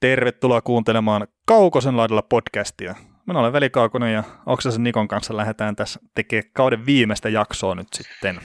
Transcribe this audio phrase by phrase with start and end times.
[0.00, 2.94] Tervetuloa kuuntelemaan Kaukosen laidalla podcastia.
[3.26, 7.86] Minä olen Veli Kaukonen ja Oksasen Nikon kanssa lähdetään tässä tekemään kauden viimeistä jaksoa nyt
[7.94, 8.40] sitten.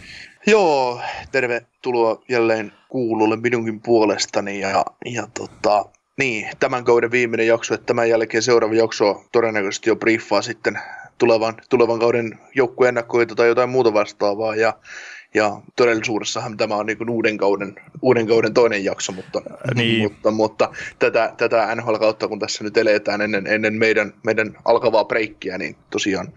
[0.47, 5.85] Joo, tervetuloa jälleen kuululle minunkin puolestani ja, ja tota,
[6.17, 10.79] niin, tämän kauden viimeinen jakso, että tämän jälkeen seuraava jakso todennäköisesti jo briefaa sitten
[11.17, 12.95] tulevan, tulevan kauden joukkueen
[13.35, 14.73] tai jotain muuta vastaavaa ja
[15.35, 19.41] ja todellisuudessahan tämä on niin uuden, kauden, uuden kauden toinen jakso, mutta,
[19.75, 20.03] niin.
[20.03, 25.57] mutta, mutta tätä, tätä NHL-kautta, kun tässä nyt eletään ennen, ennen meidän, meidän alkavaa breikkiä,
[25.57, 26.33] niin tosiaan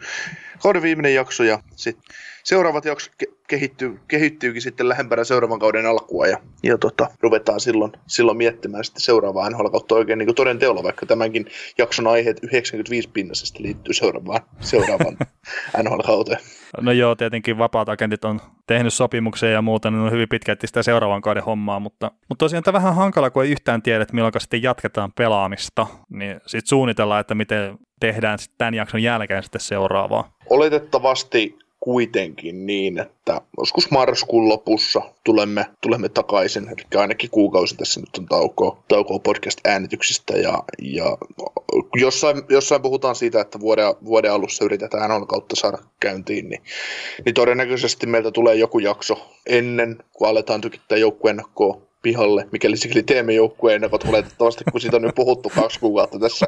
[0.63, 2.05] kauden viimeinen jakso ja sitten
[2.45, 3.13] seuraavat jaksot
[3.49, 9.03] kehittyy, kehittyykin sitten lähempänä seuraavan kauden alkua ja, ja tota, ruvetaan silloin, silloin miettimään sitten
[9.03, 11.47] seuraavaa NHL kautta oikein niin toden teolla, vaikka tämänkin
[11.79, 15.17] jakson aiheet 95 pinnasesta liittyy seuraavaan, seuraavaan
[15.83, 16.41] NHL kauteen.
[16.81, 20.83] No joo, tietenkin vapaat agentit on tehnyt sopimuksia ja muuta, niin on hyvin pitkälti sitä
[20.83, 24.33] seuraavan kauden hommaa, mutta, mutta tosiaan tämä vähän hankala, kun ei yhtään tiedä, että milloin
[24.39, 30.33] sitten jatketaan pelaamista, niin sitten suunnitellaan, että miten tehdään sitten tämän jakson jälkeen sitten seuraavaa.
[30.51, 38.17] Oletettavasti kuitenkin niin, että joskus marraskuun lopussa tulemme, tulemme takaisin, eli ainakin kuukausi tässä nyt
[38.19, 41.19] on taukoa, taukoa podcast-äänityksistä, ja, ja
[41.97, 46.63] jossain, jossain puhutaan siitä, että vuoden, vuoden alussa yritetään on kautta saada käyntiin, niin,
[47.25, 53.33] niin todennäköisesti meiltä tulee joku jakso ennen, kun aletaan tykittää joukkuennakkoa pihalle, mikäli sikäli teemme
[53.33, 56.47] joukkueen ennakot oletettavasti, kun siitä on nyt puhuttu kaksi kuukautta tässä,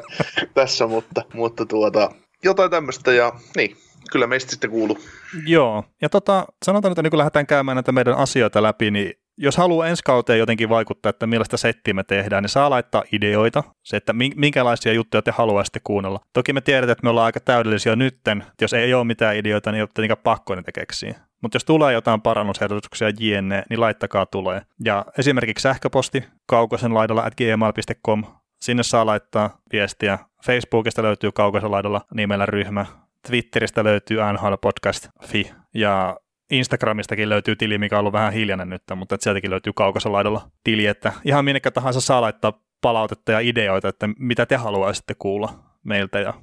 [0.53, 2.11] tässä mutta, mutta tuota,
[2.43, 3.77] jotain tämmöistä ja niin,
[4.11, 4.99] kyllä meistä sitten kuuluu.
[5.45, 9.57] Joo, ja tota, sanotaan, että niin kun lähdetään käymään näitä meidän asioita läpi, niin jos
[9.57, 13.97] haluaa ensi kauteen jotenkin vaikuttaa, että millaista settiä me tehdään, niin saa laittaa ideoita, se,
[13.97, 16.19] että minkälaisia juttuja te haluaisitte kuunnella.
[16.33, 19.77] Toki me tiedetään, että me ollaan aika täydellisiä nytten, jos ei ole mitään ideoita, niin
[19.77, 21.15] ei ole tietenkään pakko niitä keksiä.
[21.41, 24.61] Mutta jos tulee jotain parannusehdotuksia jne, niin laittakaa tulee.
[24.85, 28.23] Ja esimerkiksi sähköposti kaukosen laidalla at gmail.com,
[28.61, 30.19] sinne saa laittaa viestiä.
[30.45, 32.85] Facebookista löytyy kaukosen laidalla nimellä ryhmä.
[33.27, 36.17] Twitteristä löytyy nhlpodcast.fi ja
[36.51, 40.85] Instagramistakin löytyy tili, mikä on ollut vähän hiljainen nyt, mutta sieltäkin löytyy kaukossa laidalla tili,
[40.85, 45.53] että ihan minnekä tahansa saa laittaa palautetta ja ideoita, että mitä te haluaisitte kuulla
[45.83, 46.33] meiltä ja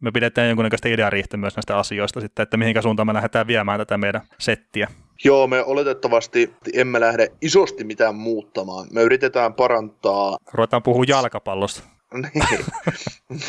[0.00, 3.98] me pidetään jonkunnäköistä ideariihtä myös näistä asioista sitten, että mihinkä suuntaan me lähdetään viemään tätä
[3.98, 4.88] meidän settiä.
[5.24, 8.86] Joo, me oletettavasti emme lähde isosti mitään muuttamaan.
[8.92, 10.36] Me yritetään parantaa...
[10.52, 11.97] Ruvetaan puhua jalkapallosta.
[12.14, 12.64] Niin.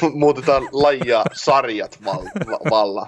[0.19, 3.07] Muutetaan lajia sarjat val- valla.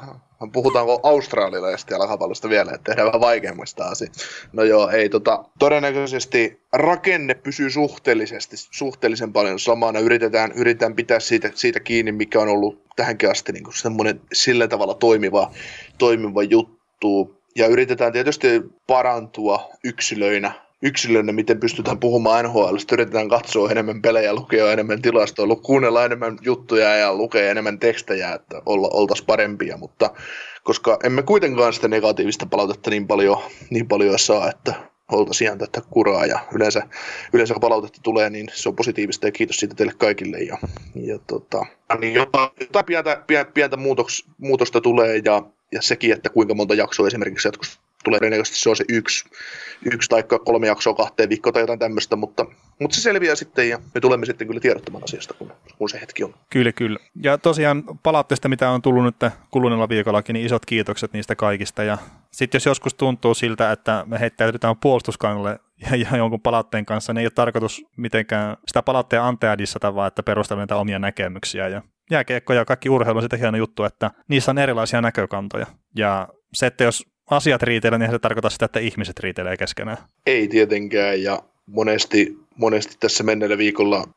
[0.54, 4.26] Puhutaanko australialaisesta jalkapallosta vielä, että tehdään vähän vaikeammista asioista.
[4.54, 10.00] No joo, ei tota, todennäköisesti rakenne pysyy suhteellisesti, suhteellisen paljon samana.
[10.00, 14.94] Yritetään, yritetään pitää siitä, siitä kiinni, mikä on ollut tähänkin asti niin semmoinen sillä tavalla
[14.94, 15.52] toimiva,
[15.98, 17.42] toimiva juttu.
[17.56, 18.48] Ja yritetään tietysti
[18.88, 26.06] parantua yksilöinä yksilönä, miten pystytään puhumaan NHL, yritetään katsoa enemmän pelejä, lukea enemmän tilastoa, kuunnella
[26.06, 30.10] enemmän juttuja ja lukea enemmän tekstejä, että olla, oltaisiin parempia, mutta
[30.64, 33.38] koska emme kuitenkaan sitä negatiivista palautetta niin paljon,
[33.70, 34.74] niin paljon saa, että
[35.12, 36.26] oltaisiin ihan tätä kuraa.
[36.26, 36.82] Ja yleensä,
[37.34, 40.38] yleensä kun palautetta tulee, niin se on positiivista ja kiitos siitä teille kaikille.
[40.38, 40.58] Ja,
[40.96, 41.66] ja tota,
[42.00, 47.08] niin jotain, jotain pientä, pientä, muutoks, muutosta tulee ja, ja sekin, että kuinka monta jaksoa
[47.08, 49.26] esimerkiksi jatkossa tulee todennäköisesti se on se yksi,
[49.94, 52.46] yksi tai kolme jaksoa kahteen viikkoon tai jotain tämmöistä, mutta,
[52.80, 56.24] mutta se selviää sitten ja me tulemme sitten kyllä tiedottamaan asiasta, kun, kun se hetki
[56.24, 56.34] on.
[56.50, 57.00] Kyllä, kyllä.
[57.24, 59.16] Ja tosiaan palautteesta, mitä on tullut nyt
[59.52, 61.98] kuluneella viikollakin, niin isot kiitokset niistä kaikista ja
[62.32, 67.20] sitten jos joskus tuntuu siltä, että me heittäydytään puolustuskannalle ja, ja jonkun palautteen kanssa, niin
[67.20, 71.82] ei ole tarkoitus mitenkään sitä palautteen antajaa dissata, vaan että perustellaan niitä omia näkemyksiä ja
[72.12, 75.66] jääkiekko ja kaikki urheilu on sitä hieno juttu, että niissä on erilaisia näkökantoja.
[75.96, 79.98] Ja se, että jos asiat riitelee, niin se tarkoittaa sitä, että ihmiset riitelee keskenään.
[80.26, 84.08] Ei tietenkään, ja monesti, monesti tässä menneellä viikolla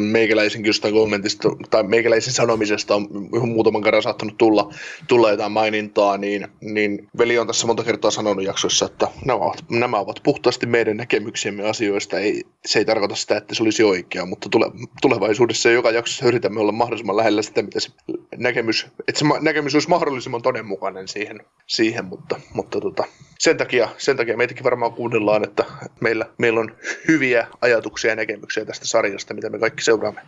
[0.00, 3.08] meikäläisenkin jostain kommentista tai meikäläisen sanomisesta on
[3.48, 4.74] muutaman kerran saattanut tulla,
[5.08, 9.64] tulla jotain mainintaa, niin, niin veli on tässä monta kertaa sanonut jaksoissa, että nämä ovat,
[9.70, 12.18] nämä ovat puhtaasti meidän näkemyksiemme asioista.
[12.18, 14.70] Ei, se ei tarkoita sitä, että se olisi oikea, mutta tule,
[15.02, 17.90] tulevaisuudessa joka jaksossa yritämme olla mahdollisimman lähellä sitä, mitä se
[18.36, 23.04] näkemys, että se näkemys olisi mahdollisimman todenmukainen siihen, siihen mutta, mutta tota,
[23.38, 25.64] sen, takia, sen takia meitäkin varmaan kuunnellaan, että
[26.00, 26.76] meillä, meillä on
[27.08, 30.20] hyviä ajatuksia ja näkemyksiä tästä sarjasta, mitä me kaikki seuraamme.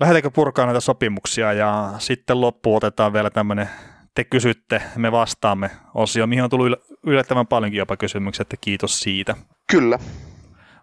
[0.00, 3.68] Lähdetäänkö purkaa näitä sopimuksia ja sitten loppuun otetaan vielä tämmöinen
[4.14, 9.34] te kysytte, me vastaamme osio, mihin on tullut yllättävän paljonkin jopa kysymyksiä, että kiitos siitä.
[9.70, 9.98] Kyllä.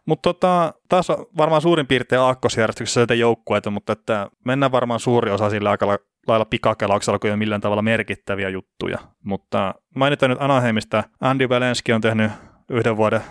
[0.06, 1.08] Mutta tota, taas
[1.38, 5.98] varmaan suurin piirtein aakkosjärjestyksessä näitä joukkueita, mutta että mennään varmaan suuri osa sillä aika
[6.28, 9.00] lailla pikakelauksella, kun ei ole millään tavalla merkittäviä juttuja.
[9.24, 11.04] Mutta mainitaan nyt Anaheimista.
[11.22, 12.32] Andy Valenski on tehnyt
[12.70, 13.22] yhden vuoden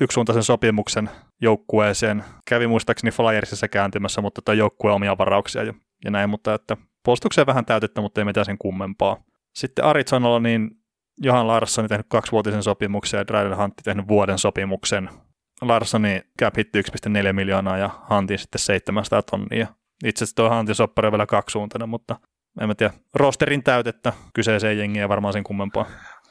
[0.00, 2.24] yksisuuntaisen sopimuksen joukkueeseen.
[2.48, 5.74] Kävi muistaakseni Flyersissa kääntymässä, mutta tuo joukkue omia varauksia ja,
[6.04, 9.16] ja näin, mutta että puolustukseen vähän täytettä, mutta ei mitään sen kummempaa.
[9.54, 10.70] Sitten Arizonalla niin
[11.22, 15.10] Johan Larsson tehnyt kaksivuotisen sopimuksen ja Dryden Huntti tehnyt vuoden sopimuksen.
[15.62, 19.66] Larssoni cap hitti 1,4 miljoonaa ja Huntin sitten 700 tonnia.
[20.04, 22.16] Itse asiassa tuo Huntin soppari on vielä kaksisuuntainen, mutta
[22.60, 25.86] en mä tiedä, rosterin täytettä kyseiseen jengiin ja varmaan sen kummempaa.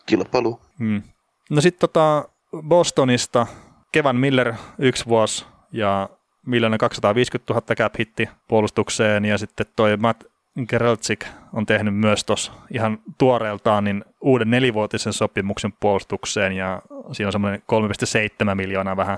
[0.05, 0.61] Kilpailu.
[0.79, 1.01] Hmm.
[1.49, 2.29] No sitten tota
[2.67, 3.47] Bostonista
[3.91, 6.09] Kevan Miller yksi vuosi ja
[6.45, 10.23] miljoona 250 000 cap hitti puolustukseen ja sitten toi Matt
[10.67, 16.81] Gereltsik on tehnyt myös tuossa ihan tuoreeltaan niin uuden nelivuotisen sopimuksen puolustukseen ja
[17.11, 17.61] siinä on semmoinen
[18.49, 19.17] 3,7 miljoonaa vähän,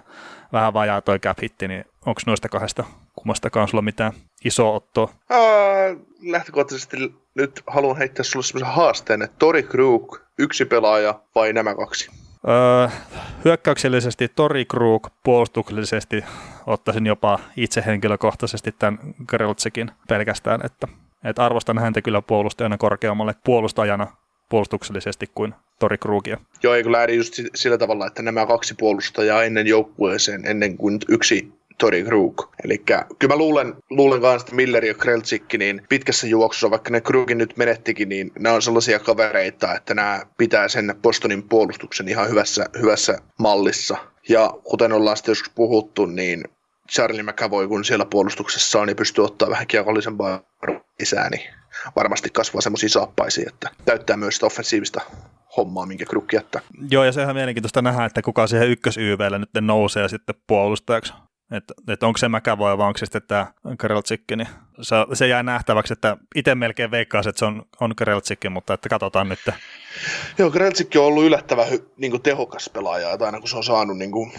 [0.52, 2.84] vähän vajaa toi cap hitti, niin onko noista kahdesta
[3.16, 4.14] kummastakaan sulla mitään
[4.46, 5.10] iso ottoa?
[5.30, 5.40] Ää,
[6.22, 6.98] lähtökohtaisesti
[7.36, 12.21] nyt haluan heittää sulle semmoisen haasteen, että Tori Krug, yksi pelaaja vai nämä kaksi?
[12.48, 12.88] Öö,
[13.46, 16.26] hyökkäyksellisesti Tori Krug, puolustuksellisesti
[16.68, 20.88] ottaisin jopa itse henkilökohtaisesti tämän Greltsekin pelkästään, että
[21.24, 24.08] että arvostan häntä kyllä puolustajana korkeammalle puolustajana
[24.50, 26.38] puolustuksellisesti kuin Tori Krugia.
[26.64, 31.61] Joo, eikö lähde just sillä tavalla, että nämä kaksi puolustajaa ennen joukkueeseen, ennen kuin yksi
[31.82, 32.42] Tori Krug.
[32.64, 37.02] Eli kyllä mä luulen, luulen kanssa, että Miller ja Kreltsikki, niin pitkässä juoksussa, vaikka ne
[37.02, 42.30] Krugin nyt menettikin, niin nämä on sellaisia kavereita, että nämä pitää sen Bostonin puolustuksen ihan
[42.30, 43.98] hyvässä, hyvässä mallissa.
[44.30, 46.44] Ja kuten ollaan sitten joskus puhuttu, niin
[46.92, 50.42] Charlie McAvoy, kun siellä puolustuksessa on, niin pystyy ottaa vähän kiekollisempaa
[51.00, 51.50] lisää, niin
[51.96, 55.02] varmasti kasvaa semmoisia saappaisia, että täyttää myös sitä offensiivista
[55.58, 56.62] hommaa, minkä krukki jättää.
[56.92, 61.14] Joo, ja sehän on mielenkiintoista nähdä, että kuka siihen ykkös nyt nousee sitten puolustajaksi.
[61.52, 64.48] Että et onko se McAvoy vai onko se sitten tämä Kreltsikki, niin
[64.82, 68.90] se, se jää nähtäväksi, että itse melkein veikkaisi, että se on, on Kreltsikki, mutta että
[68.90, 69.40] katsotaan nyt.
[70.38, 71.68] Joo, Kreltsikki on ollut yllättävän
[71.98, 74.32] niin kuin tehokas pelaaja, että aina kun se on saanut niin kuin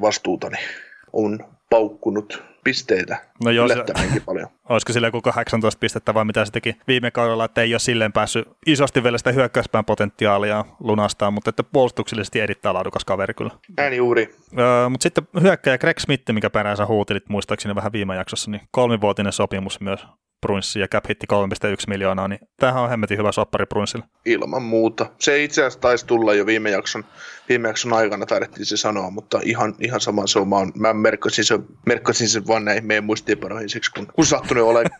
[0.00, 0.68] vastuuta, niin
[1.12, 1.38] on
[1.70, 4.48] paukkunut pisteitä no joo, yllättävänkin paljon.
[4.68, 8.12] Olisiko sillä joku 18 pistettä vai mitä se teki viime kaudella, että ei ole silleen
[8.12, 13.50] päässyt isosti vielä sitä hyökkäyspään potentiaalia lunastaa, mutta että puolustuksellisesti erittäin laadukas kaveri kyllä.
[13.76, 14.34] Näin juuri.
[14.58, 19.32] Öö, mutta sitten hyökkäjä Greg Smith, mikä peräänsä huutilit muistaakseni vähän viime jaksossa, niin kolmivuotinen
[19.32, 20.06] sopimus myös
[20.40, 24.04] Brunssi ja cap hitti 3,1 miljoonaa, niin tämähän on hemmetin hyvä soppari Brunssille.
[24.24, 25.06] Ilman muuta.
[25.18, 27.04] Se itse asiassa taisi tulla jo viime jakson,
[27.48, 30.48] viime jakson aikana, taidettiin se sanoa, mutta ihan, ihan sama se on.
[30.48, 34.64] Mä, on, mä merkkasin, sen, merkkasin sen vaan näihin meidän muistiinpanoihin siksi, kun, kun sattunut
[34.64, 34.90] olemaan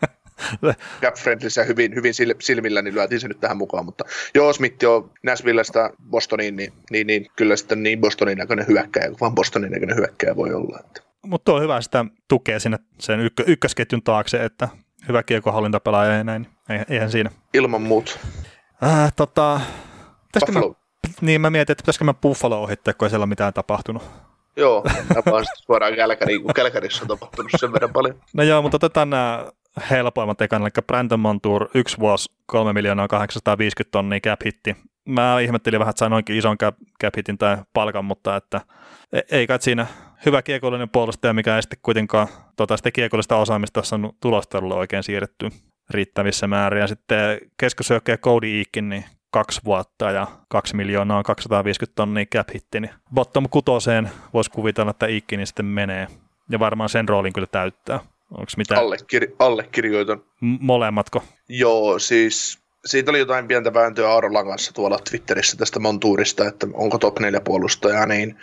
[1.02, 3.84] cap friendlissä hyvin, hyvin silmillä, niin lyötiin se nyt tähän mukaan.
[3.84, 4.04] Mutta
[4.34, 9.34] joo, Smith on Nashvillestä Bostoniin, niin, niin, niin, kyllä sitten niin Bostonin näköinen hyökkäjä, vaan
[9.34, 10.80] Bostonin näköinen hyökkäjä voi olla.
[10.86, 11.00] Että.
[11.26, 14.68] Mutta on hyvä sitä tukea sinne sen ykkö, ykkösketjun taakse, että
[15.08, 16.46] hyvä kiekohallintapelaaja ja näin.
[16.88, 17.30] Eihän siinä.
[17.54, 18.18] Ilman muut.
[18.84, 19.60] Äh, tota,
[20.52, 20.60] mä,
[21.20, 24.02] niin mä mietin, että pitäisikö mä Buffalo ohittaa, kun ei siellä ole mitään tapahtunut.
[24.56, 24.84] Joo,
[25.14, 28.20] mä vaan suoraan Kälkäriin, kun Kälkärissä on tapahtunut sen verran paljon.
[28.34, 29.46] No joo, mutta otetaan nämä
[29.90, 34.76] helpoimmat ekan, eli Brandon Montour, yksi vuosi, 3 miljoonaa 850 tonnia cap hitti.
[35.04, 38.60] Mä ihmettelin vähän, että sain noinkin ison cap, cap hitin tai palkan, mutta että
[39.12, 39.86] e- ei kai siinä
[40.26, 45.48] hyvä kiekollinen puolustaja, mikä ei sitten kuitenkaan tota, sitä kiekollista osaamista on tulostelulle oikein siirretty
[45.90, 46.80] riittävissä määrin.
[46.80, 52.80] Ja sitten keskisyökkäjä Cody Eakin, niin kaksi vuotta ja kaksi miljoonaa 250 tonnia cap hitti,
[52.80, 56.06] niin bottom kutoseen voisi kuvitella, että Iikkini sitten menee.
[56.50, 58.00] Ja varmaan sen roolin kyllä täyttää.
[58.30, 58.80] Onko mitään?
[58.80, 60.18] Allekir- allekirjoitan.
[60.40, 61.24] M- molemmatko?
[61.48, 66.98] Joo, siis siitä oli jotain pientä vääntöä Aarolan kanssa tuolla Twitterissä tästä Montuurista, että onko
[66.98, 68.36] top 4 puolustajaa, niin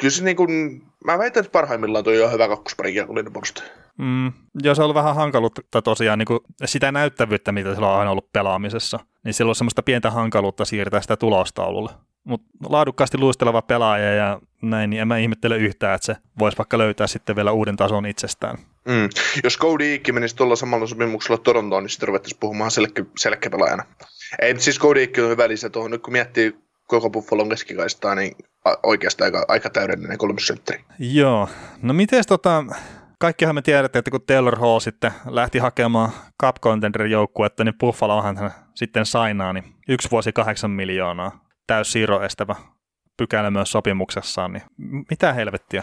[0.00, 3.68] kyllä se niin kuin, mä väitän, että parhaimmillaan tuo on hyvä kakkospari kiekollinen puolustaja.
[3.98, 7.98] Mm, joo, se on ollut vähän hankaluutta tosiaan niin kuin sitä näyttävyyttä, mitä sillä on
[7.98, 9.00] aina ollut pelaamisessa.
[9.24, 11.90] Niin sillä on semmoista pientä hankaluutta siirtää sitä tulostaululle.
[12.24, 16.78] Mutta laadukkaasti luisteleva pelaaja ja näin, niin en mä ihmettele yhtään, että se voisi vaikka
[16.78, 18.58] löytää sitten vielä uuden tason itsestään.
[18.88, 19.08] Mm.
[19.44, 23.84] Jos Cody Ikki menisi tuolla samalla sopimuksella Torontoon, niin sitten ruvettaisiin puhumaan selkä, selkäpelaajana.
[24.38, 25.90] Ei, siis Cody Ikki on hyvä lisä tuohon.
[25.90, 26.54] Nyt kun miettii
[26.86, 28.36] koko Buffalon keskikaistaa, niin
[28.82, 30.84] oikeastaan aika, aika täydellinen kolmosentteri.
[30.98, 31.48] Joo.
[31.82, 32.64] No miten tota,
[33.18, 36.12] kaikkihan me tiedetään, että kun Taylor Hall sitten lähti hakemaan
[36.42, 41.44] Cup Contenderin joukkuetta, niin Buffalohan hän sitten sainaa, niin yksi vuosi kahdeksan miljoonaa.
[41.66, 42.56] Täys estävä
[43.16, 44.62] pykälä myös sopimuksessaan, niin
[45.10, 45.82] mitä helvettiä?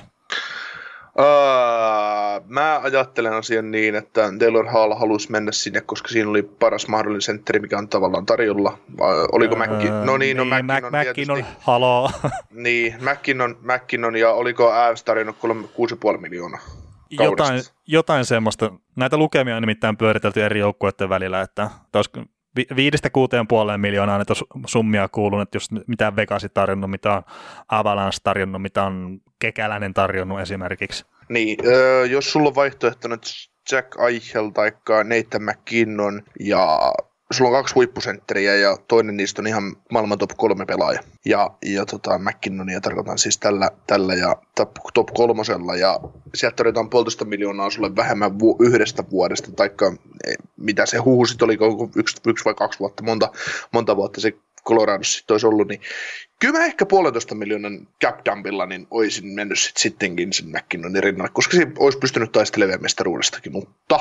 [1.20, 6.88] Uh, mä ajattelen asian niin, että Taylor Hall halusi mennä sinne, koska siinä oli paras
[6.88, 8.78] mahdollinen sentteri, mikä on tavallaan tarjolla.
[8.94, 9.90] Uh, oliko uh, Mäkki?
[9.90, 12.12] No niin, no niin, McKinnon, McKinnon haloo.
[12.52, 16.62] niin, McKinnon, McKinnon ja oliko Avs tarjonnut 6,5 miljoonaa?
[17.10, 18.72] Jotain, jotain semmoista.
[18.96, 21.70] Näitä lukemia on nimittäin pyöritelty eri joukkueiden välillä, että
[22.58, 24.34] vi- viidestä kuuteen puoleen miljoonaa näitä
[24.68, 27.24] summia kuulunut, että jos mitään Vegasi tarjonnut, mitä on
[27.70, 31.06] Avalanche tarjonnut, mitä on Kekäläinen tarjonnut esimerkiksi.
[31.30, 33.18] Niin, öö, jos sulla on vaihtoehtona
[33.72, 36.94] Jack Eichel tai Nathan McKinnon ja
[37.31, 41.00] sulla on kaksi huippusentteriä ja toinen niistä on ihan maailman top kolme pelaaja.
[41.25, 46.00] Ja, ja tota, McKinnonia tarkoitan siis tällä, tällä ja top, top kolmosella ja
[46.36, 49.93] sieltä tarjotaan puolitoista miljoonaa sulle vähemmän vu- yhdestä vuodesta, taikka
[50.27, 51.57] e, mitä se huhu sitten oli,
[51.96, 53.31] yksi, yksi vai kaksi vuotta, monta,
[53.72, 54.34] monta vuotta se
[54.65, 55.81] Coloradossa sitten olisi ollut, niin
[56.39, 61.31] kyllä mä ehkä puolentoista miljoonan cap dumpilla niin olisin mennyt sit sittenkin sen McKinnonin rinnalle,
[61.34, 64.00] koska se olisi pystynyt taistelemaan mestaruudestakin, mutta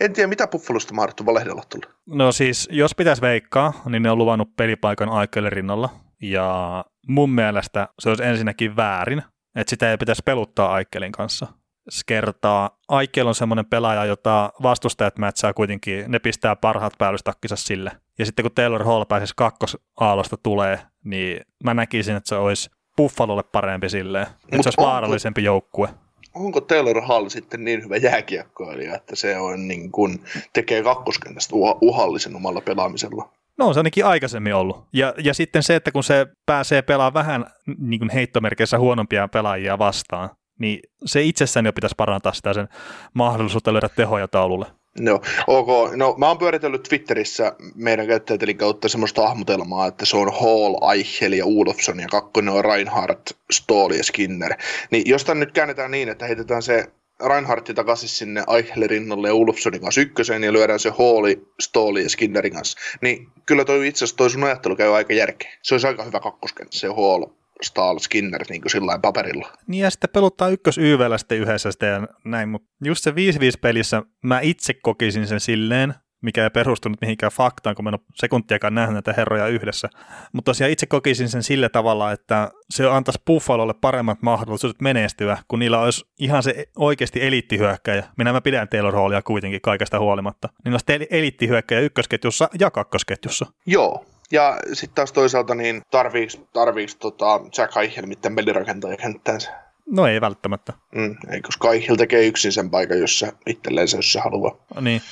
[0.00, 1.94] en tiedä, mitä Buffalosta mahdottu valehdella tulla.
[2.06, 5.90] No siis, jos pitäisi veikkaa, niin ne on luvannut pelipaikan Aikelle rinnalla.
[6.22, 9.22] Ja mun mielestä se olisi ensinnäkin väärin,
[9.56, 11.46] että sitä ei pitäisi peluttaa Aikkelin kanssa.
[11.88, 17.90] Se kertaa, Aikkel on semmoinen pelaaja, jota vastustajat mätsää kuitenkin, ne pistää parhaat päällystakkinsa sille.
[18.18, 23.42] Ja sitten kun Taylor Hall pääsisi kakkosaalosta tulee, niin mä näkisin, että se olisi Buffalolle
[23.42, 24.26] parempi silleen.
[24.26, 25.88] Että se olisi vaarallisempi joukkue
[26.34, 30.20] onko Taylor Hall sitten niin hyvä jääkiekkoilija, että se on niin kuin,
[30.52, 33.28] tekee kakkoskentästä uhallisen omalla pelaamisella?
[33.58, 34.84] No on se ainakin aikaisemmin ollut.
[34.92, 37.46] Ja, ja sitten se, että kun se pääsee pelaamaan vähän
[37.78, 42.68] niin kuin heittomerkeissä huonompia pelaajia vastaan, niin se itsessään jo pitäisi parantaa sitä sen
[43.14, 44.66] mahdollisuutta löydä tehoja taululle.
[45.00, 45.96] No, ok.
[45.96, 51.32] No, mä oon pyöritellyt Twitterissä meidän käyttäjätelin kautta semmoista hahmotelmaa, että se on Hall, Eichel
[51.32, 54.54] ja Ulofsson ja kakkonen on Reinhardt, Stoll ja Skinner.
[54.90, 56.86] Niin jos tämän nyt käännetään niin, että heitetään se
[57.26, 62.08] Reinhardti takaisin sinne Eichelin rinnalle ja Ulofssonin kanssa ykköseen ja lyödään se Halli, Stolli ja
[62.08, 65.52] Skinnerin kanssa, niin kyllä toi itse asiassa toi sun ajattelu käy aika järkeä.
[65.62, 67.24] Se olisi aika hyvä kakkoskenttä, se Hall,
[67.62, 69.52] Stahl Skinner niin kuin sillä paperilla.
[69.66, 73.14] Niin ja sitten peluttaa ykkös YVllä sitten yhdessä sitten ja näin, mutta just se 5-5
[73.60, 78.00] pelissä mä itse kokisin sen silleen, mikä ei perustunut mihinkään faktaan, kun mä en ole
[78.14, 79.88] sekuntiakaan nähnyt näitä herroja yhdessä.
[80.32, 85.58] Mutta tosiaan itse kokisin sen sillä tavalla, että se antaisi Buffalolle paremmat mahdollisuudet menestyä, kun
[85.58, 88.04] niillä olisi ihan se oikeasti eliittihyökkäjä.
[88.18, 90.48] Minä mä pidän Taylor Hallia kuitenkin kaikesta huolimatta.
[90.64, 93.46] Niillä olisi eliittihyökkäjä ykkösketjussa ja kakkosketjussa.
[93.66, 99.50] Joo, ja sitten taas toisaalta niin tarviiks, tarviiks tota Jack Eichel miten pelirakentaja kenttäänsä?
[99.86, 100.72] No ei välttämättä.
[100.94, 104.56] Mm, ei, koska Eichel tekee yksin sen paikan, jos se itselleensä, jos se haluaa.
[104.80, 105.02] Niin.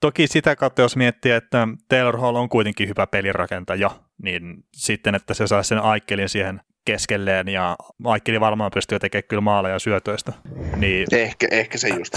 [0.00, 3.90] Toki sitä kautta, jos miettii, että Taylor Hall on kuitenkin hyvä pelirakentaja,
[4.22, 9.40] niin sitten, että se saisi sen Aikkelin siihen keskelleen ja Aikkeli varmaan pystyy tekemään kyllä
[9.40, 10.32] maaleja syötöistä.
[10.76, 12.14] Niin, ehkä, ehkä se just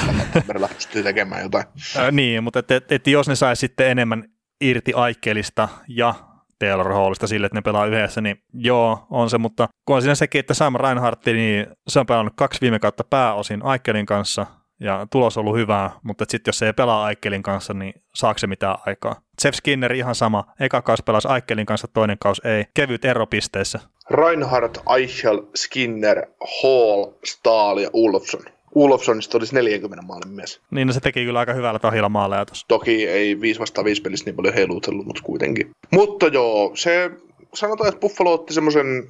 [0.47, 1.65] tällä pystyy tekemään jotain.
[1.97, 4.23] Ää, niin, mutta et, et, et jos ne saisi sitten enemmän
[4.61, 6.13] irti Aikkelista ja
[6.63, 10.15] Taylor Hallista sille, että ne pelaa yhdessä, niin joo, on se, mutta kun on siinä
[10.15, 14.45] sekin, että Sam Reinhardt, niin se on pelannut kaksi viime kautta pääosin Aikkelin kanssa,
[14.79, 18.37] ja tulos on ollut hyvää, mutta sitten jos se ei pelaa Aikkelin kanssa, niin saako
[18.37, 19.15] se mitään aikaa?
[19.43, 20.43] Jeff Skinner ihan sama.
[20.59, 22.65] Eka kaus pelasi Aikkelin kanssa, toinen kaus ei.
[22.73, 23.79] Kevyt ero pisteissä.
[24.09, 26.25] Reinhardt, Eichel, Skinner,
[26.63, 28.43] Hall, Stahl ja Olofsson.
[28.75, 30.61] Ulofssonista olisi 40 maalin mies.
[30.71, 32.65] Niin, no se teki kyllä aika hyvällä tahilla maaleja tuossa.
[32.67, 35.69] Toki ei 5 vastaan 5 pelissä niin paljon heilutellut, mutta kuitenkin.
[35.91, 37.11] Mutta joo, se
[37.53, 39.07] sanotaan, että Buffalo otti semmoisen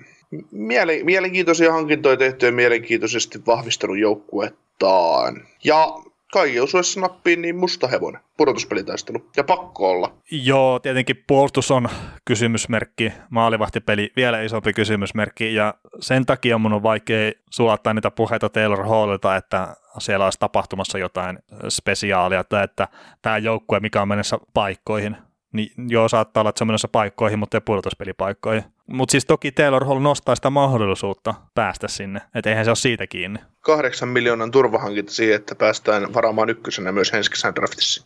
[0.52, 5.48] miele- mielenkiintoisia hankintoja tehtyä mielenkiintoisesti vahvistanut joukkuettaan.
[5.64, 5.88] Ja
[6.34, 10.14] kaikki osuessa nappiin niin musta hevonen, pudotuspelitaistelu, ja pakko olla.
[10.32, 11.90] Joo, tietenkin puolustus on
[12.26, 18.86] kysymysmerkki, maalivahtipeli vielä isompi kysymysmerkki, ja sen takia mun on vaikea sulattaa niitä puheita Taylor
[18.86, 22.88] Hallilta, että siellä olisi tapahtumassa jotain spesiaalia, tai että
[23.22, 25.18] tämä joukkue, mikä on mennessä paikkoihin,
[25.54, 28.64] niin joo, saattaa olla, että se on menossa paikkoihin, mutta ei pudotuspelipaikkoihin.
[28.88, 33.08] Mutta siis toki Taylor Hall nostaa sitä mahdollisuutta päästä sinne, että eihän se ole siitä
[33.08, 33.40] kiinni.
[33.62, 38.06] Kahdeksan miljoonan turvahankinta siihen, että päästään varaamaan ykkösenä myös ensi kesän draftissa.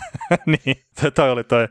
[0.46, 1.68] niin, toi oli toi,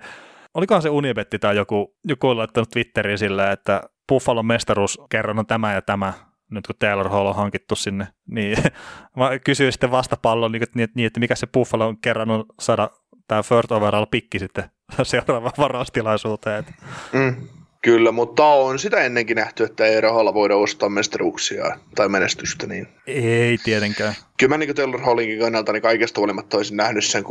[0.53, 5.45] olikohan se Unibetti tai joku, joku oli laittanut Twitteriin sillä, että Buffalon mestaruus kerron on
[5.45, 6.13] tämä ja tämä,
[6.51, 8.57] nyt kun Taylor Hall on hankittu sinne, niin
[9.17, 12.89] mä kysyin sitten vastapallon, niin, niin, että mikä se Buffalo on kerran saada
[13.27, 14.69] tämä third overall pikki sitten
[15.03, 16.65] seuraavaan varaustilaisuuteen.
[17.13, 17.47] Mm,
[17.87, 22.67] kyllä, mutta on sitä ennenkin nähty, että ei rahalla voida ostaa mestaruuksia tai menestystä.
[22.67, 22.87] Niin.
[23.07, 24.13] Ei tietenkään.
[24.37, 27.29] Kyllä mä niin Taylor Hallinkin kannalta niin kaikesta huolimatta olisin nähnyt sen 6,5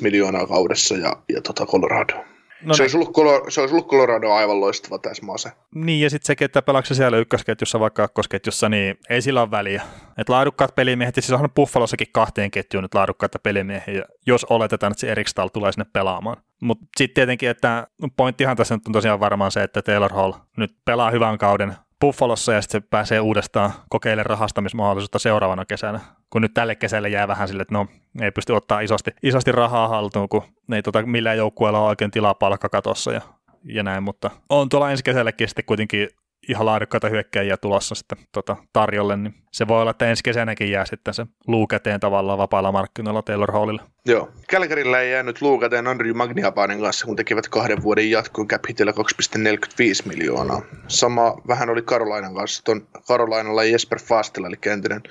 [0.00, 2.14] miljoonaa kaudessa ja, ja tota Colorado.
[2.14, 2.84] No se, niin.
[2.84, 5.50] olisi ollut Colorado, se olisi ollut Colorado aivan loistava tässä maassa.
[5.74, 9.82] Niin, ja sitten sekin, että pelaako siellä ykkösketjussa vai kakkosketjussa, niin ei sillä ole väliä.
[10.18, 15.10] Et laadukkaat pelimiehet, siis on Buffalossakin kahteen ketjuun nyt laadukkaita pelimiehiä, jos oletetaan, että se
[15.10, 16.36] Erikstall tulee sinne pelaamaan.
[16.60, 17.86] Mutta sitten tietenkin, että
[18.16, 22.52] pointtihan tässä nyt on tosiaan varmaan se, että Taylor Hall nyt pelaa hyvän kauden Buffalossa
[22.52, 26.00] ja sitten se pääsee uudestaan kokeilemaan rahastamismahdollisuutta seuraavana kesänä.
[26.30, 27.86] kun nyt tälle kesälle jää vähän sille, että no
[28.20, 32.34] ei pysty ottaa isosti, isosti rahaa haltuun, kun ei tota, millään joukkueella ole oikein tilaa
[32.34, 33.20] palkkakatossa ja,
[33.64, 36.08] ja näin, mutta on tuolla ensi kesällekin sitten kuitenkin
[36.48, 40.84] ihan laadukkaita hyökkäjiä tulossa sitten tota, tarjolle, niin se voi olla, että ensi kesänäkin jää
[40.84, 43.82] sitten se luukäteen tavallaan vapaalla markkinoilla Taylor Hallille.
[44.04, 44.30] Joo.
[44.48, 50.62] Kälkärillä ei jäänyt luukäteen Andrew Magniapainen kanssa, kun tekivät kahden vuoden jatkoon cap 2,45 miljoonaa.
[50.88, 52.64] Sama vähän oli Karolainan kanssa.
[52.64, 55.02] Ton Karolainalla Jesper Fastella, eli entinen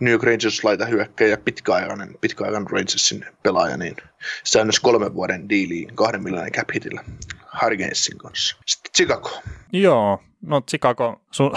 [0.00, 3.96] New Rangers laita hyökkäjä pitkäaikainen, pitkäaikainen Rangersin pelaaja, niin
[4.44, 7.04] säännös kolmen vuoden diiliin kahden miljoonan cap hitillä
[7.52, 8.56] Hargensin kanssa.
[8.66, 9.30] Sitten Chicago.
[9.72, 11.52] Joo, no Chicago, sun,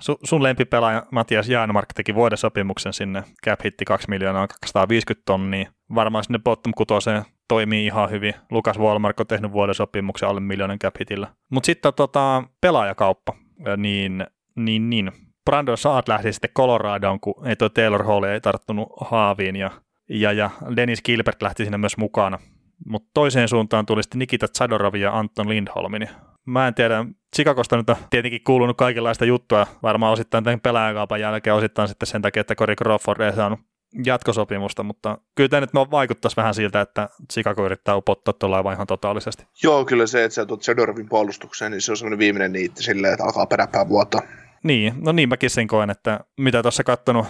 [0.24, 5.72] sun, lempipelaaja Matias Jaanmark teki vuodesopimuksen sinne, cap hitti 2 miljoonaa 250 tonnia.
[5.94, 8.34] Varmaan sinne bottom kutoseen toimii ihan hyvin.
[8.50, 11.28] Lukas Walmark on tehnyt vuodesopimuksen alle miljoonan cap hitillä.
[11.50, 13.34] Mutta sitten tota, pelaajakauppa,
[13.76, 15.12] niin, niin, niin.
[15.44, 19.70] Brandon Saad lähti sitten Coloradoon, kun ei tuo Taylor Hall ei tarttunut haaviin ja,
[20.08, 22.38] ja, ja Dennis Gilbert lähti sinne myös mukana.
[22.86, 26.08] Mutta toiseen suuntaan tuli sitten Nikita Zadorov ja Anton Lindholmin.
[26.46, 27.04] Mä en tiedä,
[27.36, 32.22] Chicagosta nyt on tietenkin kuulunut kaikenlaista juttua, varmaan osittain tämän pelaajakaupan jälkeen, osittain sitten sen
[32.22, 33.60] takia, että Cory Crawford ei saanut
[34.04, 38.86] jatkosopimusta, mutta kyllä tämä nyt vaikuttaisi vähän siltä, että Chicago yrittää upottaa tuolla aivan ihan
[38.86, 39.46] totaalisesti.
[39.62, 43.12] Joo, kyllä se, että sä tuot Zadorovin puolustukseen, niin se on semmoinen viimeinen niitti silleen,
[43.12, 44.22] että alkaa peräpää vuotta.
[44.62, 47.26] Niin, no niin mäkin sen koen, että mitä tuossa katsonut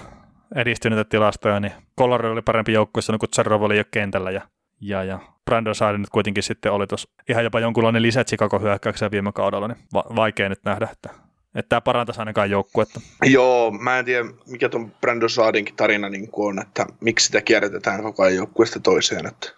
[0.54, 4.40] edistyneitä tilastoja, niin Colorado oli parempi joukkueessa, kun Zarrov oli jo kentällä ja,
[4.80, 9.11] ja, ja Brandon Saadi nyt kuitenkin sitten oli tuossa ihan jopa jonkunlainen lisä Chicago hyökkäykseen
[9.11, 11.11] viime kaudella, niin va- vaikea nyt nähdä, että
[11.54, 13.00] että tämä parantaisi ainakaan joukkuetta.
[13.25, 18.02] Joo, mä en tiedä, mikä tuon Brandon Saadinkin tarina niin on, että miksi sitä kierrätetään
[18.02, 19.26] koko ajan joukkueesta toiseen.
[19.26, 19.49] Että...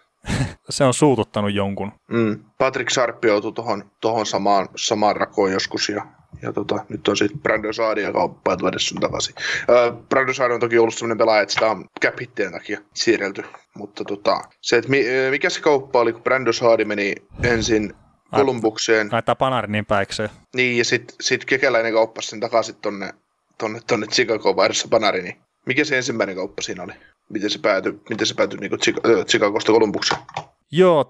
[0.69, 1.91] se on suututtanut jonkun.
[2.07, 2.39] Mm.
[2.57, 6.05] Patrick Sharp joutui tuohon tohon samaan, samaan rakoon joskus ja
[6.41, 9.35] ja tota, nyt on sitten Brandon Saadia kauppaa tuoda sun takaisin.
[9.69, 12.15] Öö, Brandon Saadi on toki ollut sellainen pelaaja, että sitä on cap
[12.51, 13.43] takia siirrelty.
[13.73, 17.93] Mutta tota, se, että mi, mikä se kauppa oli, kun Brandon Saadi meni ensin
[18.31, 19.09] Kolumbukseen.
[19.11, 20.29] Laittaa Panarinin päikseen.
[20.55, 23.13] Niin, ja sitten sit kekäläinen kauppasi sen takaisin tonne,
[23.57, 25.37] tonne, tonne Chicagoon vaihdossa Panarini.
[25.65, 26.93] Mikä se ensimmäinen kauppa siinä oli?
[27.29, 28.71] Miten se päätyi, miten se päätyi niin
[29.25, 30.21] Chicagosta Kolumbukseen?
[30.71, 31.03] Joo,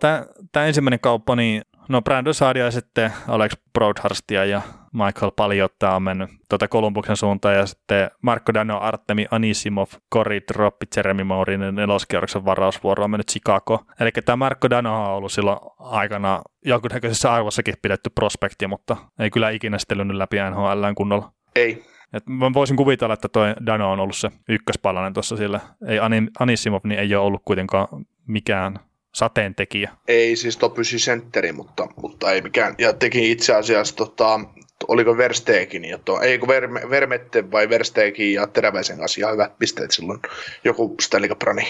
[0.51, 4.61] tämä ensimmäinen kauppa, niin no Brandon Sadia ja sitten Alex Broadhurstia ja
[4.95, 10.85] Michael Paljotta on mennyt tuota Kolumbuksen suuntaan ja sitten Marco Dano, Artemi Anisimov, Cory Droppi,
[10.95, 13.85] Jeremy Mourinen neloskierroksen varausvuoro on mennyt Chicago.
[13.99, 19.49] Eli tämä Marco Dano on ollut silloin aikana jonkunnäköisessä arvossakin pidetty prospekti, mutta ei kyllä
[19.49, 21.31] ikinä sitten läpi NHL kunnolla.
[21.55, 21.83] Ei.
[22.13, 25.59] Et mä voisin kuvitella, että toi Dano on ollut se ykköspalanen tuossa sillä.
[25.87, 25.99] Ei
[26.39, 27.87] Anisimov niin ei ole ollut kuitenkaan
[28.27, 28.79] mikään
[29.15, 29.91] sateentekijä.
[30.07, 32.75] Ei siis top 9 sentteri, mutta, mutta ei mikään.
[32.77, 34.39] Ja teki itse asiassa tota,
[34.87, 39.57] oliko Versteekin, ja tuo, ei kun Ver, Vermette vai Versteekin ja Teräväisen kanssa ihan hyvät
[39.59, 40.19] pisteet silloin
[40.63, 41.67] joku Stanley Cup-rani.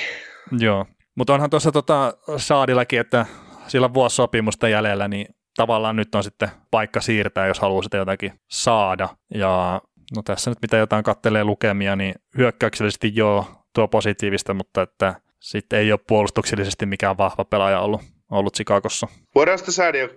[0.60, 3.26] Joo, mutta onhan tuossa tota Saadillakin, että
[3.68, 7.98] sillä on vuosi sopimusta jäljellä, niin tavallaan nyt on sitten paikka siirtää, jos haluaa sitä
[7.98, 9.10] jotakin saada.
[9.34, 9.82] Ja
[10.16, 15.80] no tässä nyt mitä jotain kattelee lukemia, niin hyökkäyksellisesti joo tuo positiivista, mutta että sitten
[15.80, 18.02] ei ole puolustuksellisesti mikään vahva pelaaja ollut,
[18.32, 19.08] ollut Chicagossa.
[19.36, 20.10] Voidaan sitä säädiä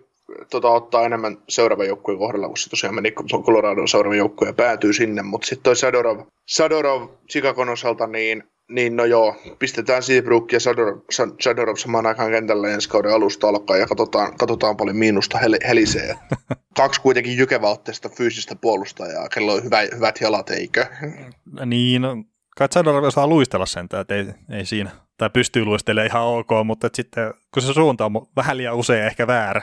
[0.50, 3.10] tota, ottaa enemmän seuraavan joukkueen kohdalla, kun se tosiaan meni
[3.42, 8.96] Colorado seuraava joukkue ja päätyy sinne, mutta sitten toi Sadorov, Sadorov Chicagon osalta, niin, niin
[8.96, 10.98] no joo, pistetään Seabrook ja Sadorov,
[11.40, 16.14] Sadorov samaan aikaan kentällä ensi kauden alusta alkaa ja katsotaan, katsotaan paljon miinusta hel, helisee.
[16.76, 20.86] Kaksi kuitenkin jykeväotteista fyysistä puolustajaa, kello on hyvä, hyvät jalat, eikö?
[21.66, 22.16] Niin, no,
[22.56, 26.88] kai Sadorov osaa luistella sentään, että ei, ei siinä tai pystyy luistelemaan ihan ok, mutta
[26.94, 29.62] sitten kun se suunta on vähän liian usein ehkä väärä.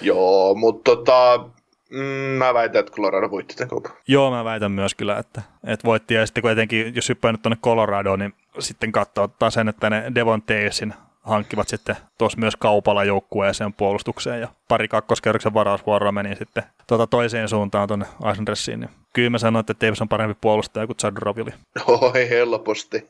[0.00, 1.44] Joo, mutta tota,
[1.90, 1.98] mm,
[2.38, 3.92] mä väitän, että Colorado voitti tämän kaupan.
[4.08, 6.14] Joo, mä väitän myös kyllä, että, että voitti.
[6.14, 9.90] Ja sitten kun etenkin, jos hyppää nyt tuonne Coloradoon, niin sitten katsoo taas sen, että
[9.90, 16.36] ne Devon Teesin hankkivat sitten tuossa myös kaupalla joukkueeseen puolustukseen ja pari kakkoskerroksen varausvuoroa meni
[16.36, 18.80] sitten tuota toiseen suuntaan tuonne Eisenressiin.
[18.80, 21.50] Niin kyllä mä sanoin, että Davis on parempi puolustaja kuin Chad Rovili.
[21.86, 23.08] Oi helposti.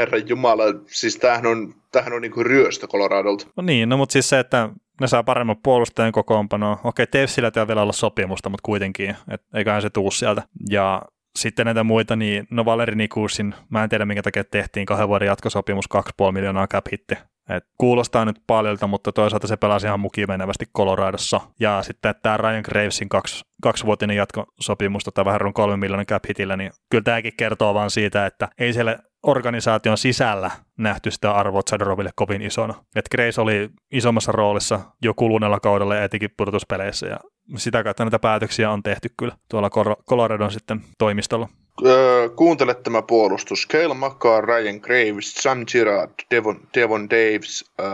[0.00, 3.46] Herra Jumala, siis tämähän on, tämähän on niinku ryöstö Coloradolta.
[3.56, 4.68] No niin, no mutta siis se, että
[5.00, 6.80] ne saa paremman puolustajan kokoonpanoa.
[6.84, 10.42] Okei, Tevsillä ei vielä olla sopimusta, mutta kuitenkin, että eiköhän se tuu sieltä.
[10.70, 11.02] Ja
[11.38, 15.26] sitten näitä muita, niin no Valeri Nikusin, mä en tiedä minkä takia tehtiin kahden vuoden
[15.26, 17.14] jatkosopimus 2,5 miljoonaa cap hitti.
[17.50, 21.40] Et kuulostaa nyt paljolta, mutta toisaalta se pelasi ihan mukimenevästi Coloradossa.
[21.60, 26.56] Ja sitten tämä Ryan Gravesin kaksi, kaksivuotinen jatkosopimus, tota vähän runsaan kolme miljoonan cap hitillä,
[26.56, 32.10] niin kyllä tämäkin kertoo vaan siitä, että ei siellä organisaation sisällä nähty sitä arvoa Zadoroville
[32.14, 32.74] kovin isona.
[32.96, 37.16] Et Grace oli isommassa roolissa jo kuluneella kaudella ja etenkin pudotuspeleissä ja
[37.56, 39.70] sitä kautta näitä päätöksiä on tehty kyllä tuolla
[40.08, 41.48] Coloradon sitten toimistolla.
[41.86, 43.66] öö, kuuntele tämä puolustus.
[43.66, 47.86] Kale McCarr, Ryan Graves, Sam Girard, Devon, Devon Daves, öö,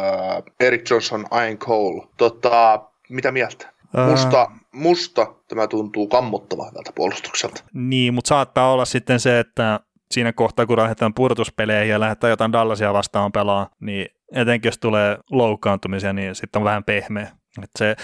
[0.61, 2.07] Eric Johnson, Ian Cole.
[2.17, 3.77] Tota, mitä mieltä?
[4.11, 7.65] Musta, musta tämä tuntuu kammottavan hyvältä puolustukselta.
[7.73, 12.53] Niin, mutta saattaa olla sitten se, että siinä kohtaa, kun lähdetään pudotuspeleihin ja lähdetään jotain
[12.53, 17.31] Dallasia vastaan pelaa, niin etenkin jos tulee loukkaantumisia, niin sitten on vähän pehmeä.
[17.65, 17.97] Et se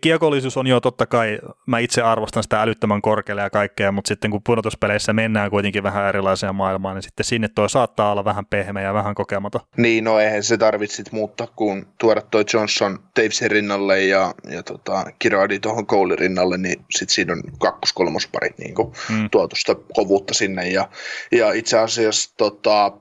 [0.00, 4.30] kiekollisuus on jo totta kai, mä itse arvostan sitä älyttömän korkealle ja kaikkea, mutta sitten
[4.30, 8.82] kun pudotuspeleissä mennään kuitenkin vähän erilaiseen maailmaan, niin sitten sinne toi saattaa olla vähän pehmeä
[8.82, 9.60] ja vähän kokematon.
[9.76, 15.04] Niin, no eihän se tarvitsit muuttaa, kun tuoda toi Johnson Davesin rinnalle ja, ja tota,
[15.18, 18.74] Kiradi tuohon Colein rinnalle, niin sitten siinä on kakkos-kolmosparit niin
[19.08, 19.30] mm.
[19.30, 20.68] tuotusta kovuutta sinne.
[20.68, 20.88] Ja,
[21.32, 22.92] ja itse asiassa tota,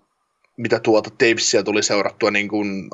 [0.57, 2.89] mitä tuota Davesia tuli seurattua niin kuin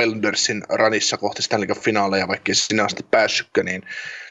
[0.00, 3.82] Islandersin ranissa kohti Stanley Cup-finaaleja, vaikka sinä asti päässytkö, niin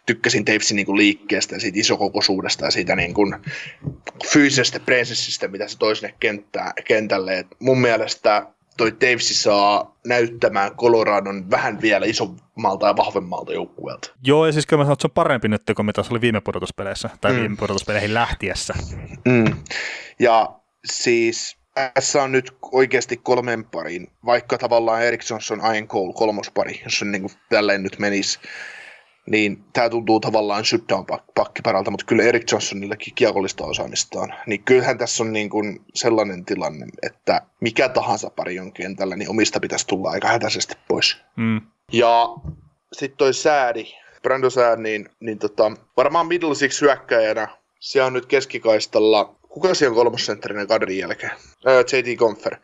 [0.06, 3.36] tykkäsin Davesin niin kuin liikkeestä ja siitä isokokoisuudesta ja siitä niin kuin
[4.34, 7.39] fyysisestä presenssistä, mitä se toi sinne kenttää, kentälle.
[7.39, 14.12] Et mun mielestä toi Davesi saa näyttämään Coloradon vähän vielä isommalta ja vahvemmalta joukkueelta.
[14.24, 16.22] Joo, ja siis kyllä mä sanon, että se on parempi nyt kuin mitä se oli
[16.22, 17.39] viime pudotuspeleissä, tai mm.
[17.39, 18.74] viime pudotuspeleihin lähtiessä.
[19.26, 19.56] Mm.
[20.20, 20.50] Ja
[20.86, 21.57] siis
[21.93, 27.05] tässä on nyt oikeasti kolmen parin, vaikka tavallaan Eriksson on Ian Cole kolmospari, jos se
[27.05, 28.39] niin kuin tälleen nyt menisi,
[29.29, 34.33] niin tämä tuntuu tavallaan shutdown pakkiparalta, mutta kyllä Erik Johnsonillakin kiekollista osaamistaan.
[34.45, 39.29] Niin kyllähän tässä on niin kuin sellainen tilanne, että mikä tahansa pari on kentällä, niin
[39.29, 41.17] omista pitäisi tulla aika hätäisesti pois.
[41.35, 41.61] Mm.
[41.91, 42.27] Ja
[42.93, 43.85] sitten toi Säädi,
[44.23, 47.47] Brando Sääd, niin, niin tota, varmaan middle six hyökkäjänä,
[47.79, 51.31] se on nyt keskikaistalla kuka siellä on kolmosentterinä Kadrin jälkeen?
[51.65, 52.55] Ää, JT Confer.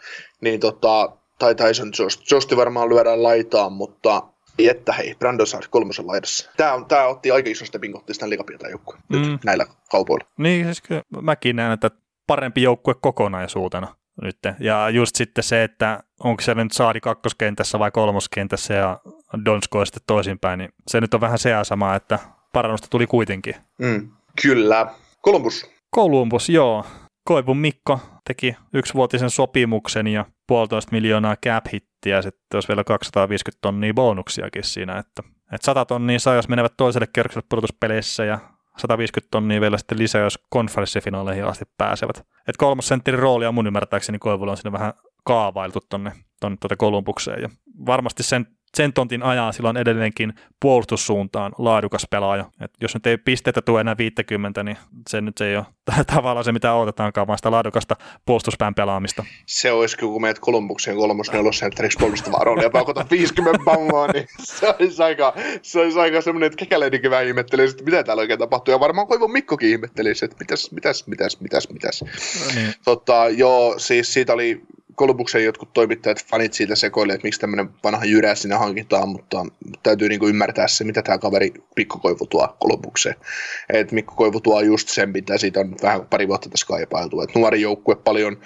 [0.41, 2.31] Niin tota, tai Tyson Jost.
[2.31, 4.23] Josti varmaan lyödään laitaan, mutta
[4.59, 6.51] että hei, Brandon Saad kolmosen laidassa.
[6.57, 9.39] Tämä, on, tämä otti aika iso stepin kohti sitä liikapietä joukkoa mm.
[9.43, 10.27] näillä kaupoilla.
[10.37, 11.91] Niin, siis kyllä mäkin näen, että
[12.27, 14.37] parempi joukkue kokonaisuutena nyt.
[14.59, 18.99] Ja just sitten se, että onko se nyt Saadi kakkoskentässä vai kolmoskentässä ja
[19.45, 22.19] Donsko sitten toisinpäin, niin se nyt on vähän se sama, että
[22.53, 23.55] parannusta tuli kuitenkin.
[23.77, 24.09] Mm.
[24.41, 24.87] Kyllä.
[25.25, 25.72] Columbus.
[25.95, 26.85] Columbus, joo.
[27.25, 33.93] Koivun Mikko teki yksivuotisen sopimuksen ja puolitoista miljoonaa cap hittiä sitten olisi vielä 250 tonnia
[33.93, 38.39] bonuksiakin siinä, että, että 100 tonnia saa, jos menevät toiselle kierrokselle pudotuspeleissä ja
[38.77, 42.25] 150 tonnia vielä sitten lisää, jos konferenssifinaaleihin asti pääsevät.
[42.47, 47.49] Et kolmosentterin roolia mun ymmärtääkseni Koivulla on sinne vähän kaavailtu tonne tuota Kolumbukseen ja
[47.85, 52.45] varmasti sen sen tontin ajaa silloin edelleenkin puolustussuuntaan laadukas pelaaja.
[52.61, 54.77] Et jos nyt ei pisteitä tule enää 50, niin
[55.09, 55.65] se nyt ei ole
[56.15, 59.25] tavallaan se, mitä odotetaankaan, vaan sitä laadukasta puolustuspään pelaamista.
[59.45, 65.33] Se olisi kun meidät Kolumbukseen kolmosnelosentteriksi puolustavaa roolia paukotan 50 pammaa, niin se olisi aika,
[65.61, 68.71] se olisi aika semmoinen, että kekäleidinkin vähän ihmettelisi, että mitä täällä oikein tapahtuu.
[68.71, 72.01] Ja varmaan Koivon Mikkokin ihmettelisi, että mitäs, mitäs, mitäs, mitäs, mitäs.
[72.01, 72.07] No
[72.55, 72.73] niin.
[72.85, 74.61] Tota, joo, siis siitä oli
[74.95, 79.45] Kolumbuksen jotkut toimittajat, fanit siitä sekoilee, että miksi tämmöinen vanha jyrä sinne hankitaan, mutta
[79.83, 83.15] täytyy niinku ymmärtää se, mitä tämä kaveri Mikko Koivu tuo Kolumbukseen.
[83.69, 87.21] Et Mikko Koivu tuo just sen, mitä siitä on vähän pari vuotta tässä kaipailtu.
[87.21, 88.37] Et nuori joukkue, paljon,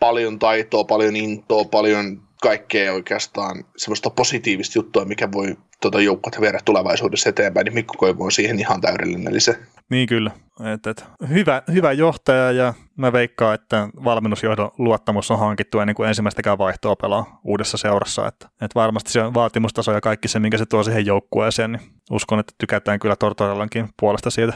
[0.00, 6.58] paljon taitoa, paljon intoa, paljon kaikkea oikeastaan semmoista positiivista juttua, mikä voi tuota joukkuetta viedä
[6.64, 9.28] tulevaisuudessa eteenpäin, niin Mikko Koivu on siihen ihan täydellinen.
[9.28, 9.58] Eli se
[9.92, 10.30] niin kyllä.
[10.74, 16.08] Et, et, hyvä, hyvä johtaja ja mä veikkaan, että valmennusjohdon luottamus on hankittu ennen kuin
[16.08, 18.26] ensimmäistäkään vaihtoa pelaa uudessa seurassa.
[18.26, 21.82] Että et varmasti se on vaatimustaso ja kaikki se, minkä se tuo siihen joukkueeseen, niin
[22.10, 24.52] uskon, että tykätään kyllä Tortorellankin puolesta siitä.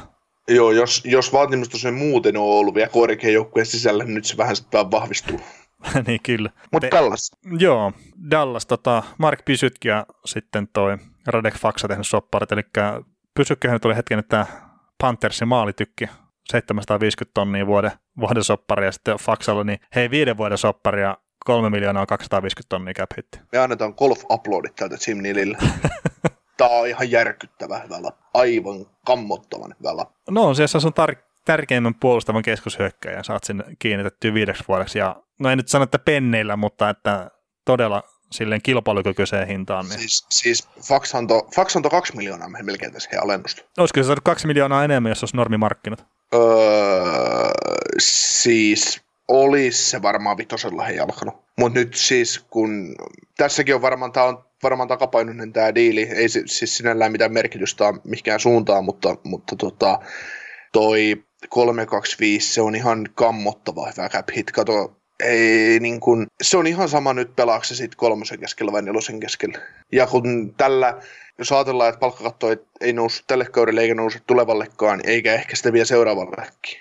[0.48, 4.56] Joo, jos, jos vaatimustaso muuten on ollut vielä korkean joukkueen sisällä, niin nyt se vähän
[4.56, 5.40] sitten vahvistuu.
[6.06, 6.50] niin kyllä.
[6.72, 7.30] Mutta Dallas.
[7.58, 7.92] Joo,
[8.30, 12.62] Dallas, tota, Mark Pysytki ja sitten toi Radek Faksa tehnyt sopparit, eli
[13.34, 14.46] Pysykkähän tuli hetken, että
[15.00, 16.08] Panthersin maalitykki
[16.50, 21.70] 750 tonnia vuoden, vuoden soppari ja sitten Faxalla, niin hei viiden vuoden soppari ja 3
[21.70, 23.38] miljoonaa 250 tonnia cap hitti.
[23.52, 25.58] Me annetaan golf uploadit täältä Jim Nilille.
[26.56, 30.04] Tämä on ihan järkyttävä hyvällä, aivan kammottavan hyvällä.
[30.30, 34.98] No se, se on tar- tärkeimmän puolustavan keskushyökkäjän, saat sinne kiinnitettyä viideksi vuodeksi.
[34.98, 37.30] Ja, no ei nyt sano, että penneillä, mutta että
[37.64, 39.88] todella silleen kilpailukykyiseen hintaan.
[39.88, 39.98] Niin.
[39.98, 43.62] Siis, siis Fax antoi, Fax antoi kaksi miljoonaa melkein tässä he alennusta.
[43.78, 46.04] Olisiko se saanut kaksi miljoonaa enemmän, jos olisi normimarkkinat?
[46.34, 46.40] Öö,
[47.98, 51.34] siis olisi se varmaan vitosella he alkanut.
[51.58, 52.94] Mutta nyt siis kun,
[53.36, 57.84] tässäkin on varmaan, tämä on varmaan takapainoinen tämä diili, ei se, siis sinällään mitään merkitystä
[57.88, 59.98] ole mihinkään suuntaan, mutta, mutta tota,
[60.72, 64.52] toi 325, se on ihan kammottava hyvä cap hit.
[64.52, 68.82] Kato, ei niin kuin, se on ihan sama nyt pelaako se sitten kolmosen keskellä vai
[68.82, 69.58] nelosen keskellä.
[69.92, 71.00] Ja kun tällä,
[71.38, 75.72] jos ajatellaan, että palkkakatto ei, ei noussut tälle kaudelle eikä nousu tulevallekaan, eikä ehkä sitä
[75.72, 76.80] vielä seuraavallekin.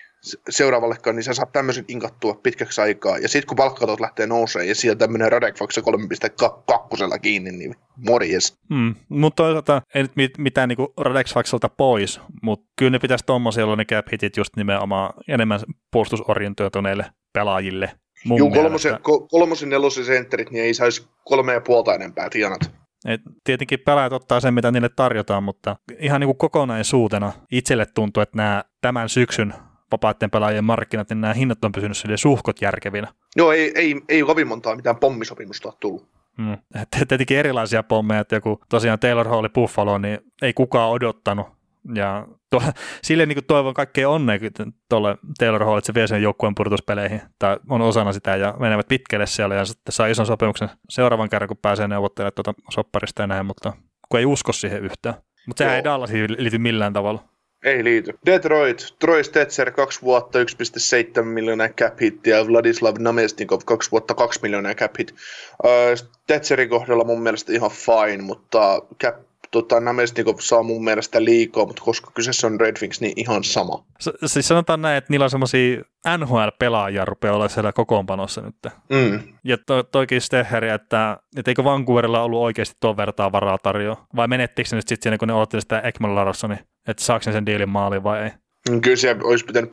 [0.49, 3.17] seuraavallekaan, niin sä saat tämmöisen inkattua pitkäksi aikaa.
[3.17, 7.75] Ja sitten kun palkkautot lähtee nousemaan ja sieltä tämmöinen Radekvax 3.2 kiinni, niin
[8.07, 8.57] morjes.
[8.69, 13.65] Mm, mutta toisaalta ei nyt mit, mitään niinku Radexfaxilta pois, mutta kyllä ne pitäisi tuommoisia
[13.65, 15.59] olla ne cap hitit just nimenomaan enemmän
[15.91, 17.91] puolustusorientoituneille pelaajille.
[18.37, 18.99] Joo, kolmosen,
[19.31, 22.71] kolmosen nelosen sentterit, niin ei saisi kolme ja puolta enempää tienat.
[23.05, 28.23] Et tietenkin pelaajat ottaa sen, mitä niille tarjotaan, mutta ihan niin kuin kokonaisuutena itselle tuntuu,
[28.23, 29.53] että nämä tämän syksyn
[29.91, 33.07] vapaiden pelaajien markkinat, niin nämä hinnat on pysynyt sille suhkot järkevinä.
[33.35, 36.07] Joo, ei, ei, ei kovin montaa mitään pommisopimusta ole tullut.
[36.37, 36.57] Mm.
[37.07, 41.47] Tietenkin erilaisia pommeja, että joku tosiaan Taylor Hall Buffalo, niin ei kukaan odottanut.
[41.93, 42.61] Ja to,
[43.03, 44.39] sille niin toivon kaikkea onnea
[44.89, 48.87] tuolle Taylor Hall, että se vie sen joukkueen purtuspeleihin, tai on osana sitä ja menevät
[48.87, 53.27] pitkälle siellä ja sitten saa ison sopimuksen seuraavan kerran, kun pääsee neuvottelemaan tuota sopparista ja
[53.27, 53.73] näin, mutta
[54.09, 55.15] kun ei usko siihen yhtään.
[55.47, 55.77] Mutta sehän Joo.
[55.77, 57.23] ei Dallasiin liity millään tavalla.
[57.63, 58.19] Ei liity.
[58.25, 60.39] Detroit, Troy Stetzer 2 vuotta
[61.19, 65.15] 1,7 miljoonaa cap hit ja Vladislav Namestnikov 2 vuotta 2 miljoonaa cap hit.
[65.95, 69.15] Stetzerin kohdalla mun mielestä ihan fine, mutta cap
[69.61, 73.85] tota, Namestnikov saa mun mielestä liikaa, mutta koska kyseessä on Red Wings, niin ihan sama.
[74.01, 75.81] S- siis sanotaan näin, että niillä on semmoisia
[76.17, 78.55] NHL-pelaajia rupeaa olla siellä kokoonpanossa nyt.
[78.89, 79.19] Mm.
[79.43, 84.27] Ja to, toikin Steheri, että, että eikö Vancouverilla ollut oikeasti tuon vertaa varaa tarjoa, vai
[84.27, 86.55] menettikö se nyt sitten siinä, kun ne odotti sitä Ekman Larssoni,
[86.87, 88.31] että saako sen diilin maaliin vai ei?
[88.69, 89.71] Mm, kyllä se olisi pitänyt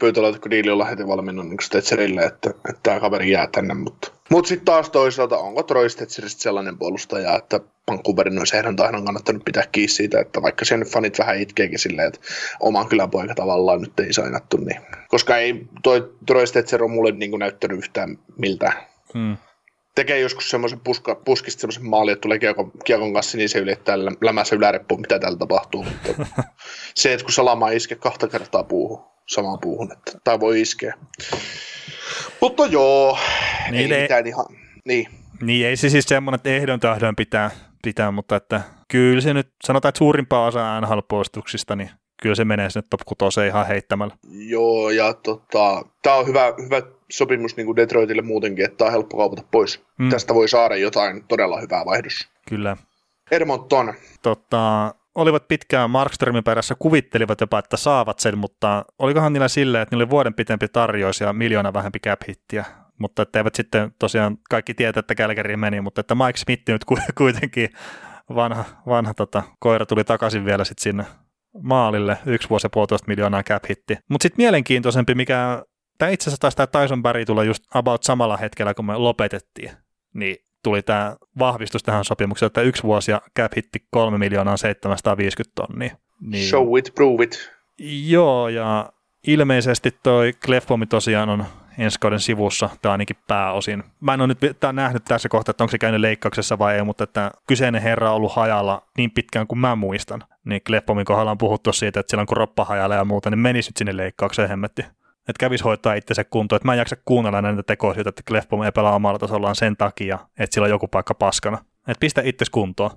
[0.51, 4.65] diili on heti valmiina niin Stetserille, että, että tämä kaveri jää tänne, mutta mutta sitten
[4.65, 9.89] taas toisaalta, onko Troy Stetseristä sellainen puolustaja, että Vancouverin olisi ehdon tahdon kannattanut pitää kiinni
[9.89, 12.21] siitä, että vaikka sen fanit vähän itkeekin silleen, että
[12.61, 17.39] oman kyläpoika tavallaan nyt ei sainattu, niin koska ei toi Troy Stetser on mulle niin
[17.39, 18.73] näyttänyt yhtään miltä.
[19.15, 19.37] Hmm
[19.95, 23.99] tekee joskus semmoisen puska, puskista semmoisen maalin, että tulee kiekon, kiekon kanssa, niin se ylittää
[24.21, 25.85] lämässä yläreppuun, mitä täällä tapahtuu.
[25.85, 26.27] Mutta
[26.95, 30.95] se, että kun salama iskee kahta kertaa puuhun, samaan puuhun, että, tai voi iskeä.
[32.41, 33.19] Mutta joo,
[33.71, 34.47] niin ei ne, mitään ihan,
[34.85, 35.09] niin.
[35.43, 37.51] Niin, ei se siis semmoinen, että ehdon tahdon pitää,
[37.83, 40.99] pitää, mutta että kyllä se nyt, sanotaan, että suurimpaa osa nhl
[41.77, 41.91] niin
[42.23, 44.15] kyllä se menee sinne top 6 ihan heittämällä.
[44.31, 48.93] Joo, ja tota, tämä on hyvä, hyvä sopimus niin kuin Detroitille muutenkin, että tämä on
[48.93, 49.85] helppo kaupata pois.
[49.99, 50.09] Mm.
[50.09, 52.29] Tästä voi saada jotain todella hyvää vaihdossa.
[52.49, 52.77] Kyllä.
[53.31, 53.95] Edmonton.
[54.23, 59.95] Tota, olivat pitkään Markströmin perässä, kuvittelivat jopa, että saavat sen, mutta olikohan niillä silleen, että
[59.95, 62.65] niillä oli vuoden pitempi tarjous ja miljoona vähempi cap hittiä,
[62.99, 66.85] mutta että eivät sitten tosiaan kaikki tietää, että Kälkäriin meni, mutta että Mike Smith nyt
[67.19, 67.69] kuitenkin
[68.35, 71.05] vanha, vanha tota, koira tuli takaisin vielä sitten sinne
[71.63, 73.97] maalille, yksi vuosi ja puolitoista miljoonaa cap hitti.
[74.09, 75.63] Mutta sitten mielenkiintoisempi, mikä
[76.03, 79.71] tämä itse asiassa taisi tämä Tyson Barry tulla just about samalla hetkellä, kun me lopetettiin,
[80.15, 85.55] niin tuli tämä vahvistus tähän sopimukseen, että yksi vuosi ja cap hitti 3 miljoonaa 750
[85.55, 85.97] tonnia.
[86.21, 87.53] Niin, Show it, prove it.
[88.07, 88.93] Joo, ja
[89.27, 91.45] ilmeisesti toi Clefbomi tosiaan on
[91.79, 93.85] ensi kauden sivussa, tai ainakin pääosin.
[94.01, 96.83] Mä en ole nyt tää nähnyt tässä kohtaa, että onko se käynyt leikkauksessa vai ei,
[96.83, 100.25] mutta että kyseinen herra on ollut hajalla niin pitkään kuin mä muistan.
[100.45, 103.71] Niin Kleppomin kohdalla on puhuttu siitä, että silloin kun roppa hajalla ja muuta, niin menisi
[103.71, 104.85] nyt sinne leikkaukseen hemmetti.
[105.29, 106.57] Että kävisi hoitaa itsensä kuntoon.
[106.57, 109.77] Että mä en jaksa kuunnella näitä tekoja siitä, että Klefbom ei pelaa omalla tasollaan sen
[109.77, 111.59] takia, että sillä on joku paikka paskana.
[111.89, 112.91] Että pistä itse kuntoon.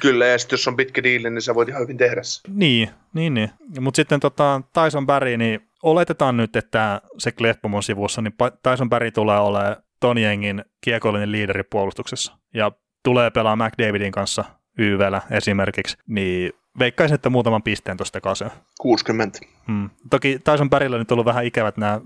[0.00, 2.40] Kyllä, ja sitten jos on pitkä diili, niin sä voit ihan hyvin tehdä se.
[2.48, 3.50] Niin, niin, niin.
[3.80, 9.10] Mutta sitten tota, Tyson Barry, niin oletetaan nyt, että se Klefbom sivussa, niin Tyson Barry
[9.10, 12.36] tulee olemaan ton jengin kiekollinen liideri puolustuksessa.
[12.54, 12.72] Ja
[13.04, 14.44] tulee pelaa McDavidin kanssa
[14.78, 18.50] YVllä esimerkiksi, niin veikkaisin, että muutaman pisteen tuosta kasvaa.
[18.80, 19.38] 60.
[19.66, 19.90] Hmm.
[20.10, 22.00] Toki Tyson Barrylla nyt ollut vähän ikävät nämä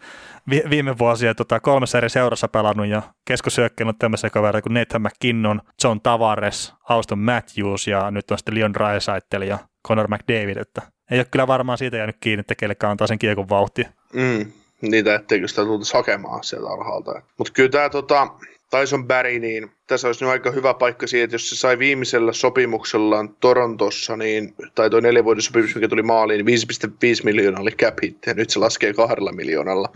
[0.70, 6.00] viime vuosia tota, kolmessa eri seurassa pelannut ja keskusyökkäin tämmöisiä kavereita kuin Nathan McKinnon, John
[6.00, 11.26] Tavares, Auston Matthews ja nyt on sitten Leon Draisaitl ja Conor McDavid, että ei ole
[11.30, 13.86] kyllä varmaan siitä jäänyt kiinni, että kellekään antaa sen kiekon vauhti.
[14.12, 14.52] Mm,
[14.82, 17.22] niitä etteikö sitä tultaisi hakemaan sieltä alhaalta.
[17.38, 18.28] Mutta kyllä tämä tota,
[18.70, 22.32] Tyson Barry, niin tässä olisi nyt aika hyvä paikka siihen, että jos se sai viimeisellä
[22.32, 26.58] sopimuksellaan Torontossa, niin, tai tuo neljän sopimus, mikä tuli maaliin, niin
[27.18, 29.88] 5,5 miljoonaa oli cap hit, ja nyt se laskee kahdella miljoonalla.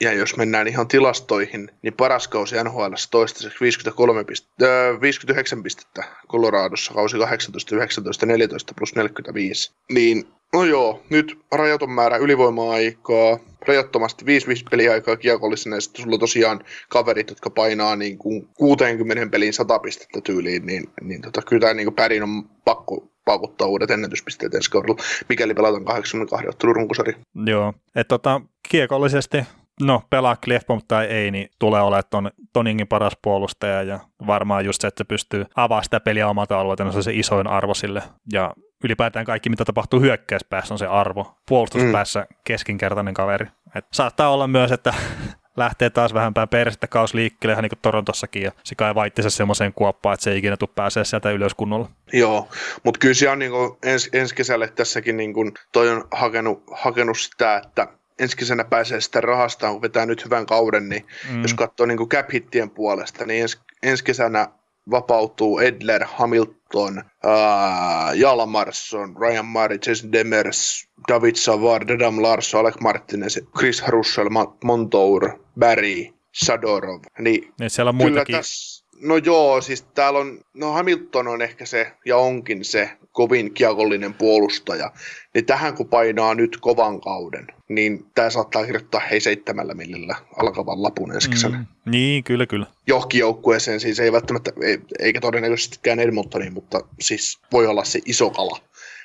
[0.00, 6.04] Ja jos mennään ihan tilastoihin, niin paras kausi NHL toistaiseksi 53 pist- äh, 59 pistettä
[6.28, 9.72] Coloradossa, kausi 18, 19, 14 plus 45.
[9.92, 14.26] Niin No joo, nyt rajaton määrä ylivoima-aikaa, rajattomasti 5-5
[14.70, 19.78] peliaikaa kiekollisena, ja sitten sulla on tosiaan kaverit, jotka painaa niin kuin 60 pelin 100
[19.78, 24.70] pistettä tyyliin, niin, niin tota, kyllä tämä niin pärin on pakko paukuttaa uudet ennätyspisteet ensi
[24.70, 24.96] kaudella,
[25.28, 27.14] mikäli pelataan 82 ottelun runkosari.
[27.46, 29.38] Joo, että tota, kiekollisesti
[29.80, 34.80] no pelaa Clefbom tai ei, niin tulee olemaan ton, Toningin paras puolustaja ja varmaan just
[34.80, 38.02] se, että se pystyy avaamaan sitä peliä omalta alueelta, on se isoin arvo sille.
[38.32, 41.34] Ja ylipäätään kaikki, mitä tapahtuu hyökkäyspäässä, on se arvo.
[41.48, 42.36] Puolustuspäässä mm.
[42.44, 43.46] keskinkertainen kaveri.
[43.74, 44.94] Et saattaa olla myös, että
[45.56, 49.30] lähtee taas vähän päin persettä kaus liikkeelle, ihan niin kuin Torontossakin, ja se kai se
[49.30, 51.88] semmoiseen kuoppaan, että se ei ikinä tule pääsee sieltä ylös kunnolla.
[52.12, 52.48] Joo,
[52.84, 57.18] mutta kyllä se on niin ens, ensi kesälle tässäkin niin kuin, toi on hakenut, hakenut
[57.18, 57.88] sitä, että
[58.20, 61.42] ensi kesänä pääsee sitä rahastaan, kun vetää nyt hyvän kauden, niin mm.
[61.42, 64.48] jos katsoo niin cap hittien puolesta, niin ensi, ensi kesänä
[64.90, 73.38] vapautuu Edler, Hamilton, uh, Jalmarsson, Ryan Murray, Jason Demers, David Savard, Adam Larsson, Alec Martinez,
[73.58, 74.28] Chris Russell,
[74.64, 77.00] Montour, Barry, Sadorov.
[77.18, 78.36] Niin, niin siellä on muitakin.
[78.36, 83.54] Tässä, no joo, siis täällä on, no Hamilton on ehkä se, ja onkin se, kovin
[83.54, 84.92] kiekollinen puolustaja,
[85.34, 90.82] niin tähän kun painaa nyt kovan kauden, niin tämä saattaa kirjoittaa hei seitsemällä millillä alkavan
[90.82, 91.58] lapun ensi kesänä.
[91.58, 92.66] Mm, niin, kyllä, kyllä.
[92.86, 98.30] Johonkin joukkueeseen, siis ei välttämättä, ei, eikä todennäköisestikään Edmontoniin, mutta siis voi olla se iso
[98.30, 98.58] kala.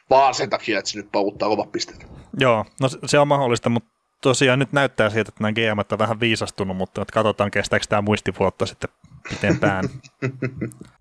[0.10, 2.08] Vaan sen takia, että se nyt paukuttaa kovat pisteet.
[2.40, 3.90] Joo, no se on mahdollista, mutta
[4.22, 8.66] tosiaan nyt näyttää siltä, että nämä GM on vähän viisastunut, mutta katsotaan kestääkö tämä muistivuotta
[8.66, 8.90] sitten
[9.30, 9.86] pitempään.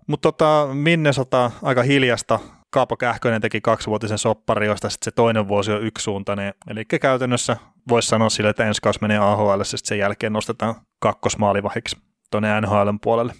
[0.06, 2.38] mutta tota, Minnesota aika hiljasta
[2.70, 6.54] Kaapo Kähkönen teki kaksivuotisen soppari, josta sitten se toinen vuosi on yksisuuntainen.
[6.70, 7.56] Eli käytännössä
[7.88, 11.96] voisi sanoa sille, että ensi kausi menee AHL, ja sen jälkeen nostetaan kakkosmaalivahiksi
[12.30, 13.32] tuonne NHLn puolelle.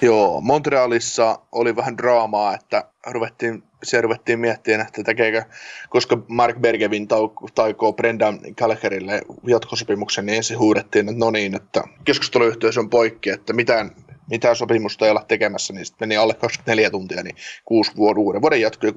[0.00, 5.42] Joo, Montrealissa oli vähän draamaa, että ruvettiin, se ruvettiin miettimään, että tekeekö,
[5.88, 7.08] koska Mark Bergevin
[7.54, 13.52] taikoo Brendan Gallagherille jatkosopimuksen, niin ensin huudettiin, että no niin, että keskusteluyhteys on poikki, että
[13.52, 13.90] mitään
[14.30, 18.42] mitään sopimusta ei olla tekemässä, niin sitten meni alle 24 tuntia, niin kuusi vuoden, uuden
[18.42, 18.96] vuoden jatkoi 6,5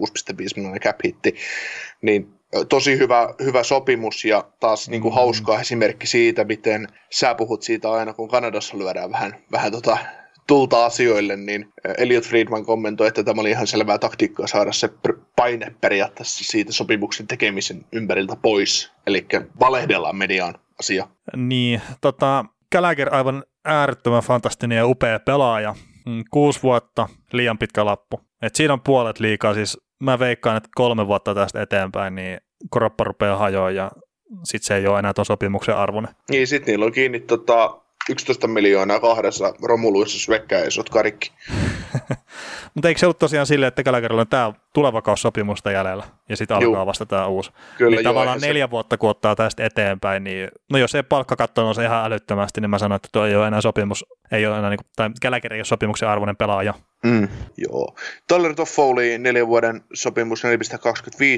[0.56, 1.36] miljoonaa cap hitti.
[2.02, 2.40] Niin
[2.70, 4.92] tosi hyvä, hyvä sopimus ja taas mm-hmm.
[4.92, 9.72] niin kuin hauskaa esimerkki siitä, miten sä puhut siitä aina, kun Kanadassa lyödään vähän, vähän
[9.72, 9.98] tota,
[10.48, 14.90] tulta asioille, niin Elliot Friedman kommentoi, että tämä oli ihan selvää taktiikkaa saada se
[15.36, 18.92] paine periaatteessa siitä sopimuksen tekemisen ympäriltä pois.
[19.08, 19.26] Eli
[19.60, 21.08] valehdellaan mediaan asia.
[21.36, 25.76] Niin, tota, Gallagher aivan äärettömän fantastinen ja upea pelaaja.
[26.06, 28.22] Mm, kuusi vuotta, liian pitkä lappu.
[28.42, 32.38] Et siinä on puolet liikaa, siis mä veikkaan, että kolme vuotta tästä eteenpäin, niin
[32.70, 33.92] koroppa rupeaa hajoa ja
[34.44, 36.16] sitten se ei ole enää tuon sopimuksen arvoinen.
[36.30, 41.32] Niin, sitten niillä on kiinni tota, 11 miljoonaa kahdessa romuluissa svekkää ja karikki.
[42.74, 46.58] Mutta eikö se ollut tosiaan silleen, että Gallagherilla on tämä tuleva kaussopimusta jäljellä ja sitten
[46.58, 47.52] alkaa vasta tämä uusi.
[47.78, 48.72] Kyllä, niin joo, tavallaan neljä se...
[48.72, 52.80] vuotta kun ottaa tästä eteenpäin, niin no jos ei palkkakatto nouse ihan älyttömästi, niin mä
[52.80, 55.60] sanon, että tuo ei ole enää sopimus, ei ole enää, niin kuin, tai Gallagher ei
[55.60, 56.74] ole sopimuksen arvoinen pelaaja.
[57.04, 57.96] Mm, joo.
[58.28, 60.50] Tyler Toffoli neljän vuoden sopimus 4,25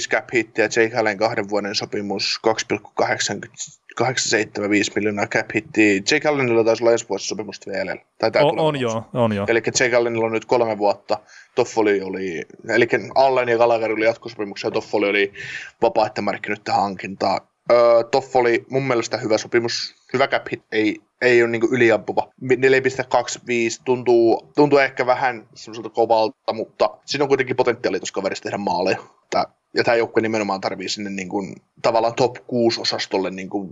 [0.10, 6.01] cap hittiä, Jake Allen kahden vuoden sopimus 875 miljoonaa cap hittiä.
[6.12, 7.95] Jake Allenilla taisi olla ensi vuosi sopimusta vielä.
[8.17, 9.45] Tai on, on joo, on joo.
[9.49, 11.17] Eli Jake Allenilla on nyt kolme vuotta.
[11.56, 15.34] Toffoli oli, eli Allen ja Gallagher oli jatkosopimuksia, ja Toffoli oli
[15.82, 17.50] vapaaehtoinen markkinoiden hankintaa.
[17.71, 22.32] Öö, Toffoli mun mielestä hyvä sopimus, hyvä cap hit, ei, ei ole niin yliampuva.
[22.43, 22.58] 4,25
[23.86, 28.97] tuntuu, tuntuu ehkä vähän semmoiselta kovalta, mutta siinä on kuitenkin potentiaali tuossa kaverissa tehdä maaleja.
[29.30, 33.69] Tää, ja tämä joukkue nimenomaan tarvii sinne niin kuin, tavallaan top 6-osastolle niin kuin,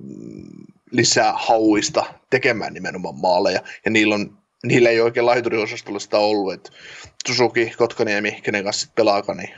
[0.91, 3.61] lisää hauista tekemään nimenomaan maaleja.
[3.85, 6.53] Ja niillä, on, niillä ei oikein laituriosastolla sitä ollut.
[6.53, 6.69] että
[7.27, 9.49] Suzuki, Kotkaniemi, kenen kanssa pelaakaan, niin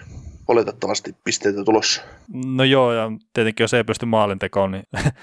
[0.48, 2.02] oletettavasti pisteitä tulossa.
[2.46, 4.84] No joo, ja tietenkin jos ei pysty maalintekoon, niin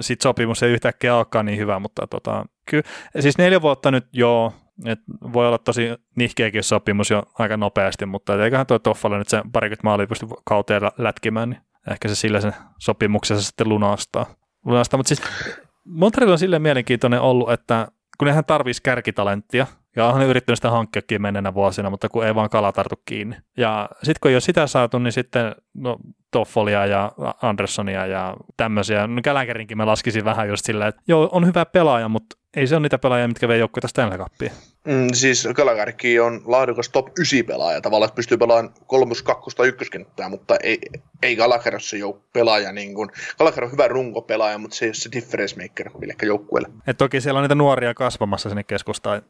[0.00, 2.88] sitten sopimus ei yhtäkkiä olekaan niin hyvä, mutta tota, kyllä,
[3.20, 4.52] siis neljä vuotta nyt joo,
[4.86, 5.00] et
[5.32, 9.84] voi olla tosi nihkeäkin sopimus jo aika nopeasti, mutta eiköhän tuo Toffalle nyt se parikymmentä
[9.84, 14.26] maalia pysty kauteen lätkimään, niin ehkä se sillä sen sopimuksensa sitten lunastaa.
[14.64, 14.98] lunastaa.
[14.98, 15.22] Mutta siis
[15.84, 19.66] Montreal on silleen mielenkiintoinen ollut, että kun nehän tarvitsisi kärkitalenttia,
[19.98, 23.36] ja ne yrittänyt sitä hankkiakin menneenä vuosina, mutta kun ei vaan kala tartu kiinni.
[23.56, 25.96] Ja sitten kun ei ole sitä saatu, niin sitten no,
[26.30, 29.06] Toffolia ja Andersonia ja tämmöisiä.
[29.06, 32.74] No Gallagerinkin mä laskisin vähän just silleen, että joo, on hyvä pelaaja, mutta ei se
[32.76, 34.50] ole niitä pelaajia, mitkä vei joukkueita Stanley Cupia.
[34.88, 39.68] Mm, siis Gallagherkin on laadukas top 9 pelaaja tavallaan, että pystyy pelaamaan kolmus, kakkos tai
[39.68, 40.78] ykköskenttää, mutta ei,
[41.22, 42.72] ei ole se jouk- pelaaja.
[42.72, 46.68] Niin kuin, Gallagher on hyvä runkopelaaja, mutta se ei ole se difference maker millekään joukkueelle.
[46.86, 49.22] Et toki siellä on niitä nuoria kasvamassa sinne keskustaan,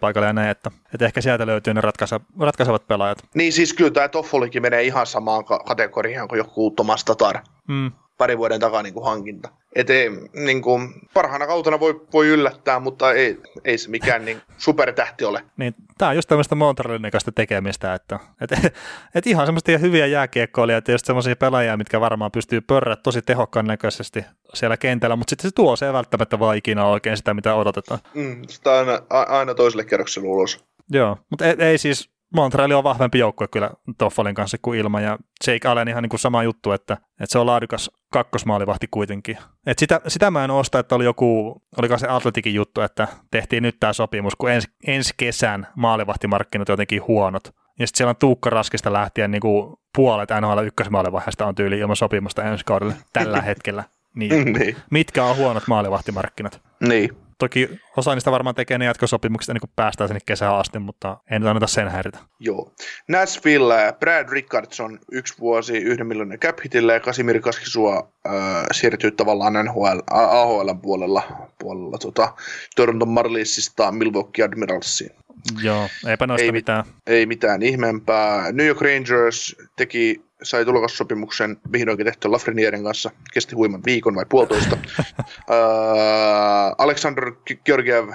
[0.00, 3.18] paikalle ja näin, että, että ehkä sieltä löytyy ne ratkaise, ratkaisevat pelaajat.
[3.34, 7.38] Niin siis kyllä tämä Toffolikin menee ihan samaan kategoriaan kuin joku Thomas Tatar.
[7.68, 9.48] Mm pari vuoden takaa niin kuin hankinta.
[9.74, 14.42] Et ei, niin kuin, parhaana kautena voi, voi yllättää, mutta ei, ei se mikään niin
[14.58, 15.42] supertähti ole.
[15.56, 18.50] Niin, tämä on just tämmöistä Montrealin tekemistä, että et,
[19.14, 23.66] et ihan semmoista hyviä jääkiekkoilijat, että just semmoisia pelaajia, mitkä varmaan pystyy pörrät tosi tehokkaan
[23.66, 27.54] näköisesti siellä kentällä, mutta sitten se tuo se ei välttämättä vaan ikinä oikein sitä, mitä
[27.54, 28.00] odotetaan.
[28.14, 30.64] Mm, sitä aina, aina toiselle kerrokselle ulos.
[30.90, 35.18] Joo, mutta ei, ei siis Montreal on vahvempi joukkue kyllä Toffolin kanssa kuin ilman, ja
[35.46, 39.38] Jake Allen ihan niin kuin sama juttu, että, että se on laadukas kakkosmaalivahti kuitenkin.
[39.66, 43.62] Et sitä, sitä mä en osta, että oli joku, oliko se Atletikin juttu, että tehtiin
[43.62, 47.44] nyt tämä sopimus, kun ensi, ensi kesän maalivahtimarkkinat jotenkin huonot.
[47.78, 51.96] Ja sitten siellä on Tuukka Raskista lähtien niin kuin puolet NHL ykkösmaalivaiheesta on tyyli ilman
[51.96, 53.84] sopimusta ensi kaudelle tällä hetkellä.
[54.16, 54.52] Niin.
[54.52, 54.76] niin.
[54.90, 56.60] Mitkä on huonot maalivahtimarkkinat?
[56.80, 57.25] Niin.
[57.38, 61.40] Toki osa niistä varmaan tekee ne jatkosopimukset ennen kuin päästään sinne kesään asti, mutta en
[61.40, 62.18] nyt anneta sen häiritä.
[62.40, 62.72] Joo.
[63.08, 68.34] Nashville, Brad Rickardson, yksi vuosi, yhden miljoonan cap hitille, ja Kasimir Kaskisua äh,
[68.72, 71.22] siirtyy tavallaan NHL, AHL puolella,
[71.58, 72.34] puolella tota,
[72.76, 75.25] Toronto Marliesista Milwaukee Admiralsiin.
[75.62, 76.84] Joo, eipä noista Ei ei mit- mitään.
[77.06, 78.52] Ei mitään ihmeempää.
[78.52, 83.10] New York Rangers teki, sai tulokassopimuksen vihdoinkin tehtyä Lafrenierin kanssa.
[83.32, 84.76] Kesti huiman viikon vai puolitoista.
[85.50, 87.32] uh, Alexander
[87.64, 88.08] Georgiev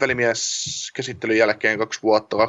[0.00, 2.42] välimies käsittelyn jälkeen kaksi vuotta, 2,45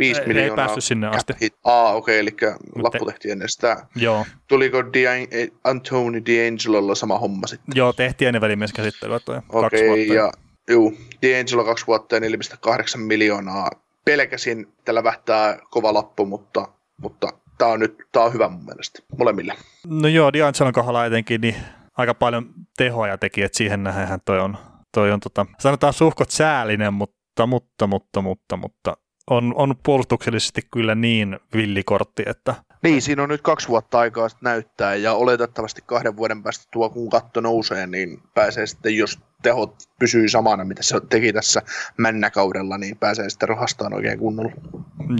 [0.00, 0.56] Ei- ei miljoonaa.
[0.56, 1.32] päässyt sinne asti.
[1.40, 1.54] hit.
[1.64, 3.86] Aa, okei, okay, eli lappu tehtiin ennen sitä.
[3.96, 7.76] Joo, Tuliko D'An- Anthony D'Angelolla sama homma sitten?
[7.76, 10.14] joo tehtiin ennen välimieskäsittelyä toi kaksi Okei, vuotta.
[10.14, 10.32] ja
[10.68, 10.94] juu,
[11.26, 13.70] D'Angelo kaksi vuotta ja 4,8 miljoonaa.
[14.04, 18.98] Pelkäsin, että lävähtää kova lappu, mutta, mutta tämä on nyt tää on hyvä mun mielestä,
[19.18, 19.54] molemmille.
[19.86, 21.56] No joo, D'Angelon kohdalla etenkin niin
[21.96, 24.56] aika paljon tehoja teki, että siihen nähdään toi on,
[24.92, 28.96] toi on tota, sanotaan suhkot säällinen, mutta, mutta, mutta, mutta, mutta
[29.30, 32.54] on, on puolustuksellisesti kyllä niin villikortti, että
[32.84, 37.10] Niin, siinä on nyt kaksi vuotta aikaa näyttää, ja oletettavasti kahden vuoden päästä tuo kun
[37.10, 41.62] katto nousee, niin pääsee sitten, jos tehot pysyy samana, mitä se teki tässä
[41.96, 44.52] männäkaudella, niin pääsee sitten rahastaan oikein kunnolla.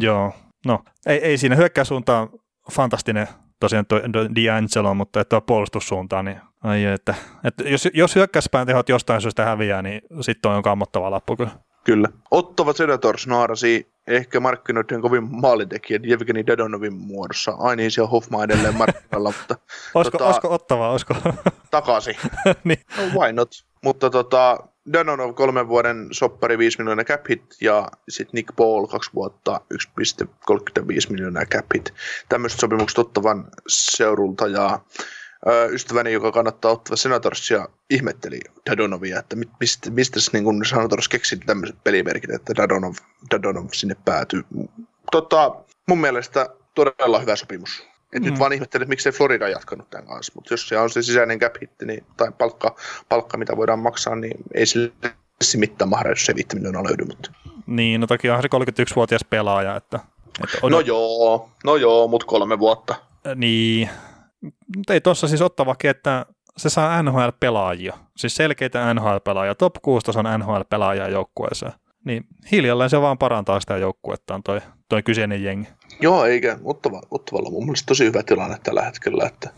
[0.01, 0.33] joo,
[0.67, 2.29] no ei, ei siinä hyökkäyssuuntaan
[2.73, 3.29] fantastinen
[3.61, 9.21] tosiaan tuo D'Angelo, mutta että puolustussuuntaan, niin ai että, että jos, jos hyökkäyspään tehot jostain
[9.21, 11.51] syystä häviää, niin sitten on kammottava lappu kyllä.
[11.85, 12.09] Kyllä.
[12.31, 17.57] Ottava Senators naarasi ehkä markkinoiden kovin maalintekijän Jevgeni Dadonovin muodossa.
[17.59, 19.57] Ai niin, siellä Hoffman edelleen markkinoilla, mutta
[19.95, 21.15] Olisiko, Tota- olisiko ottavaa, olisiko?
[21.71, 22.17] takaisin.
[22.65, 22.81] niin.
[22.97, 23.51] No why not?
[23.83, 24.59] Mutta tota,
[24.93, 31.11] Danonov kolmen vuoden soppari 5 miljoonaa cap hit ja sitten Nick Paul kaksi vuotta 1,35
[31.11, 31.95] miljoonaa cap hit.
[32.29, 34.81] Tämmöiset sopimukset ottavan seurulta ja
[35.71, 38.41] ystäväni, joka kannattaa ottaa Senatorsia, ihmetteli
[38.71, 42.95] Dadonovia, että mistä, mistä niin kun Senators keksi tämmöiset pelimerkit, että Dadonov,
[43.31, 44.45] Dadonov sinne päätyy.
[45.11, 45.55] Tota,
[45.89, 47.87] mun mielestä todella hyvä sopimus.
[48.13, 48.31] Et Mm.
[48.31, 51.55] Nyt vaan ihmettelen, miksei Florida jatkanut tämän kanssa, mutta jos se on se sisäinen cap
[51.63, 52.77] hitti, niin, tai palkka,
[53.09, 54.93] palkka, mitä voidaan maksaa, niin ei sille
[55.57, 57.05] mitään mahda, jos se 5 miljoonaa löydy.
[57.05, 57.31] Mutta...
[57.67, 58.49] Niin, no toki onhan se
[58.83, 60.01] 31-vuotias pelaaja, että,
[60.45, 62.95] että on, No joo, no joo, mutta kolme vuotta.
[63.35, 63.91] Niin,
[64.77, 70.25] mutta ei tuossa siis ottavakin, että se saa NHL-pelaajia, siis selkeitä NHL-pelaajia, top 6 tason
[70.39, 71.73] NHL-pelaajia joukkueeseen.
[72.05, 75.69] Niin hiljalleen se vaan parantaa sitä joukkuettaan toi, toi kyseinen jengi.
[76.01, 79.51] Joo, eikä Ottava, Ottavalla on mun mielestä tosi hyvä tilanne tällä hetkellä, että,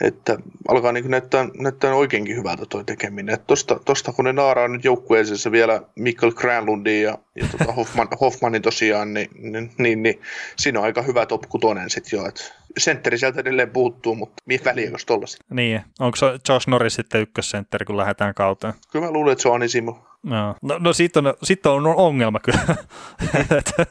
[0.00, 3.34] että alkaa niin näyttää, näyttää oikeinkin hyvältä toi tekeminen.
[3.34, 8.08] Että tosta, tosta kun ne naaraa nyt joukkueeseensa vielä Mikkel Granlundin ja, ja tota Hoffman,
[8.20, 10.20] Hoffmanin tosiaan, niin, niin, niin, niin,
[10.56, 12.26] siinä on aika hyvä top kutonen sitten jo.
[12.26, 12.44] Että
[12.78, 15.40] sentteri sieltä edelleen puuttuu, mutta mihin väliä, jos tollasit.
[15.50, 18.74] Niin, onko se Josh Norris sitten ykkössentteri, kun lähdetään kauteen?
[18.92, 20.06] Kyllä mä luulen, että se on Anisimo.
[20.22, 22.76] No, no, no sitten on, sit on ongelma kyllä.
[23.58, 23.86] Että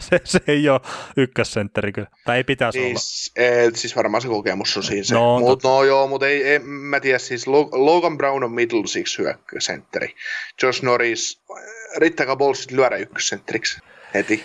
[0.00, 0.80] se, se ei ole
[1.16, 2.08] ykkössentteri kyllä.
[2.24, 2.98] Tai ei pitäisi olla.
[2.98, 5.14] Siis, eh, siis varmaan se kokemus on siinä se.
[5.14, 8.86] No, Mut, no joo, mutta ei, ei, mä tiedä, siis Lo- Logan Brown on middle
[8.86, 10.14] six hyökkäsentteri.
[10.62, 11.40] Josh Norris,
[11.96, 13.80] riittääkö bolsit lyödä ykkössentteriksi
[14.14, 14.44] heti?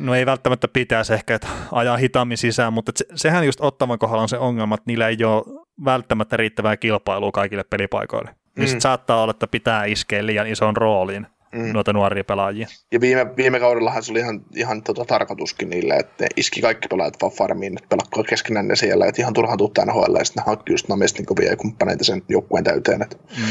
[0.00, 4.22] No ei välttämättä pitäisi ehkä, että ajaa hitaammin sisään, mutta se, sehän just ottavan kohdalla
[4.22, 8.30] on se ongelma, että niillä ei ole välttämättä riittävää kilpailua kaikille pelipaikoille.
[8.30, 8.64] Mm.
[8.64, 11.72] Niin saattaa olla, että pitää iskeä liian ison rooliin Mm.
[11.72, 12.68] noita nuoria pelaajia.
[12.92, 16.88] Ja viime, viime kaudellahan se oli ihan, ihan tota, tarkoituskin niille, että ne iski kaikki
[16.88, 20.42] pelaajat vaan farmiin, että pelakkoa keskenään ne siellä, että ihan turhaan tuu NHL ja sitten
[20.42, 23.02] ne hankki just Namestnikovia ja kumppaneita sen joukkueen täyteen.
[23.02, 23.44] Että, Mm.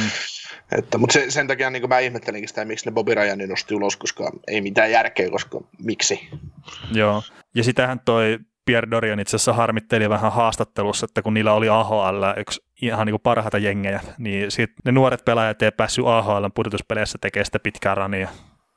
[0.72, 3.98] Että, mutta se, sen takia niin mä ihmettelinkin sitä, miksi ne Bobby Ryanin nosti ulos,
[3.98, 6.30] koska ei mitään järkeä, koska miksi.
[6.92, 7.24] Joo.
[7.56, 12.24] Ja sitähän toi Pierre Dorian itse asiassa harmitteli vähän haastattelussa, että kun niillä oli AHL
[12.38, 17.18] yksi ihan niin kuin parhaita jengejä, niin sit ne nuoret pelaajat ei päässyt AHL pudotuspeleissä
[17.22, 18.30] tekemään sitä pitkää rania.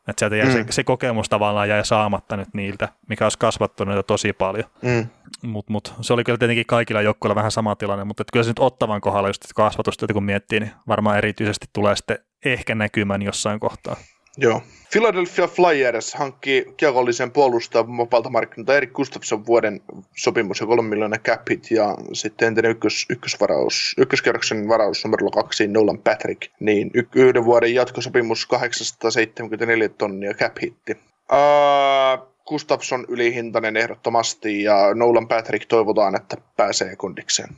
[0.09, 0.53] Että sieltä Mm.
[0.53, 4.65] se, se, kokemus tavallaan jäi saamatta nyt niiltä, mikä olisi kasvattanut niitä tosi paljon.
[4.83, 5.07] Mm.
[5.43, 8.59] Mutta mut, se oli kyllä tietenkin kaikilla joukkoilla vähän sama tilanne, mutta kyllä se nyt
[8.59, 13.97] ottavan kohdalla just kasvatusta, kun miettii, niin varmaan erityisesti tulee sitten ehkä näkymään jossain kohtaa.
[14.41, 14.63] Joo.
[14.93, 19.81] Philadelphia Flyers hankki kiekollisen puolustajan vapaalta markkinoilta Erik Gustafsson vuoden
[20.17, 25.99] sopimus ja 3 miljoonaa capit ja sitten entinen ykkös, ykkösvaraus, ykköskerroksen varaus numero kaksi Nolan
[25.99, 30.93] Patrick, niin y- yhden vuoden jatkosopimus 874 tonnia cap hitti.
[31.33, 37.49] Uh, Gustafsson ylihintainen ehdottomasti ja Nolan Patrick toivotaan, että pääsee kondikseen.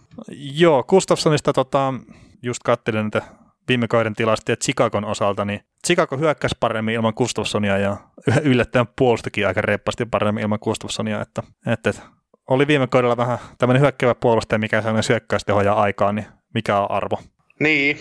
[0.55, 1.95] Joo, Gustafssonista tota,
[2.43, 3.23] just katselin näitä
[3.69, 7.97] viime kauden tilastoja Chicagon osalta, niin Chicago hyökkäsi paremmin ilman Gustafssonia ja
[8.43, 11.93] yllättäen puolustikin aika reppasti paremmin ilman Gustafssonia, että, että
[12.51, 17.19] oli viime kaudella vähän tämmöinen hyökkävä puolustaja, mikä sellainen syökkäystehoja aikaan, niin mikä on arvo.
[17.61, 17.99] Niin.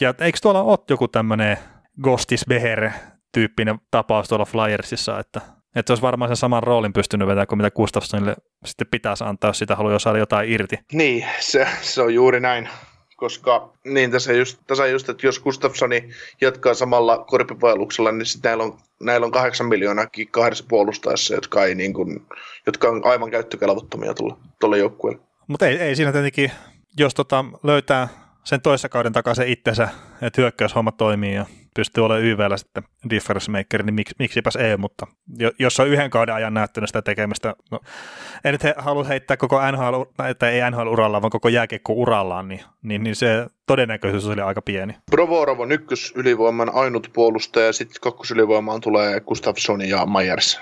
[0.00, 1.58] Ja eikö tuolla ole joku tämmöinen
[2.02, 2.90] Gostis Beher
[3.32, 5.40] tyyppinen tapaus tuolla Flyersissa, että,
[5.76, 9.48] että se olisi varmaan sen saman roolin pystynyt vetämään kuin mitä Gustafssonille sitten pitäisi antaa,
[9.48, 10.78] jos sitä haluaa saada jotain irti.
[10.92, 12.68] Niin, se, se on juuri näin
[13.16, 16.10] koska niin tässä just, tässä just, että jos Gustafssoni
[16.40, 21.74] jatkaa samalla korpivaelluksella, niin sitten näillä on, näillä on kahdeksan miljoonaa kahdessa puolustajassa, jotka, ei
[21.74, 22.26] niin kuin,
[22.66, 24.14] jotka on aivan käyttökelvottomia
[24.60, 25.22] tuolle joukkueelle.
[25.46, 26.52] Mutta ei, ei siinä tietenkin,
[26.98, 29.88] jos tota löytää sen toissa kauden takaisin itsensä,
[30.22, 35.06] että hyökkäyshomma toimii ja pystyy olemaan YVllä sitten difference maker, niin miksi, miksipä ei, mutta
[35.58, 37.80] jos on yhden kauden ajan näyttänyt sitä tekemistä, no,
[38.44, 42.60] en nyt he, halua heittää koko NHL, että ei NHL-uralla, vaan koko jääkiekko urallaan, niin,
[42.82, 44.96] niin, niin, se todennäköisyys oli aika pieni.
[45.10, 50.60] Provorov on ykkösylivoiman ainut puolustaja, ja sitten kakkosylivoimaan tulee Gustafsson ja Myers,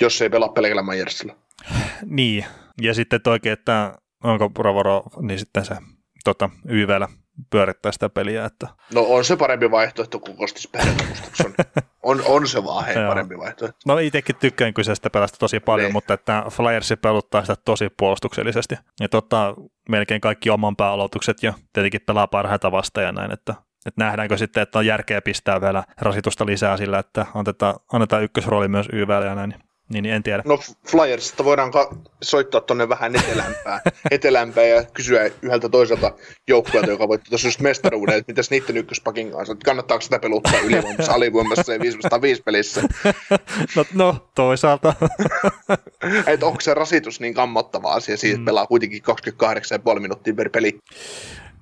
[0.00, 1.36] jos ei pelaa pelkällä Myersilla.
[2.06, 2.44] Niin,
[2.80, 5.76] ja sitten toikin, että onko Provorov, niin sitten se
[6.24, 7.08] tota, YVllä
[7.50, 8.44] pyörittää sitä peliä.
[8.44, 8.68] Että...
[8.94, 10.68] No on se parempi vaihtoehto kuin Kostis
[11.08, 11.54] Gustafsson.
[12.02, 13.78] on, on se vaan hei, parempi vaihtoehto.
[13.86, 15.92] No itsekin tykkään kyseisestä pelasta tosi paljon, niin.
[15.92, 18.74] mutta että Flyers peluttaa sitä tosi puolustuksellisesti.
[19.00, 19.54] Ja totta,
[19.88, 23.54] melkein kaikki oman pääaloitukset ja tietenkin pelaa parhaita vasta ja näin, että
[23.86, 28.68] että nähdäänkö sitten, että on järkeä pistää vielä rasitusta lisää sillä, että annetaan, annetaan ykkösrooli
[28.68, 29.54] myös YVL ja näin.
[29.90, 30.42] Niin, niin en tiedä.
[30.46, 30.58] No
[30.90, 33.80] Flyersista voidaan ka- soittaa tuonne vähän etelämpää,
[34.10, 36.14] etelämpää ja kysyä yhdeltä toiselta
[36.48, 40.60] joukkueelta, joka voitti tuossa just mestaruuden, että mitäs niiden ykköspakin kanssa, että kannattaako sitä peluttaa
[40.64, 42.82] ylivoimassa, alivoimassa ja 505 pelissä.
[43.76, 44.94] No, no toisaalta.
[46.26, 48.44] että onko se rasitus niin kammottava asia, siitä mm.
[48.44, 49.02] pelaa kuitenkin
[49.94, 50.78] 28,5 minuuttia per peli.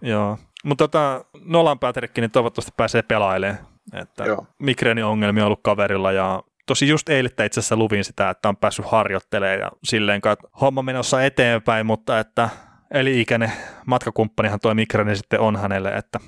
[0.02, 3.66] Joo, mutta tota, Nolan Patrick, niin toivottavasti pääsee pelailemaan.
[3.92, 4.24] Että
[4.58, 8.56] migreenin ongelmia on ollut kaverilla ja tosi just eilettä itse asiassa luvin sitä, että on
[8.56, 12.48] päässyt harjoittelemaan ja silleen, että homma menossa eteenpäin, mutta että
[12.90, 13.52] eli-ikäinen
[13.86, 16.20] matkakumppanihan tuo Mikrani sitten on hänelle, että,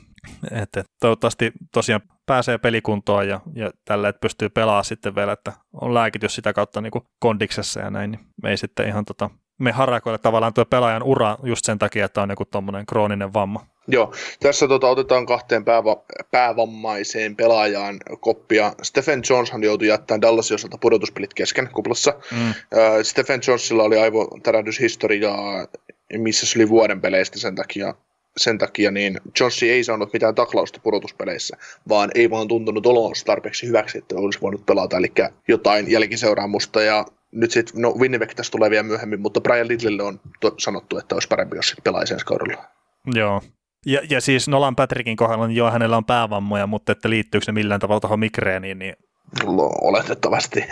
[0.50, 5.94] että toivottavasti tosiaan pääsee pelikuntoon ja, ja tällä, että pystyy pelaamaan sitten vielä, että on
[5.94, 9.30] lääkitys sitä kautta niin kuin kondiksessa ja näin, niin me ei sitten ihan tota,
[9.60, 13.66] me harakoille tavallaan tuo pelaajan ura just sen takia, että on joku tuommoinen krooninen vamma.
[13.88, 18.72] Joo, tässä tota, otetaan kahteen pääva- päävammaiseen pelaajaan koppia.
[18.82, 22.14] Stephen Joneshan joutui jättämään Dallasin osalta pudotuspelit kesken kuplassa.
[22.32, 22.54] Mm.
[23.02, 25.66] Stephen Jonesilla oli aivotärähdyshistoriaa,
[26.18, 27.94] missä se oli vuoden peleistä sen takia,
[28.36, 31.56] sen takia niin Jonessi ei saanut mitään taklausta pudotuspeleissä,
[31.88, 35.12] vaan ei vaan tuntunut olonsa tarpeeksi hyväksi, että olisi voinut pelata, eli
[35.48, 40.20] jotain jälkiseuraamusta, ja nyt sitten, no Winnipeg tässä tulee vielä myöhemmin, mutta Brian Lidlille on
[40.58, 42.64] sanottu, että olisi parempi, jos sitten pelaisi ensi kaudella.
[43.14, 43.42] Joo,
[43.86, 47.52] ja, ja siis Nolan Patrickin kohdalla, niin joo, hänellä on päävammoja, mutta että liittyykö se
[47.52, 48.94] millään tavalla tuohon migreeniin, niin
[49.44, 50.64] No, oletettavasti.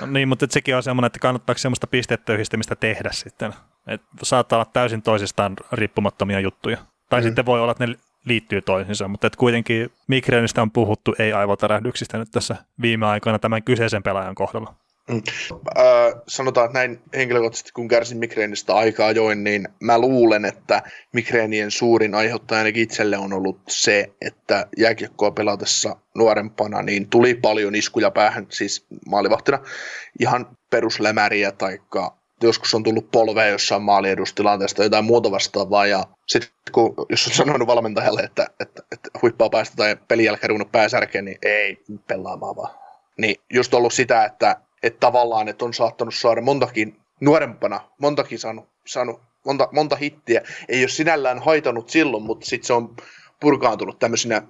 [0.00, 3.54] No, niin, mutta että sekin on semmoinen, että kannattaako semmoista pistetöyhdistämistä tehdä sitten.
[3.86, 6.78] Että saattaa olla täysin toisistaan riippumattomia juttuja.
[7.10, 7.24] Tai mm.
[7.24, 12.28] sitten voi olla, että ne liittyy toisiinsa, mutta että kuitenkin migreenistä on puhuttu ei-aivotärähdyksistä nyt
[12.30, 14.74] tässä viime aikoina tämän kyseisen pelaajan kohdalla.
[15.10, 15.22] Mm.
[15.78, 20.82] Äh, sanotaan, että näin henkilökohtaisesti, kun kärsin migreenistä aikaa ajoin, niin mä luulen, että
[21.12, 27.74] migreenien suurin aiheuttaja ainakin itselle on ollut se, että jääkiekkoa pelatessa nuorempana, niin tuli paljon
[27.74, 29.58] iskuja päähän, siis maalivahtina,
[30.20, 36.94] ihan peruslämäriä taikka joskus on tullut polvea jossain maaliedustilanteesta jotain muuta vastaavaa, ja sitten kun,
[37.08, 41.78] jos on sanonut valmentajalle, että, että, että huippaa päästä tai pelin jälkeen pääsärkeen, niin ei
[42.06, 42.74] pelaamaan vaan.
[43.18, 48.68] Niin just ollut sitä, että että tavallaan, että on saattanut saada montakin nuorempana, montakin saanut,
[48.86, 50.42] saanut monta, monta hittiä.
[50.68, 52.96] Ei ole sinällään haitanut silloin, mutta sitten se on
[53.40, 54.42] purkaantunut tämmöisinä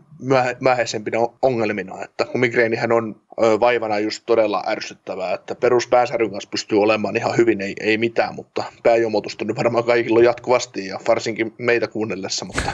[0.61, 3.17] myöhäisempinä ongelmina, että kun migreenihän on
[3.61, 8.65] vaivana just todella ärsyttävää, että peruspääsäryn kanssa pystyy olemaan ihan hyvin, ei, ei mitään, mutta
[8.83, 12.73] pääjomotusta nyt varmaan kaikilla jatkuvasti ja varsinkin meitä kuunnellessa, mutta,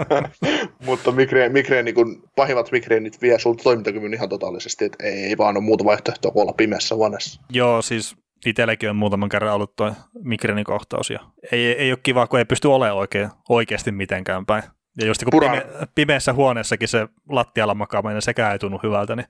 [0.86, 5.56] mutta migreeni, migreeni, kun pahimmat migreenit vie sulta toimintakyvyn ihan totaalisesti, että ei, ei vaan
[5.56, 7.40] ole muuta vaihtoehtoa kuin olla pimeässä huoneessa.
[7.50, 9.92] Joo, siis itselläkin on muutaman kerran ollut tuo
[10.22, 11.18] migreenikohtaus ja
[11.52, 14.62] ei, ei ole kiva, kun ei pysty olemaan oikein, oikeasti mitenkään päin.
[15.00, 19.26] Ja just kun pime, pimeässä huoneessakin se lattialla makaaminen, sekään ei tunnu hyvältä, niin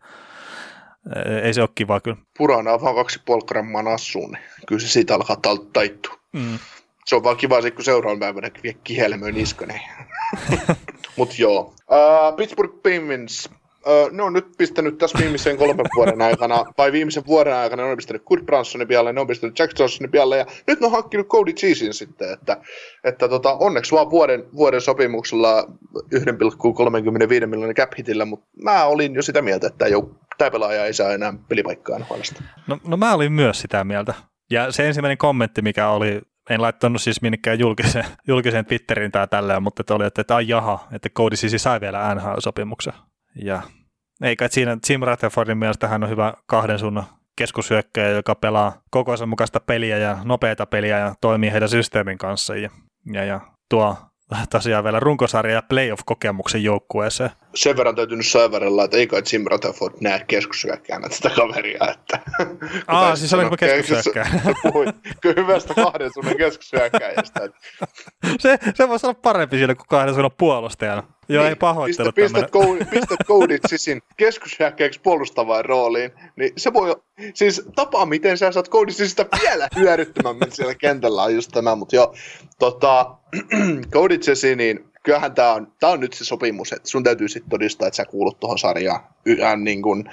[1.43, 2.17] ei se ole kiva kyllä.
[2.39, 5.37] Purana on vaan kaksi grammaa nassuun, niin kyllä se siitä alkaa
[5.73, 6.19] taittua.
[6.33, 6.59] Mm.
[7.05, 8.51] Se on vaan kiva se, kun seuraavan päivänä
[8.85, 9.67] kihelmöi niska.
[9.67, 9.81] Niin.
[11.17, 11.75] Mutta joo.
[11.91, 13.51] Uh, Pittsburgh Penguins
[13.89, 17.91] öö, ne on nyt pistänyt tässä viimeisen kolmen vuoden aikana, tai viimeisen vuoden aikana ne
[17.91, 20.93] on pistänyt Kurt Bransonin pialle, ne on pistänyt Jack Johnsonin pialle, ja nyt ne on
[20.93, 22.57] hankkinut Cody Cheesin sitten, että,
[23.05, 29.23] että tota, onneksi vaan vuoden, vuoden sopimuksella 1,35 miljoonan cap hitillä, mutta mä olin jo
[29.23, 29.93] sitä mieltä, että ei
[30.39, 32.43] tämä pelaaja ei saa enää pelipaikkaa NHLstä.
[32.67, 34.15] No, no mä olin myös sitä mieltä.
[34.51, 36.21] Ja se ensimmäinen kommentti, mikä oli,
[36.51, 40.49] en laittanut siis minnekään julkiseen, julkiseen Twitteriin tai tälleen, mutta että oli, että, että ai
[40.49, 42.93] jaha, että Cody siis sai vielä NHL-sopimuksen.
[43.43, 43.63] Ja
[44.23, 47.05] eikä siinä Jim Rutherfordin mielestä hän on hyvä kahden suunnan
[47.37, 52.71] keskushyökkäjä, joka pelaa kokoisen mukaista peliä ja nopeita peliä ja toimii heidän systeemin kanssa ja,
[53.13, 53.97] ja, ja tuo
[54.51, 57.31] tosiaan vielä runkosarja ja playoff-kokemuksen joukkueeseen.
[57.55, 61.89] Sen verran täytyy nyt säverellä, että ei kai Jim Rutherford näe keskushyökkäänä tätä kaveria.
[61.91, 62.21] Että,
[62.87, 64.41] Aa, siis oliko keskushyökkääjä?
[64.63, 64.93] Puhuin
[65.37, 67.49] hyvästä kahden suunnan keskushyökkääjästä.
[68.41, 71.03] se, se voisi olla parempi siinä kuin kahden suunnan puolustajana.
[71.29, 76.97] Joo, niin, ei pahoittelu pistät, pistät, pistät Coditsisin keskushyökkäjäksi puolustavaan rooliin, niin se voi,
[77.35, 82.15] siis tapa miten sä saat Coditsisista vielä hyödyttömämmin siellä kentällä on just tämä, mutta joo,
[82.59, 83.17] tota,
[83.95, 87.89] Coditsesi, niin kyllähän tämä on, tää on nyt se sopimus, että sun täytyy sitten todistaa,
[87.89, 89.01] että sä kuulut tuohon sarjaan.
[89.25, 90.11] Yhään niin kuin,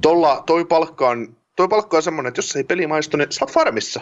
[0.00, 3.44] tolla, toi palkka on toi palkka on semmoinen, että jos ei peli maistu, niin sä
[3.44, 4.00] oot farmissa.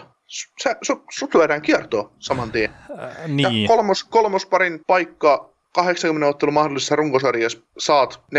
[0.62, 2.70] Sä, su, sut lyödään kiertoa saman tien.
[3.02, 3.62] Äh, niin.
[3.62, 8.38] Ja kolmos, kolmosparin paikka 80 ottelun mahdollisessa runkosarjassa saat 40-50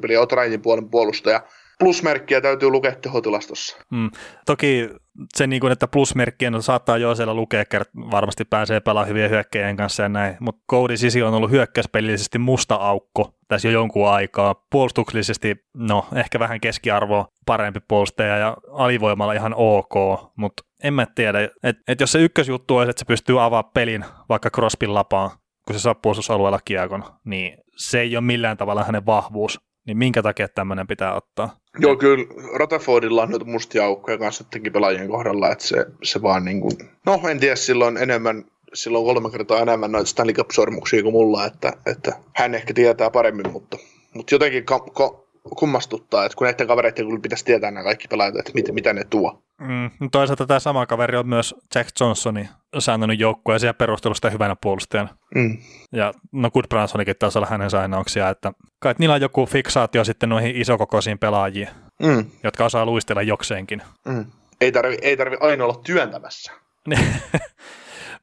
[0.00, 1.42] peliä, oot Raitin puolen puolustaja.
[1.78, 3.76] Plusmerkkiä täytyy lukea tehotilastossa.
[3.90, 4.10] Mm.
[4.46, 4.88] Toki
[5.34, 7.64] se, niin kuin, että plusmerkkien no, saattaa jo siellä lukea,
[8.10, 12.74] varmasti pääsee pelaamaan hyvien hyökkäjien kanssa ja näin, mutta Cody Sisi on ollut hyökkäyspelillisesti musta
[12.74, 14.54] aukko tässä jo jonkun aikaa.
[14.70, 19.94] Puolustuksellisesti, no ehkä vähän keskiarvoa parempi puolustaja ja alivoimalla ihan ok,
[20.36, 24.04] mutta en mä tiedä, että et jos se ykkösjuttu olisi, että se pystyy avaamaan pelin
[24.28, 25.30] vaikka Crospin lapaan,
[25.66, 29.60] kun se saa puolustusalueella kiekon, niin se ei ole millään tavalla hänen vahvuus.
[29.86, 31.56] Niin minkä takia tämmöinen pitää ottaa?
[31.78, 32.24] Joo, kyllä
[32.54, 36.72] Rutherfordilla on nyt mustia aukkoja kanssa jotenkin pelaajien kohdalla, että se, se vaan niin kuin,
[37.06, 41.72] no en tiedä, silloin enemmän silloin kolme kertaa enemmän noita Stanley Cup-sormuksia kuin mulla, että,
[41.86, 43.78] että hän ehkä tietää paremmin, mutta,
[44.14, 45.25] mutta jotenkin ka, ka,
[45.56, 49.04] kummastuttaa, että kun näiden kavereiden kyllä pitäisi tietää nämä kaikki pelaajat, että mit, mitä ne
[49.04, 49.42] tuo.
[49.60, 54.56] Mm, toisaalta tämä sama kaveri on myös Jack Johnsoni säännönyt joukkueeseen ja perustellut sitä hyvänä
[54.62, 55.16] puolustajana.
[55.34, 55.58] Mm.
[55.92, 60.28] Ja no Good Bransonikin taisi olla hänen sainauksia, että kai niillä on joku fiksaatio sitten
[60.28, 61.68] noihin isokokoisiin pelaajiin,
[62.02, 62.24] mm.
[62.44, 63.82] jotka osaa luistella jokseenkin.
[64.04, 64.24] Mm.
[64.60, 66.52] Ei tarvi, ei tarvi aina olla työntämässä.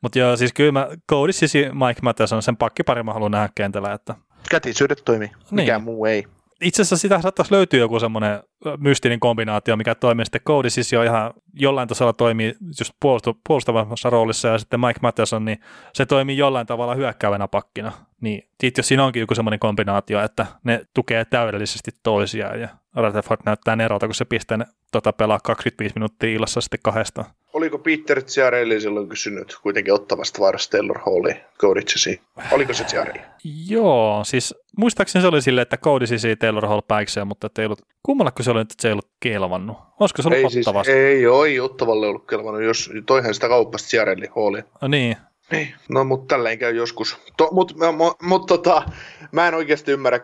[0.02, 3.94] Mutta joo, siis kyllä mä Cody Sisi Mike Matheson, sen pakkipari mä haluan nähdä kentällä.
[3.94, 4.16] Että...
[4.50, 5.86] Kätisyydet toimii, mikään niin.
[5.86, 6.24] muu ei
[6.62, 8.44] itse asiassa sitä saattaisi löytyä joku semmoinen
[8.78, 14.10] mystinen kombinaatio, mikä toimii sitten Cody siis jo ihan jollain tasolla toimii just puolustu, puolustavassa
[14.10, 15.60] roolissa ja sitten Mike Matheson, niin
[15.94, 17.92] se toimii jollain tavalla hyökkäävänä pakkina.
[18.22, 23.78] Niin jos siinä onkin joku semmoinen kombinaatio, että ne tukee täydellisesti toisiaan ja Rutherford näyttää
[23.84, 27.26] erota, kun se pistää ne, tota, pelaa 25 minuuttia illassa sitten kahdesta.
[27.54, 32.22] Oliko Peter Ciarelli silloin kysynyt kuitenkin ottavasta vaarasta Taylor Halli Codicesi?
[32.52, 33.22] Oliko se Ciarelli?
[33.68, 38.44] Joo, siis muistaakseni se oli silleen, että Codicesi Taylor Hall päikseen, mutta ei ollut, kummallako
[38.44, 39.78] se oli, että se ei ollut kelvannut?
[40.00, 44.28] Olisiko se ollut ei, siis, ei, ei Ottavalle ollut kelvannut, jos toihan sitä kaupasta Ciarelli
[44.36, 44.64] Halli.
[44.82, 45.18] No niin,
[45.54, 47.18] niin, no mutta tälleen käy joskus.
[47.38, 48.84] To, mutta mut, mut, tota,
[49.32, 50.20] mä en oikeasti ymmärrä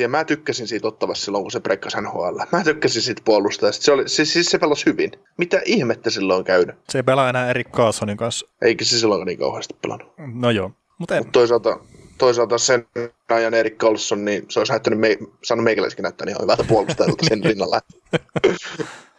[0.00, 2.38] ja Mä tykkäsin siitä ottavassa silloin, kun se brekkas NHL.
[2.52, 3.84] Mä tykkäsin siitä puolustajasta.
[3.84, 5.12] Se, oli, siis, siis se pelasi hyvin.
[5.38, 6.76] Mitä ihmettä silloin on käynyt?
[6.88, 8.46] Se ei pelaa enää Erik Carlsonin kanssa.
[8.62, 10.12] Eikä se silloin niin kauheasti pelannut.
[10.34, 10.70] No joo.
[10.98, 11.78] Mutta Mut toisaalta,
[12.18, 12.86] toisaalta sen
[13.28, 17.44] ajan Erik Carlson, niin se olisi näyttänyt, me, saanut meikäläiskin näyttää ihan hyvältä puolustajalta sen
[17.48, 17.80] rinnalla.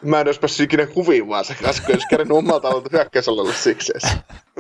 [0.02, 3.94] Mä en olisi päässyt ikinä kuviin, vaan se äsken olisi kerran omalta alalta hyökkäysalalla siksi.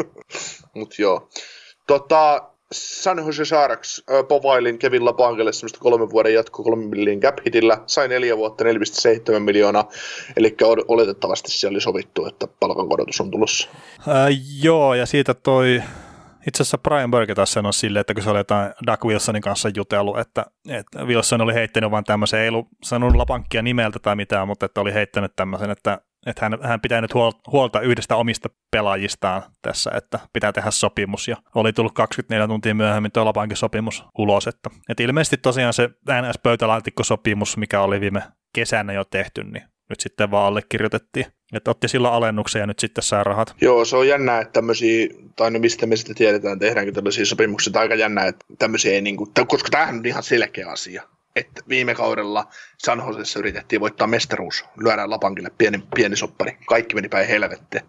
[0.76, 1.30] Mut joo.
[1.88, 7.38] Tota, San Jose Sharks äh, povailin Kevin Lapangelle semmoista kolmen vuoden jatko kolmen miljoonan cap
[7.46, 7.78] hitillä.
[7.86, 9.90] Sai neljä vuotta 4,7 miljoonaa,
[10.38, 10.56] eli
[10.88, 13.70] oletettavasti siellä oli sovittu, että palkankorotus on tulossa.
[14.08, 14.28] Äh,
[14.62, 15.82] joo, ja siitä toi
[16.48, 19.70] itse asiassa Brian Burke taas sanoi silleen, että kun se oli jotain Doug Wilsonin kanssa
[19.76, 24.48] jutellut, että, että Wilson oli heittänyt vain tämmöisen, ei ollut sanonut Lapankkia nimeltä tai mitään,
[24.48, 27.14] mutta että oli heittänyt tämmöisen, että, että hän, hän pitää nyt
[27.52, 33.12] huolta yhdestä omista pelaajistaan tässä, että pitää tehdä sopimus, ja oli tullut 24 tuntia myöhemmin
[33.12, 38.24] tuo Lapankin sopimus ulos, että, että ilmeisesti tosiaan se NS-pöytälaatikkosopimus, mikä oli viime
[38.56, 41.26] kesänä jo tehty, niin nyt sitten vaan allekirjoitettiin.
[41.54, 43.56] Että otti silloin alennuksen ja nyt sitten saa rahat.
[43.62, 47.74] Joo, se on jännää, että tämmöisiä, tai no mistä me sitten tiedetään, tehdäänkö tämmöisiä sopimuksia,
[47.74, 51.04] tai aika jännää, että tämmöisiä ei niin kuin, koska tämähän on ihan selkeä asia.
[51.36, 57.10] Että viime kaudella San Josessa yritettiin voittaa mestaruus, lyödään Lapankille pieni, pieni soppari, kaikki meni
[57.10, 57.84] päin helvettiin.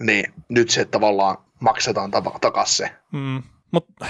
[0.00, 2.90] Niin nyt se tavallaan maksetaan takaisin se.
[3.12, 4.06] Mm, mutta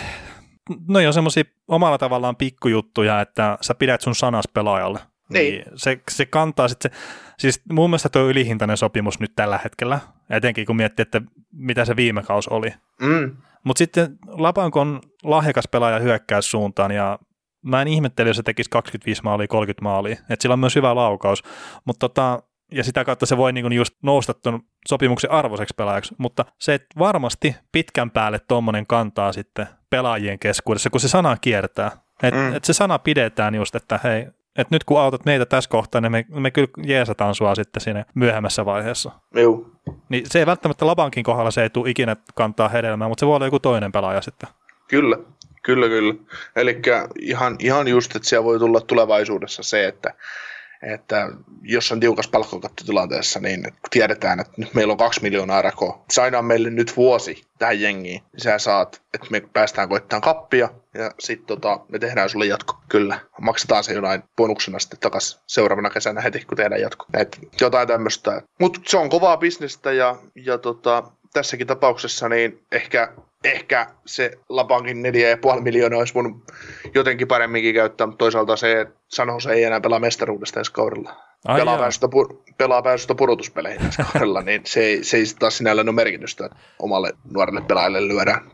[0.89, 5.01] no on semmoisia omalla tavallaan pikkujuttuja, että sä pidät sun sanas pelaajalle.
[5.31, 5.55] Niin.
[5.55, 6.99] niin se, se kantaa sitten se,
[7.39, 10.01] siis mun mielestä tuo ylihintainen sopimus nyt tällä hetkellä,
[10.31, 11.23] etenkin kun miettii, että
[11.53, 12.75] mitä se viime kaus oli.
[13.01, 13.37] Mm.
[13.65, 17.19] Mutta sitten Lapankon lahjakas pelaaja hyökkäys suuntaan ja
[17.63, 20.95] mä en ihmettele, jos se tekisi 25 maalia, 30 maalia, että sillä on myös hyvä
[20.95, 21.43] laukaus,
[21.85, 26.45] mutta tota, ja sitä kautta se voi niinku just nousta tuon sopimuksen arvoiseksi pelaajaksi, mutta
[26.61, 31.91] se että varmasti pitkän päälle tuommoinen kantaa sitten pelaajien keskuudessa, kun se sana kiertää.
[32.23, 32.55] Että mm.
[32.55, 34.27] et se sana pidetään just, että hei,
[34.59, 38.05] että nyt kun autat meitä tässä kohtaa, niin me, me kyllä jeesataan sua sitten siinä
[38.15, 39.11] myöhemmässä vaiheessa.
[39.35, 39.67] Joo.
[40.09, 43.37] Niin se ei välttämättä Labankin kohdalla se ei tule ikinä kantaa hedelmää, mutta se voi
[43.37, 44.49] olla joku toinen pelaaja sitten.
[44.89, 45.19] Kyllä,
[45.63, 46.15] kyllä, kyllä.
[46.57, 46.81] Eli
[47.21, 50.15] ihan, ihan just, että siellä voi tulla tulevaisuudessa se, että
[50.95, 51.29] että
[51.63, 56.05] jos on tiukas palkkakattotilanteessa, niin tiedetään, että nyt meillä on kaksi miljoonaa rakoa.
[56.11, 58.23] Sainaa meille nyt vuosi tähän jengiin.
[58.37, 62.79] Sä saat, että me päästään koittamaan kappia ja sitten tota, me tehdään sulle jatko.
[62.89, 67.07] Kyllä, maksetaan se jonain bonuksena sitten takaisin seuraavana kesänä heti, kun tehdään jatko.
[67.15, 68.43] Et jotain tämmöistä.
[68.61, 73.13] Mutta se on kovaa bisnestä ja, ja tota, tässäkin tapauksessa niin ehkä
[73.45, 75.03] ehkä se Lapankin
[75.57, 76.53] 4,5 miljoonaa olisi voinut
[76.95, 78.95] jotenkin paremminkin käyttää, mutta toisaalta se, että
[79.39, 81.17] se ei enää pelaa mestaruudesta ensi kaudella.
[81.45, 82.09] Ai pelaa, pääsystä,
[82.59, 86.59] pelaa pääsystä pudotuspeleihin ensi kaudella, niin se ei, se ei taas sinällään ole merkitystä, että
[86.79, 88.51] omalle nuorelle pelaajalle lyödään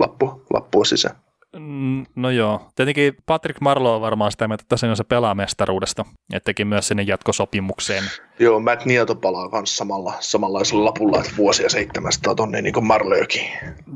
[0.00, 1.16] lappu, lappua sisään.
[2.16, 6.64] No joo, tietenkin Patrick Marlowe on varmaan sitä mieltä, että se pelaa mestaruudesta, että teki
[6.64, 8.04] myös sinne jatkosopimukseen.
[8.38, 13.50] Joo, Matt Nieto palaa myös samalla, samanlaisella lapulla, että vuosia 700 tonne niin kuin Marlowekin.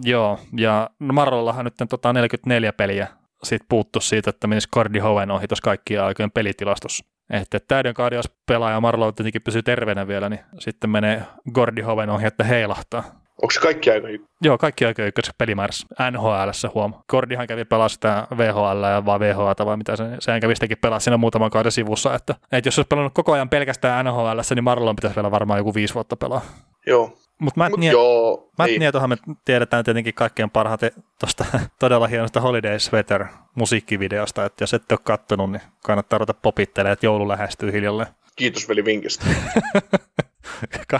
[0.04, 3.08] Joo, ja no Marlollahan nyt tota 44 peliä
[3.42, 7.04] sit puuttu siitä, että menisi Cardi Hoven ohi tuossa kaikkien aikojen pelitilastossa.
[7.30, 12.26] Että täyden jos pelaaja Marlowe tietenkin pysyy terveenä vielä, niin sitten menee Gordi Hoven ohi,
[12.26, 13.04] että heilahtaa.
[13.42, 14.08] Onko se kaikki aika
[14.42, 15.86] Joo, kaikki aika ykkössä pelimäärässä.
[16.10, 16.94] NHL huom.
[17.06, 21.00] Kordihan kävi pelaa sitä VHL ja vai VHL vai mitä se, sehän kävi sitäkin pelaa
[21.00, 22.14] siinä muutaman kauden sivussa.
[22.14, 25.74] Että, että jos olisi pelannut koko ajan pelkästään NHL, niin Marlon pitäisi vielä varmaan joku
[25.74, 26.40] viisi vuotta pelaa.
[26.86, 27.18] Joo.
[27.40, 28.80] Mutta Matt, Mut Nie- joo, Matt niin.
[28.80, 31.44] Nietohan me tiedetään tietenkin kaikkein parhaiten tuosta
[31.80, 33.24] todella hienosta Holiday Sweater
[33.54, 38.08] musiikkivideosta, että jos ette ole kattonut, niin kannattaa ruveta popittelemaan, että joulu lähestyy hiljalleen.
[38.36, 39.26] Kiitos veli vinkistä.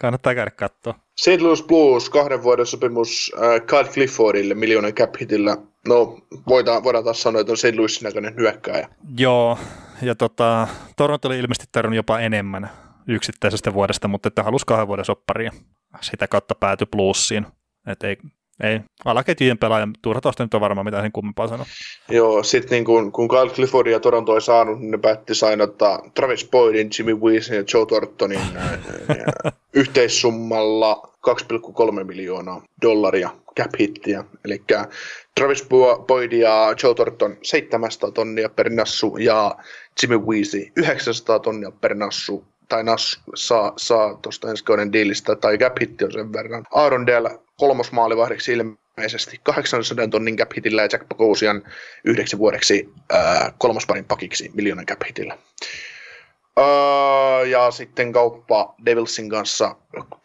[0.00, 0.94] Kannattaa käydä katsoa.
[1.16, 1.40] St.
[1.40, 5.56] Louis Blues, kahden vuoden sopimus äh, Kyle Cliffordille miljoonan cap hitillä.
[5.88, 7.74] No, voidaan, voidaan taas sanoa, että on St.
[7.76, 8.88] Louisin näköinen hyökkääjä.
[9.18, 9.58] Joo,
[10.02, 12.70] ja tota, Toronto oli ilmeisesti tarvinnut jopa enemmän
[13.08, 15.52] yksittäisestä vuodesta, mutta että halusi kahden vuoden sopparia.
[16.00, 17.46] Sitä kautta päätyi Bluesiin.
[17.86, 18.16] Et ei,
[18.62, 21.66] ei, alaketjujen pelaajan turha tuosta nyt on varmaan mitään sen kummempaa sanoa.
[22.08, 26.02] Joo, sitten niin kun, kun Kyle Clifford ja Toronto ei saanut, niin ne päätti sainata
[26.14, 28.40] Travis Boydin, Jimmy Weesin ja Joe Thorntonin
[29.72, 34.24] yhteissummalla 2,3 miljoonaa dollaria cap hittiä.
[34.44, 34.62] Eli
[35.34, 35.68] Travis
[36.06, 39.56] Boyd ja Joe Thornton 700 tonnia per nassu ja
[40.02, 45.58] Jimmy Weezy 900 tonnia per nassu tai Nas saa, saa tuosta ensi kauden diilistä, tai
[45.58, 46.64] cap hitti on sen verran.
[46.70, 51.62] Aaron Dell kolmosmaalivahdiksi ilmeisesti 800 tonnin cap hitillä ja Jack Bogosian
[52.04, 52.92] yhdeksi vuodeksi
[53.58, 55.38] kolmosparin pakiksi miljoonan cap hitillä.
[57.50, 59.76] Ja sitten kauppa Devilsin kanssa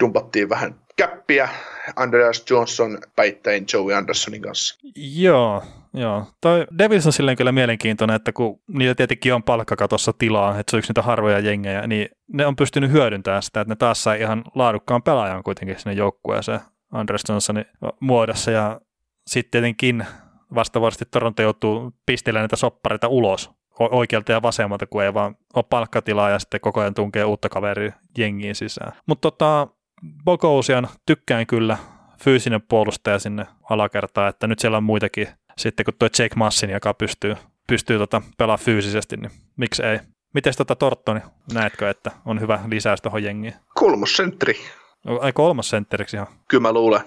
[0.04, 1.50] dumpattiin vähän käppiä
[1.96, 4.80] Andreas Johnson päittäin Joey Andersonin kanssa.
[4.96, 5.64] Joo,
[5.94, 6.26] joo.
[6.42, 10.76] Toi Devils on silleen kyllä mielenkiintoinen, että kun niillä tietenkin on palkkakatossa tilaa, että se
[10.76, 14.22] on yksi niitä harvoja jengejä, niin ne on pystynyt hyödyntämään sitä, että ne taas sai
[14.22, 16.60] ihan laadukkaan pelaajan kuitenkin sinne joukkueeseen
[16.92, 17.66] Andreas Johnsonin
[18.00, 18.82] muodossa ja
[19.28, 20.06] sitten tietenkin
[20.56, 26.30] vastaavasti Toronto joutuu pistelemään näitä soppareita ulos oikealta ja vasemmalta, kun ei vaan ole palkkatilaa
[26.30, 28.92] ja sitten koko ajan tunkee uutta kaveria jengiin sisään.
[29.06, 29.68] Mutta tota,
[30.24, 31.78] Bogosian tykkään kyllä
[32.24, 36.94] fyysinen puolustaja sinne alakertaan, että nyt siellä on muitakin sitten kun tuo Jake Massin, joka
[36.94, 37.36] pystyy,
[37.68, 40.00] pystyy tota pelaamaan fyysisesti, niin miksi ei?
[40.34, 41.20] Miten tota Torttoni,
[41.54, 43.54] näetkö, että on hyvä lisäys tuohon jengiin?
[43.74, 44.60] Kolmosentteri.
[45.22, 46.28] Ai kolmas sentteriksi ihan?
[46.48, 47.02] Kyllä mä luulen,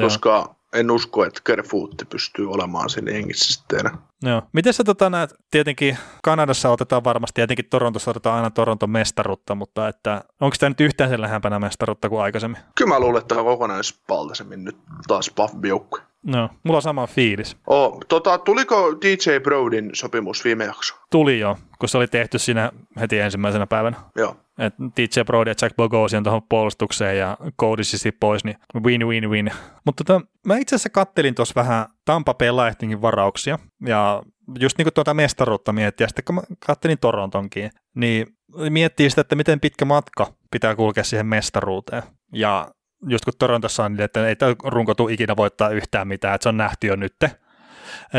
[0.00, 3.90] koska en usko, että Kerfootti pystyy olemaan siinä hengissä sitten.
[4.22, 4.42] Joo.
[4.52, 9.88] Miten sä tota näet, tietenkin Kanadassa otetaan varmasti, tietenkin Torontossa otetaan aina Toronton mestaruutta, mutta
[9.88, 12.60] että onko tämä nyt yhtään sen lähempänä mestaruutta kuin aikaisemmin?
[12.74, 14.76] Kyllä mä luulen, että on kokonaisvaltaisemmin nyt
[15.08, 16.00] taas buff joukkue.
[16.22, 17.56] No, mulla on sama fiilis.
[17.66, 20.94] Oh, tota, tuliko DJ Brodin sopimus viime jakso?
[21.10, 23.96] Tuli jo, kun se oli tehty siinä heti ensimmäisenä päivänä.
[24.16, 24.36] Joo.
[24.60, 29.30] Et DJ Brody ja Jack Bogosian tuohon puolustukseen ja Cody Sissi pois, niin win win
[29.30, 29.50] win.
[29.86, 34.22] Mutta tota, mä itse asiassa kattelin tuossa vähän Tampa Bay Lightningin varauksia ja
[34.60, 38.26] just niin kuin tuota mestaruutta miettiä, sitten kun mä kattelin Torontonkin, niin
[38.70, 42.02] miettii sitä, että miten pitkä matka pitää kulkea siihen mestaruuteen.
[42.32, 42.68] Ja
[43.08, 46.48] just kun Torontossa on, niin että ei tämä runko ikinä voittaa yhtään mitään, että se
[46.48, 47.30] on nähty jo nytte.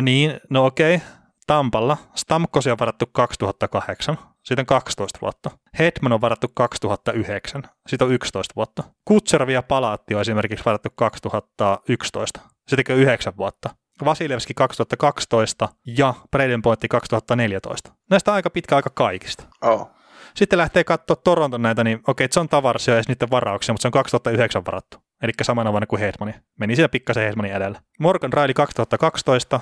[0.01, 1.01] Niin, no okei.
[1.47, 5.51] Tampalla Stamkosi on varattu 2008, siitä on 12 vuotta.
[5.79, 8.83] Hetman on varattu 2009, siitä on 11 vuotta.
[9.05, 13.69] Kutservi ja Palaatti on esimerkiksi varattu 2011, siitäkin on 9 vuotta.
[14.05, 17.91] Vasiljevski 2012 ja Braden Pointti 2014.
[18.09, 19.43] Näistä on aika pitkä aika kaikista.
[19.61, 19.89] Oh.
[20.35, 23.87] Sitten lähtee katsoa Toronton näitä, niin okei, John Tavares on edes niiden varauksia, mutta se
[23.87, 24.97] on 2009 varattu.
[25.23, 26.33] Eli samana vuonna kuin Hedmani.
[26.59, 27.81] Meni siellä pikkasen Hedmanin edellä.
[27.99, 29.59] Morgan Riley 2012,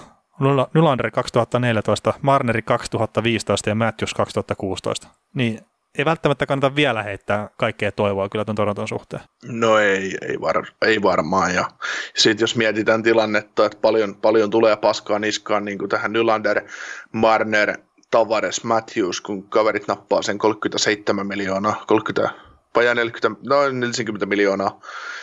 [0.74, 5.08] Nylander 2014, Marneri 2015 ja Matthews 2016.
[5.34, 5.60] Niin
[5.98, 9.22] ei välttämättä kannata vielä heittää kaikkea toivoa kyllä tuon Toronton suhteen.
[9.44, 11.56] No ei, ei, var, ei varmaan.
[11.56, 11.66] Ja
[12.16, 16.62] sitten jos mietitään tilannetta, että paljon, paljon tulee paskaa niskaan niin kuin tähän Nylander,
[17.12, 17.78] Marner,
[18.12, 24.80] Tavares, Matthews, kun kaverit nappaa sen 37 miljoonaa, 30, vajaa 40, noin 40 miljoonaa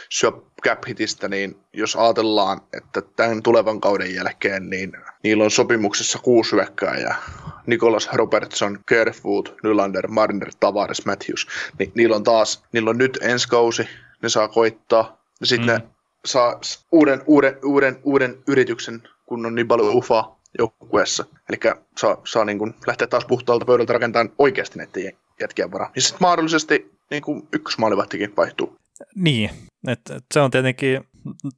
[0.08, 0.32] syö
[0.62, 4.92] cap hitistä, niin jos ajatellaan, että tämän tulevan kauden jälkeen, niin
[5.22, 6.56] niillä on sopimuksessa kuusi
[7.02, 7.14] ja
[7.66, 11.46] Nicholas Robertson, Kerfoot, Nylander, Marner, Tavares, Matthews,
[11.78, 13.88] niin niillä on taas, niillä on nyt ensi kausi,
[14.22, 15.82] ne saa koittaa, ja sitten mm.
[15.82, 15.88] ne
[16.24, 16.60] saa
[16.92, 21.24] uuden, uuden, uuden, uuden yrityksen, kun on niin paljon ufaa joukkueessa.
[21.48, 25.92] Eli saa, saa niin kuin lähteä taas puhtaalta pöydältä rakentamaan oikeasti näiden jätkien varaa.
[25.94, 28.76] Ja sitten mahdollisesti niin kuin ykkösmaalivahtikin vaihtuu.
[29.14, 29.50] Niin,
[29.88, 31.00] et, et se on tietenkin,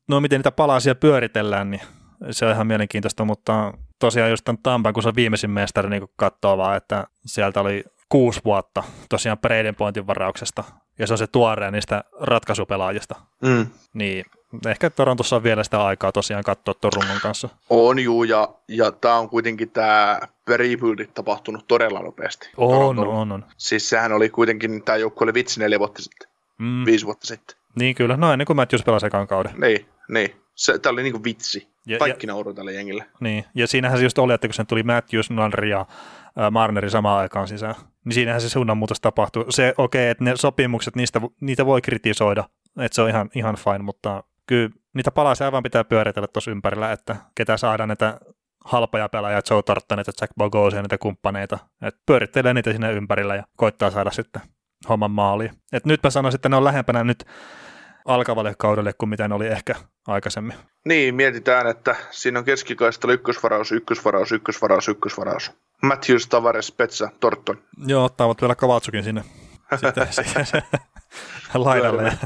[0.09, 1.83] no miten niitä palasia pyöritellään, niin
[2.31, 6.09] se on ihan mielenkiintoista, mutta tosiaan just tämän Tampan, kun se on viimeisin mestari, niin
[6.17, 10.65] katsoo vaan, että sieltä oli kuusi vuotta tosiaan Braden Pointin varauksesta,
[10.99, 13.15] ja se on se tuoreen niistä ratkaisupelaajista.
[13.43, 13.67] Mm.
[13.95, 14.25] Niin
[14.67, 17.49] ehkä Torontossa on vielä sitä aikaa tosiaan katsoa tuon rungon kanssa.
[17.71, 22.51] On juu, ja, ja tämä on kuitenkin tämä rebuild tapahtunut todella nopeasti.
[22.57, 23.45] On, on, on.
[23.57, 26.29] Siis sehän oli kuitenkin, tämä joukko oli vitsi neljä vuotta sitten,
[26.59, 26.85] mm.
[26.87, 27.57] viisi vuotta sitten.
[27.79, 29.53] Niin kyllä, no ennen kuin Matthews pelasi ekan kauden.
[29.61, 30.35] Niin, niin.
[30.55, 31.69] Se, tämä oli niinku vitsi.
[31.87, 33.07] Ja, Kaikki ja, nauru tälle jengille.
[33.21, 36.91] Niin, ja siinähän se just oli, että kun sen tuli Matthews, Nylander ja äh, Marneri
[36.91, 37.75] samaan aikaan sisään,
[38.05, 39.45] niin siinähän se suunnanmuutos tapahtui.
[39.49, 42.45] Se okei, okay, että ne sopimukset, niistä, niitä voi kritisoida,
[42.81, 46.93] että se on ihan, ihan fine, mutta kyllä niitä palasia aivan pitää pyöritellä tuossa ympärillä,
[46.93, 48.21] että ketä saadaan näitä
[48.65, 51.59] halpoja pelaajia, Joe Tarttanet ja Jack Bogosia ja niitä kumppaneita.
[51.83, 54.43] että pyörittelee niitä sinne ympärillä ja koittaa saada sitten
[54.89, 55.51] homman maaliin.
[55.73, 57.25] Et nyt mä sanoisin, että ne on lähempänä nyt
[58.05, 59.75] alkavalle kaudelle kuin mitä ne oli ehkä
[60.07, 60.57] aikaisemmin.
[60.85, 65.53] Niin, mietitään, että siinä on keskikaistalla ykkösvaraus, ykkösvaraus, ykkösvaraus, ykkösvaraus.
[65.83, 67.59] Matthews, Tavares, Petsa, Torton.
[67.87, 69.25] Joo, ottaavat vielä Kavatsukin sinne
[71.55, 72.19] laidalle.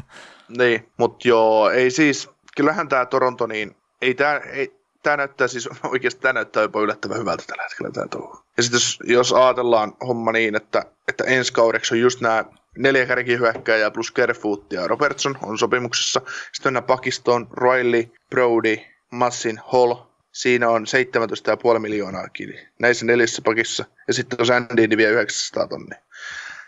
[0.49, 4.73] Niin, mutta joo, ei siis, kyllähän tämä Toronto, niin ei tämä, ei,
[5.03, 8.43] tämä näyttää siis, oikeasti tämä näyttää jopa yllättävän hyvältä tällä hetkellä tämä touhu.
[8.57, 12.45] Ja sitten jos, jos ajatellaan homma niin, että, että ensi kaudeksi on just nämä
[12.79, 16.21] neljä kärkihyökkääjää plus Kerfoot ja Robertson on sopimuksessa.
[16.53, 18.77] Sitten mennään Pakistoon, Riley, Brody,
[19.11, 19.95] Massin, Hall.
[20.33, 20.87] Siinä on
[21.75, 23.85] 17,5 miljoonaa kiinni näissä neljässä pakissa.
[24.09, 25.99] Ja sitten on Sandy niin vie 900 tonnia.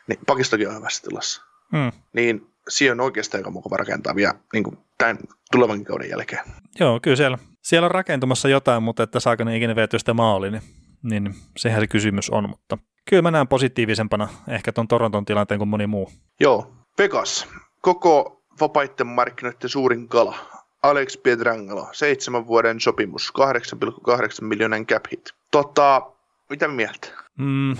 [0.06, 1.42] Niin pakistokin on hyvässä tilassa.
[1.72, 1.92] Hmm.
[2.12, 5.18] Niin siihen on oikeastaan aika mukava rakentaa vielä niin kuin tämän
[5.52, 6.44] tulevan kauden jälkeen.
[6.80, 10.52] Joo, kyllä siellä, siellä on rakentumassa jotain, mutta että saako ne ikinä vietyä sitä maaliin,
[10.52, 12.78] niin, niin sehän se kysymys on, mutta
[13.10, 16.10] kyllä mä näen positiivisempana ehkä tuon Toronton tilanteen kuin moni muu.
[16.40, 17.48] Joo, Vegas,
[17.80, 20.36] koko vapaiden markkinoiden suurin kala.
[20.82, 25.30] Alex Pietrangelo, seitsemän vuoden sopimus, 8,8 miljoonan cap hit.
[25.50, 26.02] Tota,
[26.50, 27.08] mitä mieltä?
[27.38, 27.76] Mm,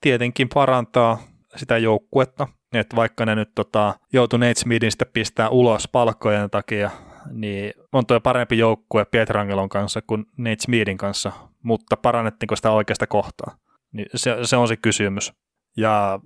[0.00, 1.22] tietenkin parantaa
[1.56, 6.90] sitä joukkuetta, että vaikka ne nyt tota, joutuu Nate Smithin sitten pistää ulos palkkojen takia,
[7.30, 10.26] niin on tuo parempi joukkue Pietrangelon kanssa kuin
[10.60, 13.56] Smithin kanssa, mutta parannettiinko sitä oikeasta kohtaa?
[13.92, 15.32] Niin se, se on se kysymys.
[15.76, 16.20] Ja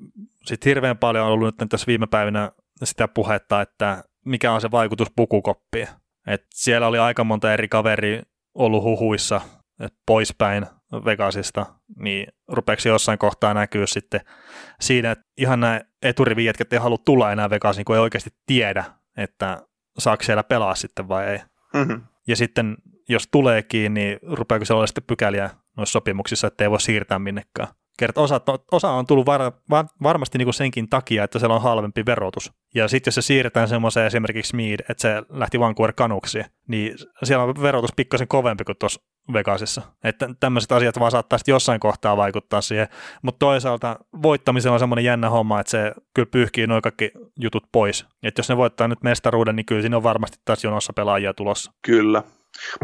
[0.44, 2.52] sitten hirveän paljon on ollut nyt tässä viime päivinä
[2.84, 5.88] sitä puhetta, että mikä on se vaikutus pukukoppiin.
[6.26, 8.22] Et siellä oli aika monta eri kaveri
[8.54, 9.40] ollut huhuissa
[10.06, 10.66] poispäin
[11.04, 11.66] Vegasista,
[11.96, 14.20] niin rupeeksi jossain kohtaa näkyy sitten
[14.80, 18.84] siinä, että ihan nämä eturivijätkät ei halua tulla enää Vegasiin, kun ei oikeasti tiedä,
[19.16, 19.62] että
[19.98, 21.38] saako siellä pelaa sitten vai ei.
[21.74, 22.02] Mm-hmm.
[22.26, 22.76] Ja sitten
[23.08, 27.68] jos tuleekin, niin rupeako se olla sitten pykäliä noissa sopimuksissa, että ei voi siirtää minnekään.
[27.98, 28.40] Kert, osa,
[28.72, 32.52] osa on tullut var, var, varmasti niin kuin senkin takia, että siellä on halvempi verotus.
[32.74, 37.44] Ja sitten jos se siirretään semmoiseen esimerkiksi Mead, että se lähti Vancouver kanuksi, niin siellä
[37.44, 39.02] on verotus pikkasen kovempi kuin tuossa
[39.32, 39.82] Vegasissa.
[40.04, 42.88] Että tämmöiset asiat vaan saattaa jossain kohtaa vaikuttaa siihen.
[43.22, 47.10] Mutta toisaalta voittamisella on semmoinen jännä homma, että se kyllä pyyhkii noin kaikki
[47.40, 48.06] jutut pois.
[48.22, 51.72] Että jos ne voittaa nyt mestaruuden, niin kyllä siinä on varmasti taas jonossa pelaajia tulossa.
[51.82, 52.22] Kyllä.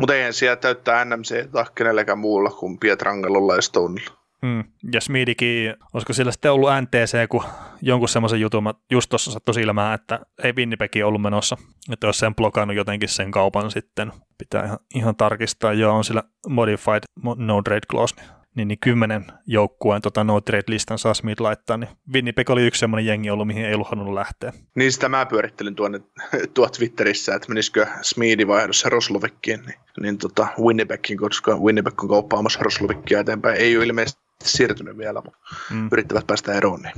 [0.00, 4.18] Mutta eihän siellä täyttää NMC kenellekään muulla kuin Pietrangelolla ja Stonella.
[4.42, 4.64] Mm.
[4.92, 7.44] Ja Smidikin, olisiko sillä sitten ollut NTC, kun
[7.82, 11.56] jonkun semmoisen jutun just tuossa sattui silmään, että ei Winnipegi ollut menossa,
[11.92, 14.12] että olisi sen blokannut jotenkin sen kaupan sitten.
[14.38, 17.02] Pitää ihan, ihan tarkistaa, joo, on sillä modified
[17.36, 18.14] no trade clause,
[18.54, 23.06] niin, niin kymmenen joukkueen tota no trade-listan saa Smith laittaa, niin Winnipeg oli yksi semmoinen
[23.06, 24.52] jengi ollut, mihin ei ollut halunnut lähteä.
[24.74, 26.00] Niin sitä mä pyörittelin tuonne,
[26.54, 32.60] tuo Twitterissä, että menisikö Smeedi vaihdossa Roslovikkiin, niin, niin tota Winnipegin, koska Winnipeg on kauppaamassa
[32.62, 33.56] Roslovikkia eteenpäin.
[33.56, 35.38] Ei ole ilmeisesti siirtynyt vielä, mutta
[35.70, 35.88] mm.
[35.92, 36.92] yrittävät päästä eroon, niin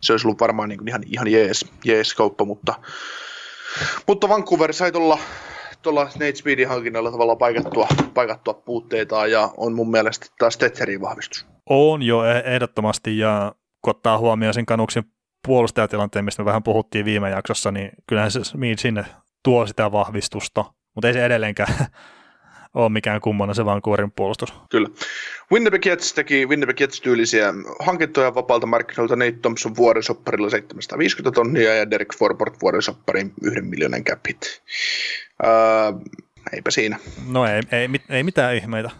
[0.00, 2.74] se olisi ollut varmaan niin ihan, ihan jees, jees kauppa, mutta,
[4.06, 5.18] mutta Vancouver sai tuolla
[5.82, 11.46] tuolla Nate Speedin hankinnalla tavallaan paikattua, paikattua puutteita ja on mun mielestä taas Stetzerin vahvistus.
[11.70, 15.04] On jo e- ehdottomasti ja kun ottaa huomioon sen kanuksen
[15.46, 19.04] puolustajatilanteen, mistä me vähän puhuttiin viime jaksossa, niin kyllähän se Smith sinne
[19.42, 21.74] tuo sitä vahvistusta, mutta ei se edelleenkään
[22.76, 24.54] ole mikään kummana se Vancouverin puolustus.
[24.70, 24.88] Kyllä.
[25.52, 32.14] Winnipeg Jets teki Winnipeg Jets-tyylisiä hankintoja vapaalta markkinoilta Nate Thompson vuorisopparilla 750 tonnia ja Derek
[32.18, 34.62] Forbort vuorisopparin yhden miljoonan cap hit.
[36.52, 36.98] Eipä siinä.
[37.28, 38.90] No ei, ei, ei mitään ihmeitä.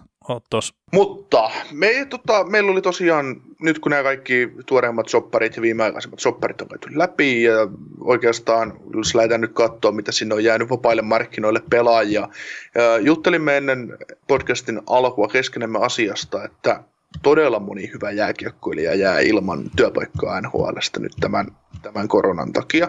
[0.50, 0.74] Tos.
[0.92, 6.60] Mutta me, tota, meillä oli tosiaan, nyt kun nämä kaikki tuoreimmat sopparit ja viimeaikaisemmat sopparit
[6.60, 7.68] on käyty läpi, ja
[8.00, 12.28] oikeastaan, jos lähdetään nyt katsoa, mitä sinne on jäänyt vapaille markkinoille pelaajia,
[12.74, 13.98] ja juttelimme ennen
[14.28, 16.82] podcastin alkua keskenemme asiasta, että
[17.22, 21.46] todella moni hyvä jääkiekkoilija jää ilman työpaikkaa NHLstä nyt tämän,
[21.82, 22.88] tämän koronan takia.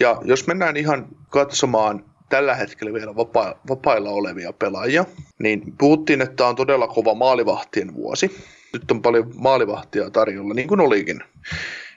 [0.00, 5.04] Ja jos mennään ihan katsomaan tällä hetkellä vielä vapa- vapailla olevia pelaajia,
[5.38, 8.36] niin puhuttiin, että on todella kova maalivahtien vuosi.
[8.72, 11.20] Nyt on paljon maalivahtia tarjolla, niin kuin olikin.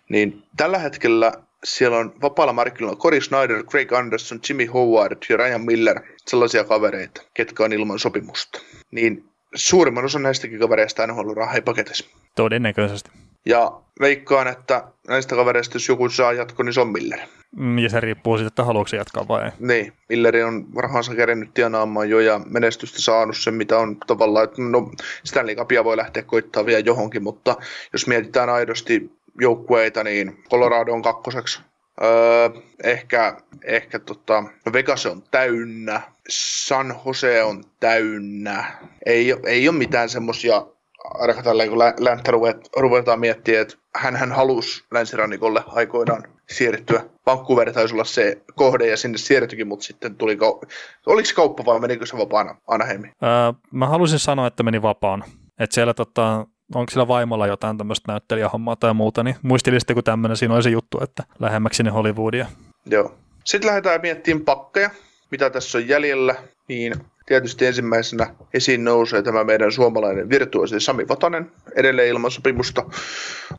[0.09, 1.32] Niin tällä hetkellä
[1.63, 7.21] siellä on vapailla markkinoilla Cory Snyder, Craig Anderson, Jimmy Howard ja Ryan Miller, sellaisia kavereita,
[7.34, 8.61] ketkä on ilman sopimusta.
[8.91, 9.25] Niin
[9.55, 12.05] suurimman osan näistäkin kavereista NHL rahaa paketissa.
[12.36, 13.09] Todennäköisesti.
[13.48, 17.20] Ja veikkaan, että näistä kavereista, jos joku saa jatko, niin se on Miller.
[17.56, 19.52] Mm, ja se riippuu siitä, että haluatko jatkaa vai ei.
[19.60, 24.62] Niin, Milleri on rahansa kerennyt tienaamaan jo ja menestystä saanut sen, mitä on tavallaan, että
[24.62, 24.91] no
[25.24, 27.56] Stanley Cupia voi lähteä koittaa vielä johonkin, mutta
[27.93, 31.62] jos mietitään aidosti joukkueita, niin Colorado on kakkoseksi.
[32.04, 32.50] Öö,
[32.84, 38.78] ehkä ehkä tota, no Vegas on täynnä, San Jose on täynnä.
[39.06, 40.66] Ei, ei ole mitään semmoisia
[41.14, 42.32] ainakaan tälleen, kun länttä
[42.78, 47.03] ruvetaan miettimään, että hän, hän halusi länsirannikolle aikoinaan siirtyä.
[47.26, 50.68] Vancouver taisi olla se kohde ja sinne siirtyikin, mutta sitten tuli, kau-
[51.05, 53.14] oliko se kauppa vai menikö se vapaana Anaheimiin?
[53.24, 53.30] Öö,
[53.72, 55.26] mä haluaisin sanoa, että meni vapaana.
[55.60, 56.45] Että siellä tota,
[56.76, 60.70] onko sillä vaimolla jotain tämmöistä näyttelijähommaa tai muuta, niin muistelisitte, kun tämmöinen siinä oli se
[60.70, 62.45] juttu, että lähemmäksi sinne Hollywoodia.
[62.86, 63.16] Joo.
[63.43, 64.89] Sitten lähdetään miettimään pakkeja,
[65.32, 66.36] mitä tässä on jäljellä.
[66.68, 66.93] Niin
[67.28, 72.86] Tietysti ensimmäisenä esiin nousee tämä meidän suomalainen virtuosi Sami Vatanen, edelleen ilman sopimusta,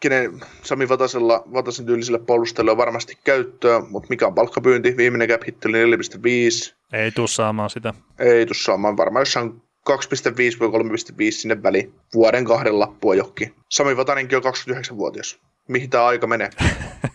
[0.01, 4.97] kenen Sami Vatasella, Vatasen tyylisellä puolustajalla on varmasti käyttöä, mutta mikä on palkkapyynti?
[4.97, 6.75] Viimeinen cap hitti oli 4,5.
[6.93, 7.95] Ei tuu saamaan sitä.
[8.19, 13.55] Ei tuu saamaan, varmaan jossain 2,5 vai 3,5 sinne väliin vuoden kahden lappua johonkin.
[13.71, 15.39] Sami Vatanenkin on 29-vuotias.
[15.69, 16.51] Mihin tämä aika menee?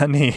[0.06, 0.34] niin,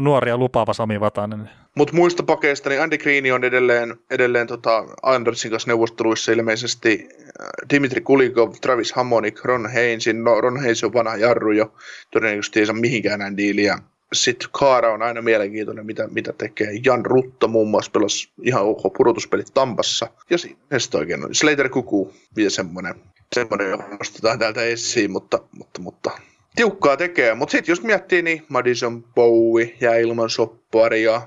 [0.00, 1.50] nuoria lupaava Sami Vatanen.
[1.76, 7.46] Mutta muista pakeista, niin Andy Green on edelleen, edelleen tota Andersin kanssa neuvosteluissa ilmeisesti äh,
[7.70, 10.24] Dimitri Kulikov, Travis Hammonik, Ron Hainsin.
[10.24, 11.74] No, Ron Haynes on vanha jarru jo,
[12.10, 13.78] todennäköisesti ei saa mihinkään näin diiliä.
[14.12, 16.68] Sitten Kaara on aina mielenkiintoinen, mitä, mitä tekee.
[16.84, 20.08] Jan Rutto muun muassa pelasi ihan ok pudotuspelit Tampassa.
[20.30, 21.34] Ja sitten oikein on.
[21.34, 22.94] Slater Kuku, vielä semmoinen,
[23.34, 26.10] semmoinen, johon nostetaan täältä esiin, mutta, mutta, mutta
[26.54, 27.34] tiukkaa tekee.
[27.34, 31.22] Mutta sitten jos miettii, niin Madison Bowie jää ilman sopparia,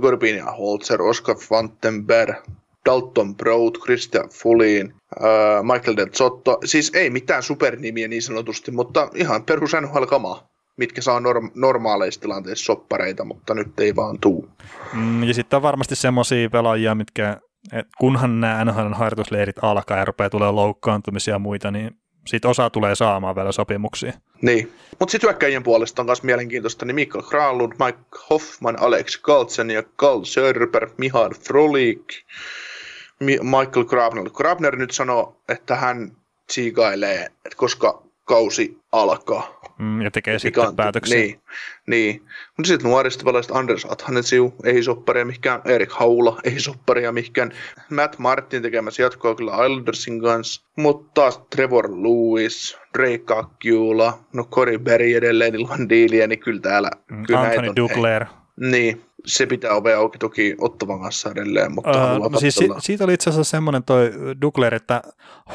[0.00, 2.36] Gorbin ja Holzer, Oscar Vandenberg,
[2.86, 4.94] Dalton Broad, Christian Fulin,
[5.62, 6.58] Michael Del Zotto.
[6.64, 10.48] Siis ei mitään supernimiä niin sanotusti, mutta ihan perus NHL-kamaa
[10.78, 14.48] mitkä saa norm- normaaleissa tilanteissa soppareita, mutta nyt ei vaan tuu.
[14.92, 17.36] Mm, ja sitten on varmasti semmoisia pelaajia, mitkä,
[17.72, 21.90] et kunhan nämä NHL harjoitusleirit alkaa ja rupeaa tulee loukkaantumisia ja muita, niin
[22.28, 24.12] siitä osa tulee saamaan vielä sopimuksia.
[24.42, 27.98] Niin, mutta sitten hyökkäjien puolesta on myös mielenkiintoista, niin Mikael Kralund, Mike
[28.30, 32.04] Hoffman, Alex Galtsen ja Carl Sörper, Mihal Frolik,
[33.20, 34.30] Michael Grabner.
[34.30, 36.16] Grabner nyt sanoo, että hän
[36.50, 39.60] siikailee, että koska kausi alkaa.
[39.78, 41.18] Mm, ja tekee sitten päätöksiä.
[41.18, 41.40] Niin,
[41.86, 42.22] niin.
[42.56, 47.52] mutta sitten nuorista pelaajista Anders Athanesiu, ei sopparia mihinkään, Erik Haula, ei sopparia mihinkään,
[47.90, 54.78] Matt Martin tekemässä jatkoa kyllä Islandersin kanssa, mutta taas Trevor Lewis, Drake Akkiula, no Cory
[54.78, 56.90] Berry edelleen ilman diiliä, niin kyllä täällä...
[57.10, 58.24] Mm, kyllä Anthony Dugler.
[58.56, 63.04] Niin, se pitää ovea auki toki Ottavan kanssa edelleen, mutta uh, no siis si- siitä
[63.04, 65.02] oli itse asiassa semmoinen toi Dugler, että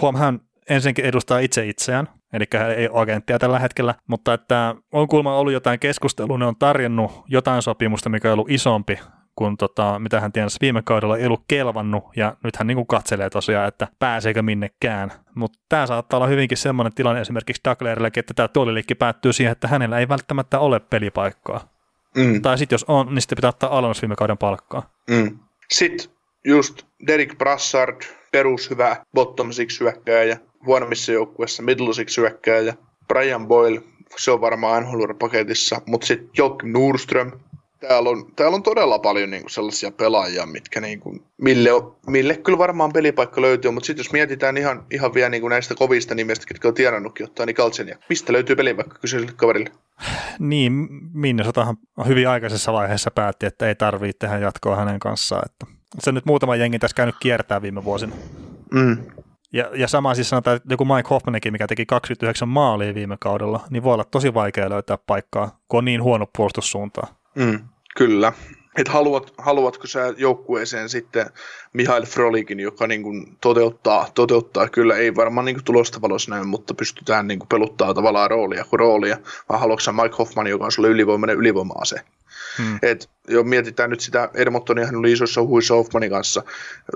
[0.02, 4.76] huom, hän ensinnäkin edustaa itse itseään, eli hän ei ole agenttia tällä hetkellä, mutta että
[4.92, 9.00] on kuulemma ollut jotain keskustelua, ne on tarjonnut jotain sopimusta, mikä on ollut isompi
[9.36, 13.30] kun tota, mitä hän tienasi viime kaudella ei ollut kelvannut, ja nyt hän niin katselee
[13.30, 15.12] tosiaan, että pääseekö minnekään.
[15.36, 19.68] Mutta tämä saattaa olla hyvinkin semmoinen tilanne esimerkiksi Ducklerillekin, että tämä tuoliliikki päättyy siihen, että
[19.68, 21.74] hänellä ei välttämättä ole pelipaikkaa.
[22.18, 22.42] Mm.
[22.42, 24.90] Tai sitten jos on, niin sitten pitää ottaa alennus viime kauden palkkaa.
[25.10, 25.40] Mm.
[25.72, 26.10] Sitten
[26.46, 28.02] just Derek Brassard,
[28.34, 32.74] perus hyvä bottom six hyökkääjä, huonommissa joukkueissa middle six hyökkääjä,
[33.08, 33.82] Brian Boyle,
[34.18, 37.32] se on varmaan NHL-paketissa, mutta sitten Jock Nordström,
[37.88, 41.70] täällä on, täällä on todella paljon niin kuin sellaisia pelaajia, mitkä niin kuin, mille,
[42.08, 45.76] mille kyllä varmaan pelipaikka löytyy, mutta sitten jos mietitään ihan, ihan vielä niin kuin näistä
[45.76, 47.98] kovista nimistä, ketkä on tienannutkin ottaa, niin Kaltsenia.
[48.10, 49.72] Mistä löytyy pelipaikka kyseiselle kaverille?
[50.40, 51.78] Niin, Minnesotahan
[52.08, 55.44] hyvin aikaisessa vaiheessa päätti, että ei tarvitse tehdä jatkoa hänen kanssaan.
[55.46, 58.16] Että se nyt muutama jengi tässä käynyt kiertää viime vuosina.
[58.72, 58.98] Mm.
[59.54, 63.60] Ja, ja sama siis sanotaan, että joku Mike Hoffmanikin, mikä teki 29 maalia viime kaudella,
[63.70, 67.08] niin voi olla tosi vaikea löytää paikkaa, kun on niin huono puolustussuuntaa.
[67.36, 67.60] Mm.
[67.98, 68.34] Kyllä.
[68.78, 71.26] Et haluat, haluatko sä joukkueeseen sitten
[71.74, 76.48] Mihail Frolikin, joka niin kuin toteuttaa, toteuttaa, kyllä ei varmaan niin kuin tulosta valossa näin,
[76.48, 79.18] mutta pystytään niin kuin peluttaa tavallaan roolia kuin roolia,
[79.50, 81.96] vai haluatko sä Mike Hoffman, joka on sulle ylivoimainen ylivoima-ase?
[82.58, 82.80] Hmm.
[82.82, 86.43] Et, jo mietitään nyt sitä, Edmontonia hän oli isoissa huissa Hoffmanin kanssa.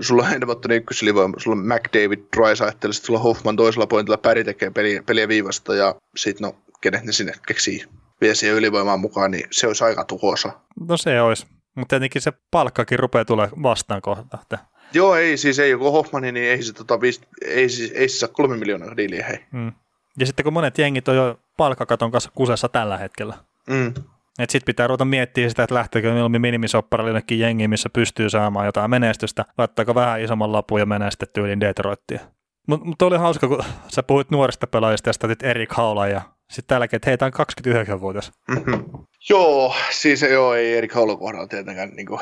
[0.01, 4.43] Sulla on Edmontonin ykkösylivoima, sulla on McDavid, Dries ajattelee, että sulla Hoffman toisella pointilla päri
[4.43, 7.85] tekee peliä, peliä viivasta ja sitten no, kenet ne sinne keksii
[8.21, 10.51] vie siihen ylivoimaan mukaan, niin se olisi aika tuhoisa.
[10.87, 11.45] No se olisi,
[11.75, 14.57] mutta tietenkin se palkkakin rupeaa tulee vastaan kohta.
[14.93, 18.17] Joo, ei siis ei joku Hoffmani, niin ei se, tota, viisi, ei, siis, ei se
[18.17, 19.39] saa kolme miljoonaa diiliä, hei.
[19.51, 19.71] Mm.
[20.19, 23.37] Ja sitten kun monet jengit on jo palkkakaton kanssa kusessa tällä hetkellä.
[23.69, 23.93] Mm.
[24.39, 28.65] Että sitten pitää ruveta miettiä sitä, että lähteekö mieluummin minimisopparille jonnekin jengiin, missä pystyy saamaan
[28.65, 32.19] jotain menestystä, laittaako vähän isomman lapun ja menee sitten tyyliin Detroittiin.
[32.67, 36.21] Mutta mut oli hauska, kun sä puhuit nuorista pelaajista ja sitten Erik Haula ja
[36.51, 38.31] sitten täälläkin, että hei, tämä on 29-vuotias.
[38.47, 38.83] Mm-hmm.
[39.29, 41.89] Joo, siis joo, ei Erik Haula kohdalla tietenkään.
[41.89, 42.19] Niin, kuin,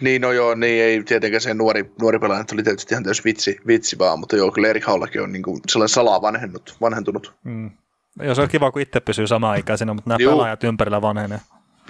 [0.00, 3.56] niin no joo, niin ei tietenkään se nuori, nuori pelaaja oli tietysti ihan täysin vitsi,
[3.66, 7.34] vitsi vaan, mutta joo, kyllä Erik Haulakin on niin kuin, sellainen salaa vanhennut, vanhentunut.
[7.44, 7.70] Mm.
[8.22, 10.32] Joo, se on kiva, kun itse pysyy samaan ikäisenä, mutta nämä Juu.
[10.32, 11.40] pelaajat ympärillä vanhenee.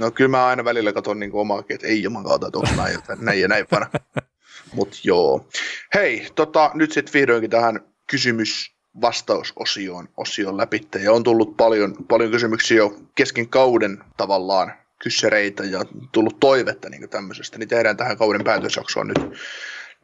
[0.01, 2.99] No kyllä mä aina välillä katson niin omaakin, että ei juman kautta, että onko näin,
[3.21, 3.91] näin ja näin vanha.
[4.75, 5.49] Mutta joo.
[5.95, 10.89] Hei, tota, nyt sitten vihdoinkin tähän kysymys vastausosioon osion läpi.
[11.03, 17.09] Ja on tullut paljon, paljon kysymyksiä jo kesken kauden tavallaan kyssäreitä ja tullut toivetta niin
[17.09, 19.41] tämmöisestä, niin tehdään tähän kauden päätösjaksoon nyt,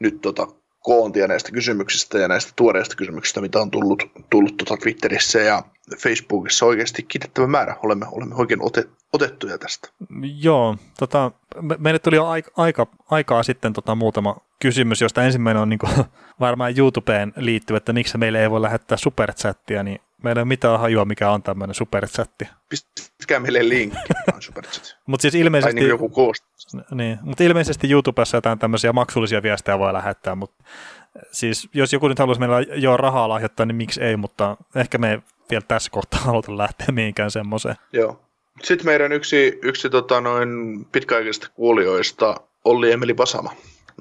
[0.00, 0.46] nyt tota,
[0.84, 5.62] koontia näistä kysymyksistä ja näistä tuoreista kysymyksistä, mitä on tullut, tullut tota Twitterissä ja
[5.98, 7.76] Facebookissa oikeasti kiitettävä määrä.
[7.82, 9.88] Olemme, olemme oikein otet, otettuja tästä.
[10.40, 11.30] Joo, tota,
[11.60, 15.78] me, meille tuli jo aika, aika, aikaa sitten tota muutama kysymys, josta ensimmäinen on niin
[15.78, 15.92] kuin,
[16.40, 20.80] varmaan YouTubeen liittyvä, että miksi meille ei voi lähettää superchattia, niin meillä ei ole mitään
[20.80, 22.48] hajua, mikä on tämmöinen superchatti.
[22.68, 24.96] Pistäkää meille linkki, superchat.
[25.06, 26.32] Mutta siis ilmeisesti, niin joku
[26.90, 30.64] Niin, mutta ilmeisesti YouTubessa jotain tämmöisiä maksullisia viestejä voi lähettää, mutta
[31.32, 35.22] siis jos joku nyt haluaisi meillä jo rahaa lahjoittaa, niin miksi ei, mutta ehkä me
[35.50, 37.76] vielä tässä kohtaa haluta lähteä mihinkään semmoiseen.
[37.92, 38.20] Joo.
[38.62, 43.52] Sitten meidän yksi, yksi tota, noin pitkäaikaisista kuulijoista, Olli Emeli Pasama.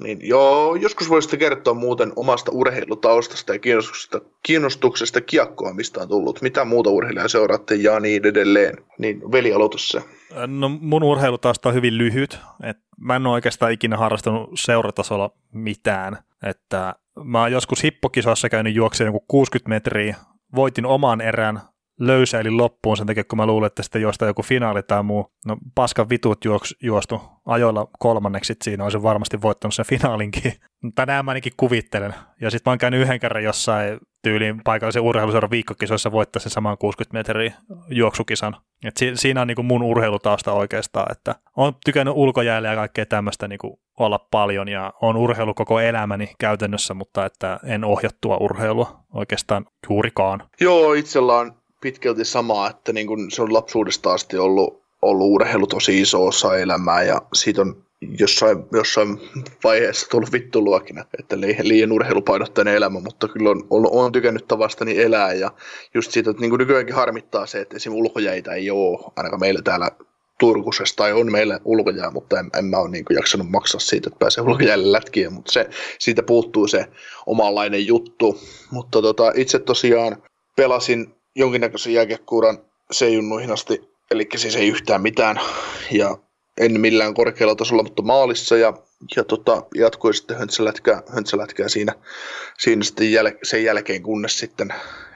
[0.02, 6.42] Niin joo, joskus voisitte kertoa muuten omasta urheilutaustasta ja kiinnostuksesta, kiinnostuksesta kiekkoa, mistä on tullut.
[6.42, 8.76] Mitä muuta urheilijaa seuraatte ja niin edelleen.
[8.98, 10.02] Niin veli se.
[10.46, 12.38] No mun urheilutausta on hyvin lyhyt.
[12.62, 16.18] Et mä en ole oikeastaan ikinä harrastanut seuratasolla mitään.
[16.42, 20.16] Että mä oon joskus hippokisossa käynyt juokseen joku 60 metriä.
[20.54, 21.60] Voitin oman erän,
[22.00, 25.32] löysäilin loppuun sen takia, kun mä luulin, että sitten juosta joku finaali tai muu.
[25.46, 30.52] No paskan vitut juoks, juostu ajoilla kolmanneksi siinä, olisin varmasti voittanut sen finaalinkin.
[30.94, 32.14] Tai näin mä ainakin kuvittelen.
[32.40, 36.78] Ja sitten mä oon käynyt yhden kerran jossain tyyliin paikallisen urheiluseuran viikkokisoissa voittaa sen saman
[36.78, 37.52] 60 metriä
[37.88, 38.56] juoksukisan.
[38.84, 43.48] Et si- siinä on niinku mun urheilutausta oikeastaan, että on tykännyt ulkojäällä ja kaikkea tämmöistä
[43.48, 49.66] niinku olla paljon ja on urheilu koko elämäni käytännössä, mutta että en ohjattua urheilua oikeastaan
[49.88, 50.42] juurikaan.
[50.60, 55.66] Joo, itsellä on pitkälti sama, että niin kun se on lapsuudesta asti ollut, ollut urheilu
[55.66, 57.84] tosi iso osa elämää ja siitä on
[58.18, 59.20] jossain, jossain
[59.64, 65.32] vaiheessa tullut vittuluokina, että liian urheilupainotteinen elämä, mutta kyllä on, on, on tykännyt tavastani elää
[65.32, 65.50] ja
[65.94, 69.62] just siitä, että niin kuin nykyäänkin harmittaa se, että esimerkiksi ulkojäitä ei ole ainakaan meillä
[69.62, 69.90] täällä
[70.38, 74.18] Turkusessa tai on meillä ulkojää, mutta en, en mä ole niin jaksanut maksaa siitä, että
[74.18, 76.86] pääsee ulkojäälle lätkiä, mutta se, siitä puuttuu se
[77.26, 78.40] omanlainen juttu.
[78.70, 80.22] Mutta tota, itse tosiaan
[80.56, 82.58] pelasin jonkinnäköisen jääkiekkuuran
[82.94, 85.40] C-junnuihin asti, eli siis ei yhtään mitään,
[85.90, 86.18] ja
[86.58, 88.72] en millään korkealla tasolla, mutta maalissa, ja
[89.16, 91.94] ja tota, jatkoi sitten höntsälätkää, höntsälätkää siinä,
[92.58, 94.74] siinä sitten jäl, sen jälkeen, kunnes sitten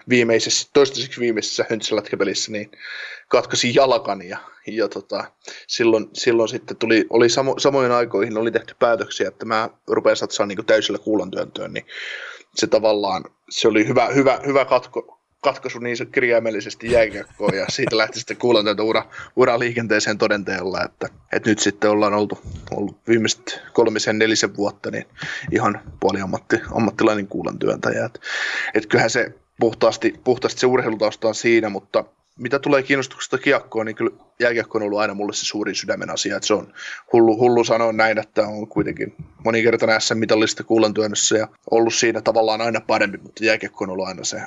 [0.09, 2.71] viimeisessä, toistaiseksi viimeisessä höntsälätkäpelissä niin
[3.29, 5.25] katkaisi jalkan ja, ja tota,
[5.67, 10.57] silloin, silloin, sitten tuli, oli samo, samoin aikoihin oli tehty päätöksiä, että mä rupean satsaamaan
[10.57, 11.87] niin täysillä kuulantyöntöön, niin
[12.55, 18.19] se tavallaan, se oli hyvä, hyvä, hyvä katko, katkaisu niin kirjaimellisesti jääkiekkoon ja siitä lähti
[18.19, 19.05] sitten kuulantyöntö ura,
[19.37, 22.39] ura liikenteeseen todenteella, että, että nyt sitten ollaan oltu,
[22.71, 25.07] ollut viimeiset kolmisen, nelisen vuotta niin
[25.53, 28.05] ihan puoli ammatti, ammattilainen kuulantyöntäjä.
[28.05, 28.21] Että,
[28.75, 32.05] että kyllähän se puhtaasti, puhtaasti se urheilutausta on siinä, mutta
[32.39, 34.11] mitä tulee kiinnostuksesta kiekkoon, niin kyllä
[34.41, 36.37] jääkiekko on ollut aina mulle se suurin sydämen asia.
[36.37, 36.73] Että se on
[37.13, 42.81] hullu, hullu sanoa näin, että on kuitenkin monikertainen SM-mitallista kuulantyönnössä ja ollut siinä tavallaan aina
[42.81, 44.43] parempi, mutta jääkiekko on ollut aina se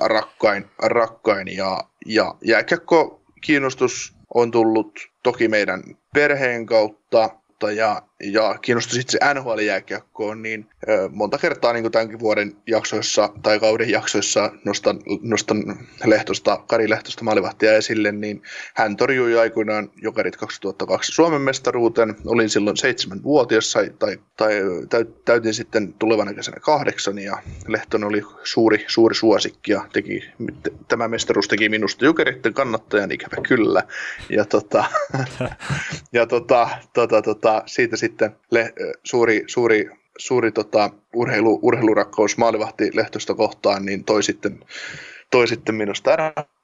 [0.00, 5.82] rakkain, rakkain ja, ja jääkiekko kiinnostus on tullut toki meidän
[6.14, 7.30] perheen kautta,
[7.76, 10.66] ja, ja kiinnostus itse NHL-jääkiekkoon, niin
[11.10, 15.64] monta kertaa niin kuin tämänkin vuoden jaksoissa tai kauden jaksoissa nostan, nostan
[16.04, 18.42] Lehtosta, Kari Lehtosta maalivahtia esille, niin
[18.74, 22.16] hän torjui aikoinaan Jokerit 2002 Suomen mestaruuteen.
[22.26, 24.20] Olin silloin seitsemänvuotias tai,
[24.88, 27.38] tai täytin sitten tulevana kesänä kahdeksan ja
[27.68, 30.24] Lehton oli suuri, suuri suosikki ja teki,
[30.88, 33.82] tämä mestaruus teki minusta Jokeritten kannattajan ikävä kyllä.
[34.28, 34.84] Ja, tota,
[36.12, 38.11] ja tota, tota, tota, siitä sitten
[38.50, 38.72] le,
[39.04, 44.64] suuri, suuri suuri tota, urheilu, urheilurakkaus maalivahti Lehtosta kohtaan, niin toi sitten,
[45.30, 46.10] toi sitten minusta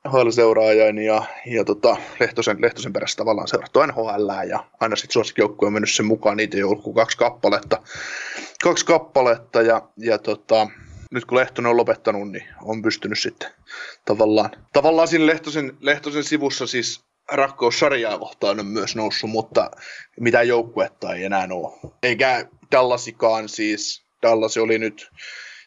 [0.09, 5.73] NHL-seuraajan ja, ja tota, Lehtosen, Lehtosen perässä tavallaan seurattu NHL ja aina sitten suosikkijoukkue on
[5.73, 7.83] mennyt sen mukaan, niitä ei ollut kuin kaksi kappaletta,
[8.63, 10.69] kaksi kappaletta ja, ja tota,
[11.11, 13.51] nyt kun Lehtonen on lopettanut, niin on pystynyt sitten
[14.05, 19.71] tavallaan, tavallaan siinä Lehtosen, Lehtosen sivussa siis rakkaus sarjaa kohtaan on myös noussut, mutta
[20.21, 21.93] mitä joukkuetta ei enää ole.
[22.03, 25.11] Eikä Dallasikaan siis, Dallas oli nyt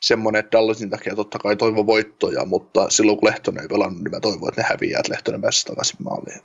[0.01, 4.11] semmoinen, että Dallasin takia totta kai toivo voittoja, mutta silloin kun Lehtonen ei pelannut, niin
[4.11, 6.41] mä toivon, että ne häviää, että Lehtonen pääsisi takaisin maaliin.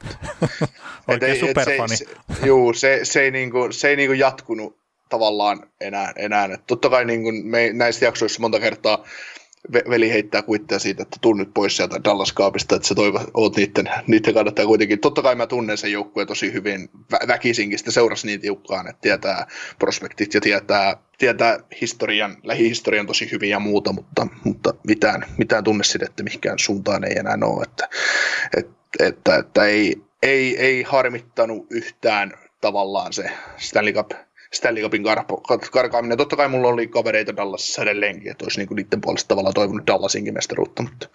[1.09, 1.97] Oikein et, superfani.
[1.97, 4.78] Se, se, juu, se, se, ei, niinku, se ei niinku jatkunut
[5.09, 6.12] tavallaan enää.
[6.16, 6.44] enää.
[6.44, 9.05] Et totta kai niinku me näissä jaksoissa monta kertaa
[9.72, 13.90] veli heittää kuitteja siitä, että tuun nyt pois sieltä Dallas-kaapista, että sä toivo, oot niiden,
[14.06, 14.98] niiden kannattaa kuitenkin.
[14.98, 19.01] Totta kai mä tunnen sen joukkueen tosi hyvin, vä- väkisinkin sitä seurasi niin tiukkaan, että
[19.01, 19.47] tietää
[19.78, 26.22] prospektit ja tietää, tietää historian, lähihistorian tosi hyvin ja muuta, mutta, mutta mitään, mitään tunnesidettä
[26.22, 27.88] mihinkään suuntaan ei enää ole, että,
[28.56, 34.10] että, että, että ei, ei, ei harmittanut yhtään tavallaan se Stanley Cup
[34.56, 36.18] Stanley Cupin kar- karkaaminen.
[36.18, 40.34] Totta kai mulla oli kavereita Dallasissa edelleenkin, että olisi niinku niiden puolesta tavallaan toivonut Dallasinkin
[40.34, 41.08] mestaruutta, mutta,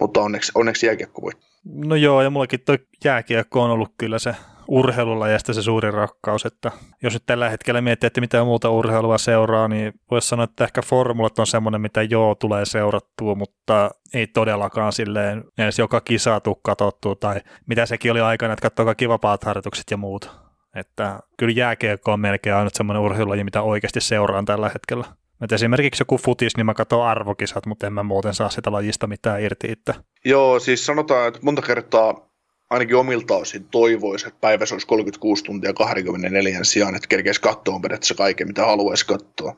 [0.00, 1.32] mutta onneksi, onneksi jääkiekko voi.
[1.64, 4.34] No joo, ja mullakin tuo jääkiekko on ollut kyllä se
[4.68, 6.70] urheilulla ja se suuri rakkaus, että
[7.02, 10.82] jos nyt tällä hetkellä miettii, että mitä muuta urheilua seuraa, niin voisi sanoa, että ehkä
[10.82, 16.54] formulat on semmoinen, mitä joo tulee seurattua, mutta ei todellakaan silleen edes joka kisa tuu
[16.54, 20.45] katsottua, tai mitä sekin oli aikana, että katsoo kaikki vapaat harjoitukset ja muut.
[20.76, 25.04] Että kyllä jääkiekko on melkein ainut semmoinen urheilulaji, mitä oikeasti seuraan tällä hetkellä.
[25.42, 29.06] Et esimerkiksi joku futis, niin mä katson arvokisat, mutta en mä muuten saa sitä lajista
[29.06, 29.94] mitään irti itse.
[30.24, 32.28] Joo, siis sanotaan, että monta kertaa
[32.70, 38.14] ainakin omilta osin toivoisi, että päivässä olisi 36 tuntia 24 sijaan, että kerkeisi katsoa periaatteessa
[38.14, 39.56] kaiken, mitä haluaisi katsoa.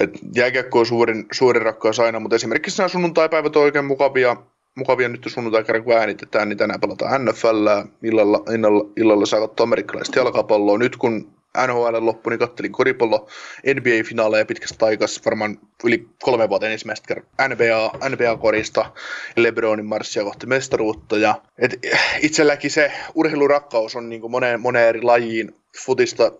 [0.00, 4.36] Et jääkiekko on suurin, suurin rakkaus aina, mutta esimerkiksi nämä sunnuntai-päivät on oikein mukavia,
[4.76, 7.66] mukavia nyt sunnuntai kerran kun äänitetään, niin tänään pelataan NFL,
[8.02, 10.78] illalla, illalla, illalla saa katsoa amerikkalaista jalkapalloa.
[10.78, 11.32] Nyt kun
[11.66, 13.28] NHL loppu, niin kattelin koripallo
[13.66, 18.92] NBA-finaaleja pitkästä aikaa, varmaan yli kolme vuotta ensimmäistä kertaa NBA, NBA-korista,
[19.36, 21.16] Lebronin marssia kohti mestaruutta.
[21.16, 21.78] Ja, et
[22.20, 25.54] itselläkin se urheilurakkaus on niin moneen, moneen eri lajiin
[25.84, 26.32] futista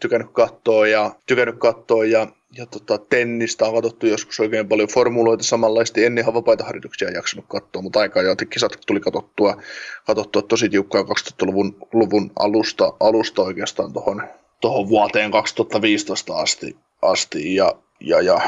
[0.00, 5.44] tykännyt katsoa ja, tykännyt katsoa ja ja tota, tennistä on katsottu joskus oikein paljon formuloita
[5.44, 6.04] samanlaisesti.
[6.04, 9.62] En ihan vapaita harjoituksia jaksanut katsoa, mutta aika jo kisat tuli katsottua,
[10.06, 14.22] katsottua tosi tiukkaa 2000-luvun luvun alusta, alusta oikeastaan tuohon
[14.60, 16.76] tohon vuoteen 2015 asti.
[17.02, 18.40] asti ja, ja, ja,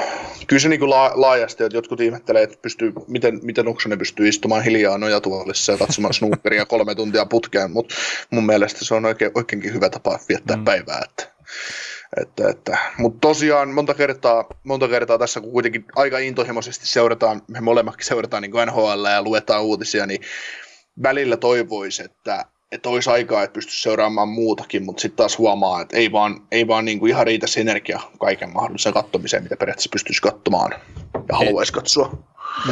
[0.46, 4.28] kyllä se niin kuin la, laajasti, että jotkut ihmettelee, että pystyy, miten, miten Uksonen pystyy
[4.28, 7.94] istumaan hiljaa nojatuolissa ja katsomaan snookeria kolme tuntia putkeen, mutta
[8.30, 10.64] mun mielestä se on oikein, oikeinkin hyvä tapa viettää mm.
[10.64, 11.02] päivää.
[11.10, 11.32] Että,
[12.20, 17.60] että, että, mutta tosiaan monta kertaa, monta kertaa tässä, kun kuitenkin aika intohimoisesti seurataan, me
[17.60, 20.20] molemmatkin seurataan niin NHL ja luetaan uutisia, niin
[21.02, 25.96] välillä toivoisi, että, että olisi aikaa, että pystyisi seuraamaan muutakin, mutta sitten taas huomaa, että
[25.96, 29.90] ei vaan, ei vaan niin kuin ihan riitä se energia kaiken mahdollisen kattomiseen, mitä periaatteessa
[29.92, 30.72] pystyisi katsomaan
[31.28, 32.18] ja haluaisi katsoa.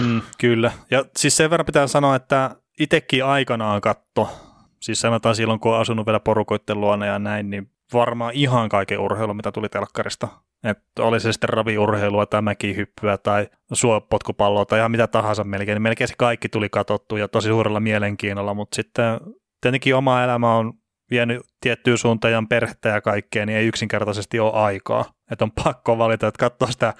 [0.00, 0.72] Mm, kyllä.
[0.90, 4.28] Ja siis sen verran pitää sanoa, että itsekin aikanaan katto,
[4.80, 9.00] siis sanotaan silloin, kun on asunut vielä porukoitten luona ja näin, niin varmaan ihan kaiken
[9.00, 10.28] urheilu, mitä tuli telkkarista.
[10.64, 15.82] Että oli se sitten raviurheilua tai mäkihyppyä tai suopotkupalloa tai ihan mitä tahansa melkein, niin
[15.82, 19.20] melkein se kaikki tuli katsottu ja tosi suurella mielenkiinnolla, mutta sitten
[19.60, 20.72] tietenkin oma elämä on
[21.10, 25.04] vienyt tiettyyn suuntaan ja perhettä ja kaikkea, niin ei yksinkertaisesti ole aikaa.
[25.30, 26.94] Että on pakko valita, että katsoo sitä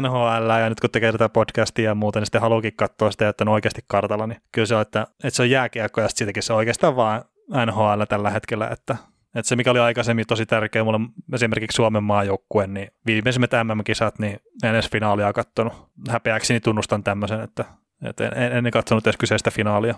[0.00, 3.44] NHL ja nyt kun tekee tätä podcastia ja muuta, niin sitten haluukin katsoa sitä, että
[3.44, 4.26] on oikeasti kartalla.
[4.26, 7.22] Niin kyllä se on, että, että se on jääkiekko ja siitäkin se on oikeastaan vaan
[7.66, 8.96] NHL tällä hetkellä, että
[9.34, 11.00] että se, mikä oli aikaisemmin tosi tärkeä mulle
[11.32, 15.72] esimerkiksi Suomen maajoukkue, niin viimeisimmät MM-kisat, niin en edes finaalia katsonut.
[16.08, 17.64] Häpeäkseni tunnustan tämmöisen, että,
[18.02, 19.94] että en, en, en katsonut edes kyseistä finaalia.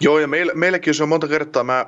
[0.00, 1.86] Joo, ja meillä, meilläkin se on monta kertaa, mä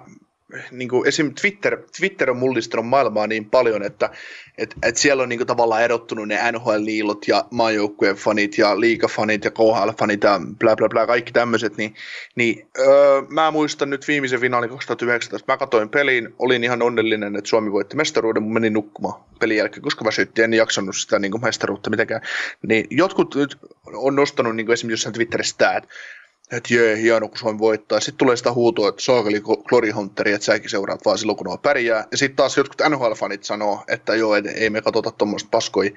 [0.70, 1.34] niin kuin esim.
[1.34, 4.10] Twitter, Twitter on mullistanut maailmaa niin paljon, että
[4.58, 9.44] et, et siellä on niin kuin tavallaan erottunut ne NHL-liilot ja maajoukkueen fanit ja liigafanit
[9.44, 11.94] ja KHL-fanit ja bla bla bla, kaikki tämmöiset, niin,
[12.34, 17.48] niin öö, mä muistan nyt viimeisen finaalin 2019, mä katsoin peliin, olin ihan onnellinen, että
[17.48, 21.42] Suomi voitti mestaruuden, mutta menin nukkumaan pelin jälkeen, koska väsytti, en jaksanut sitä niin kuin
[21.42, 22.20] mestaruutta mitenkään,
[22.66, 23.34] niin jotkut
[23.86, 25.88] on nostanut niin kuin esimerkiksi jossain Twitterissä sitä, että
[26.52, 28.00] että jee, hieno kun Suomi voittaa.
[28.00, 32.04] Sitten tulee sitä huutoa, että saakeli Glory Hunteri, että säkin seuraat vaan silloin, kun pärjää.
[32.10, 35.94] Ja sitten taas jotkut NHL-fanit sanoo, että joo, et ei me katsota tuommoista paskoi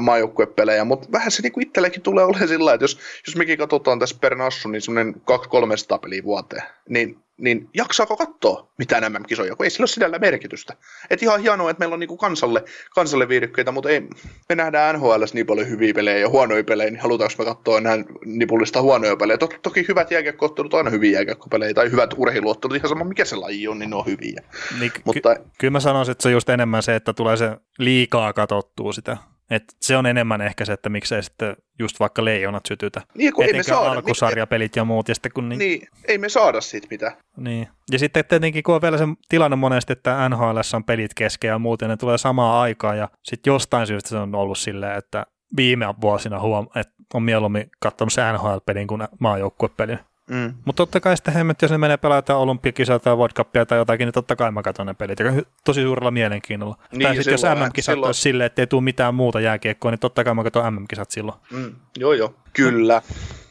[0.00, 0.84] maajoukkuepelejä.
[0.84, 4.34] Mutta vähän se niinku itsellekin tulee olemaan sillä että jos, jos mekin katsotaan tässä per
[4.34, 9.82] nassu, niin semmoinen 200-300 peliä vuoteen, niin niin jaksaako katsoa mitään MM-kisoja, kun ei sillä
[9.82, 10.76] ole sinällä merkitystä.
[11.10, 12.64] Et ihan hienoa, että meillä on niinku kansalle,
[12.94, 14.00] kansalle viihdykkeitä, mutta ei,
[14.48, 17.96] me nähdään NHL niin paljon hyviä pelejä ja huonoja pelejä, niin halutaanko me katsoa enää
[18.24, 19.38] nipullista huonoja pelejä.
[19.38, 23.36] Toki, toki hyvät jääkiekkoottelut on aina hyviä jääkiekkopelejä, tai hyvät urheiluottelut, ihan sama mikä se
[23.36, 24.42] laji on, niin ne on hyviä.
[24.80, 27.56] Niin, mutta, ky- kyllä mä sanoisin, että se on just enemmän se, että tulee se
[27.78, 29.16] liikaa katsottua sitä
[29.50, 33.02] et se on enemmän ehkä se, että miksei sitten just vaikka leijonat sytytä.
[33.14, 35.08] Niin, kun ei me saada, alkusarjapelit ja muut.
[35.08, 37.12] Ja sitten kun niin, niin, ei me saada siitä mitään.
[37.36, 37.68] Niin.
[37.90, 41.58] Ja sitten tietenkin kun on vielä se tilanne monesti, että NHL on pelit kesken ja
[41.58, 45.86] muuten, ne tulee samaan aikaan ja sitten jostain syystä se on ollut silleen, että viime
[46.00, 49.98] vuosina huom, että on mieluummin katsonut se NHL-pelin kuin maajoukkuepelin.
[50.30, 50.54] Mm.
[50.64, 54.06] Mutta totta kai sitten hemmet, jos ne menee pelata olympiakisaa tai World Cupia tai jotakin,
[54.06, 55.18] niin totta kai mä katson ne pelit.
[55.64, 56.76] tosi suurella mielenkiinnolla.
[56.92, 58.08] Niin, tai sitten jos MM-kisat silloin...
[58.08, 61.38] olisi silleen, että ei tule mitään muuta jääkiekkoa, niin totta kai mä katson MM-kisat silloin.
[61.50, 61.74] Mm.
[61.98, 62.34] Joo, joo.
[62.52, 63.02] Kyllä.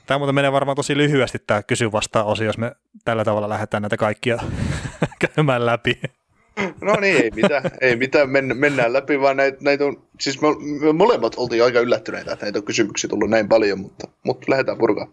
[0.06, 2.72] Tämä muuten menee varmaan tosi lyhyesti tämä kysy vastaan osio, jos me
[3.06, 4.38] tällä tavalla lähdetään näitä kaikkia
[5.35, 6.02] käymään läpi.
[6.81, 10.48] No niin, ei mitään, ei mitään men, mennään läpi, vaan näitä, näitä on, siis me,
[10.81, 14.77] me molemmat oltiin aika yllättyneitä, että näitä on kysymyksiä tullut näin paljon, mutta, mutta lähdetään
[14.77, 15.07] purkaan.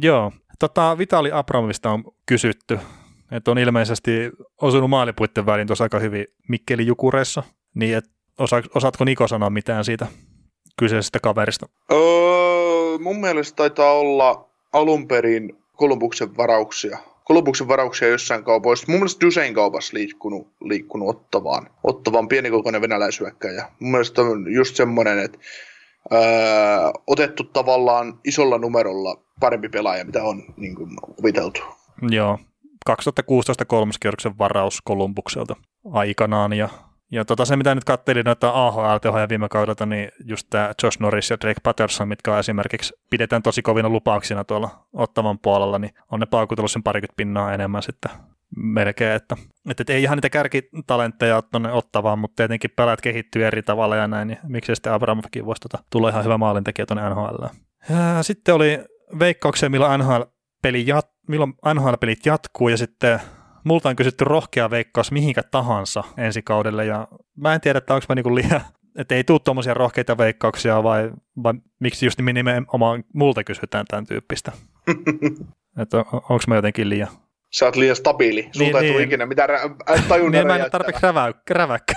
[0.00, 0.32] Joo,
[0.64, 2.78] Tota, Vitali Abramovista on kysytty,
[3.32, 4.10] että on ilmeisesti
[4.60, 7.42] osunut maalipuitten väliin tuossa aika hyvin Mikkeli Jukureissa,
[7.74, 8.04] niin et
[8.38, 10.06] osa, osaatko Niko sanoa mitään siitä
[10.78, 11.66] kyseisestä kaverista?
[11.92, 11.98] Öö,
[12.98, 16.98] mun mielestä taitaa olla alun perin Kolumbuksen varauksia.
[17.24, 18.86] Kolumbuksen varauksia jossain kaupoissa.
[18.88, 21.70] Mun mielestä Dusein kaupassa liikkunut, liikkunut Ottavaan.
[21.82, 23.68] Ottavaan pienikokoinen venäläisyökkäjä.
[23.80, 25.38] Mun mielestä on just semmoinen, että
[26.12, 26.20] öö,
[27.06, 31.60] otettu tavallaan isolla numerolla parempi pelaaja, mitä on niin kuin, kuviteltu.
[32.10, 32.38] Joo,
[32.86, 35.56] 2016 kolmoskierroksen varaus Kolumbukselta
[35.92, 36.68] aikanaan ja
[37.12, 41.30] ja tota, se, mitä nyt katselin noita AHL-tehoja viime kaudelta, niin just tämä Josh Norris
[41.30, 46.20] ja Drake Patterson, mitkä on esimerkiksi pidetään tosi kovina lupauksina tuolla ottavan puolella, niin on
[46.20, 48.10] ne paukutellut sen parikymmentä pinnaa enemmän sitten
[48.56, 49.36] melkein, että,
[49.70, 54.28] että ei ihan niitä kärkitalentteja tuonne ottavaan, mutta tietenkin pelaat kehittyy eri tavalla ja näin,
[54.28, 57.44] niin miksei sitten Abramovkin voisi tota, tulla ihan hyvä maalintekijä tuonne NHL.
[58.16, 58.78] Ja sitten oli
[59.18, 63.20] veikkauksia, milloin NHL-peli jat, milloin NHL-pelit jatkuu ja sitten
[63.64, 68.06] multa on kysytty rohkea veikkaus mihinkä tahansa ensi kaudelle ja mä en tiedä, että onko
[68.08, 68.60] mä niinku liian,
[68.98, 71.10] että ei tule tuommoisia rohkeita veikkauksia vai,
[71.42, 74.52] vai miksi just nimenomaan multa kysytään tämän tyyppistä.
[75.82, 77.08] että on, onko mä jotenkin liian
[77.58, 78.48] Sä oot liian stabiili.
[78.52, 79.08] Sulta niin, ei tule niin.
[79.08, 79.60] ikinä mitään rä-
[80.08, 81.06] tajunnan Niin, mä en ole tarpeeksi
[81.50, 81.94] räväkkä.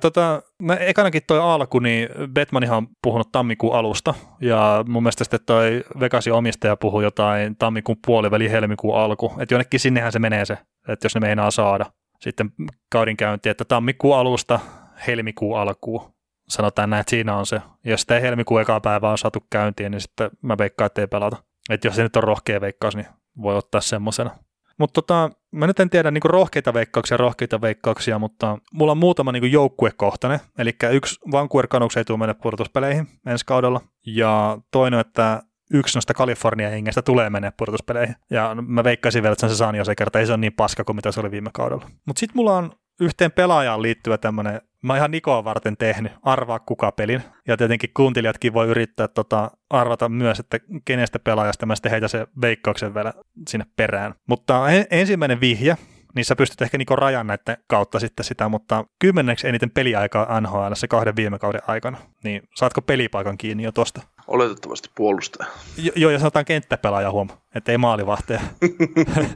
[0.00, 5.40] tota, mä ekanakin toi alku, niin Batmanihan on puhunut tammikuun alusta, ja mun mielestä sitten
[5.46, 10.58] toi Vegasin omistaja puhui jotain tammikuun puoliväli helmikuun alku, että jonnekin sinnehän se menee se,
[10.88, 11.86] että jos ne meinaa saada
[12.20, 12.50] sitten
[12.92, 14.60] kaudin käynti, että tammikuun alusta
[15.06, 16.12] helmikuun alkuun,
[16.48, 17.60] sanotaan näin, että siinä on se.
[17.84, 21.36] Jos sitten helmikuun eka päivä on saatu käyntiin, niin sitten mä veikkaan, että ei pelata.
[21.70, 23.06] Että jos se nyt on rohkea veikkaus, niin
[23.42, 24.30] voi ottaa semmoisena.
[24.78, 29.32] Mutta tota, mä nyt en tiedä niinku rohkeita veikkauksia, rohkeita veikkauksia, mutta mulla on muutama
[29.32, 30.40] niinku joukkuekohtainen.
[30.58, 33.80] Eli yksi Vancouver Canucks ei tule mennä pudotuspeleihin ensi kaudella.
[34.06, 35.42] Ja toinen, että
[35.72, 38.16] yksi noista Kalifornian hengestä tulee mennä pudotuspeleihin.
[38.30, 40.52] Ja mä veikkaisin vielä, että se on se San Jose kerta, ei se ole niin
[40.52, 41.90] paska kuin mitä se oli viime kaudella.
[42.06, 46.58] Mutta sitten mulla on yhteen pelaajaan liittyvä tämmöinen, mä oon ihan Nikoa varten tehnyt, arvaa
[46.58, 47.22] kuka pelin.
[47.46, 52.26] Ja tietenkin kuuntelijatkin voi yrittää tota, arvata myös, että kenestä pelaajasta mä sitten heitä se
[52.40, 53.12] veikkauksen vielä
[53.48, 54.14] sinne perään.
[54.26, 55.76] Mutta en, ensimmäinen vihje,
[56.14, 60.74] niin sä pystyt ehkä niinku rajan näiden kautta sitten sitä, mutta kymmenneksi eniten peliaikaa NHL
[60.74, 64.02] se kahden viime kauden aikana, niin saatko pelipaikan kiinni jo tosta?
[64.28, 65.50] Oletettavasti puolustaja.
[65.76, 68.40] Jo, joo, ja sanotaan kenttäpelaaja huom, että ei maalivahteja.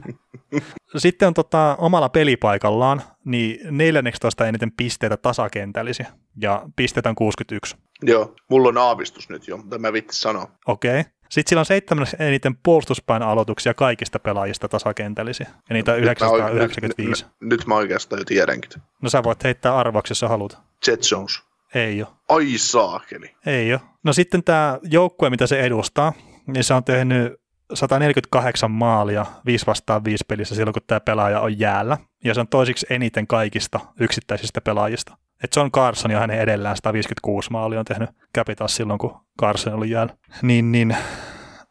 [0.97, 6.07] Sitten on tota, omalla pelipaikallaan niin 14 eniten pisteitä tasakentällisiä,
[6.41, 7.75] ja pisteitä on 61.
[8.01, 10.51] Joo, mulla on aavistus nyt jo, mutta mä vitti sanoa.
[10.67, 10.99] Okei.
[10.99, 11.11] Okay.
[11.29, 17.23] Sitten sillä on seitsemän eniten puolustuspäin aloituksia kaikista pelaajista tasakentällisiä, ja niitä on 995.
[17.23, 18.69] Nyt, nyt, nyt mä oikeastaan jo tiedänkin.
[19.01, 20.57] No sä voit heittää arvauksia, jos sä haluat.
[20.87, 21.41] Jet Jones.
[21.73, 22.11] Ei ole.
[22.29, 23.35] Ai saakeli.
[23.45, 23.81] Ei ole.
[24.03, 26.13] No sitten tämä joukkue, mitä se edustaa,
[26.47, 27.33] niin se on tehnyt
[27.73, 31.97] 148 maalia 5 vastaan 5 pelissä silloin, kun tämä pelaaja on jäällä.
[32.23, 35.17] Ja se on toisiksi eniten kaikista yksittäisistä pelaajista.
[35.43, 39.89] Et John Carson ja hänen edellään 156 maalia on tehnyt Capitals silloin, kun Carson oli
[39.89, 40.13] jäällä.
[40.41, 40.95] Niin, niin.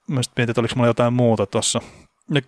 [0.08, 1.80] Mä sitten mietin, että oliko mulla jotain muuta tuossa.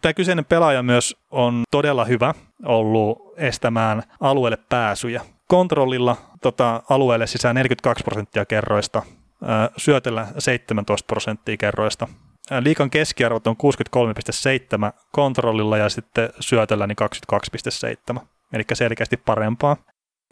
[0.01, 5.22] Tämä kyseinen pelaaja myös on todella hyvä ollut estämään alueelle pääsyjä.
[5.48, 9.02] Kontrollilla tota, alueelle sisään 42 prosenttia kerroista,
[9.76, 12.08] syötellä 17 prosenttia kerroista.
[12.60, 16.96] Liikan keskiarvot on 63,7 kontrollilla ja sitten syötellä niin
[18.14, 18.20] 22,7,
[18.52, 19.76] eli selkeästi parempaa.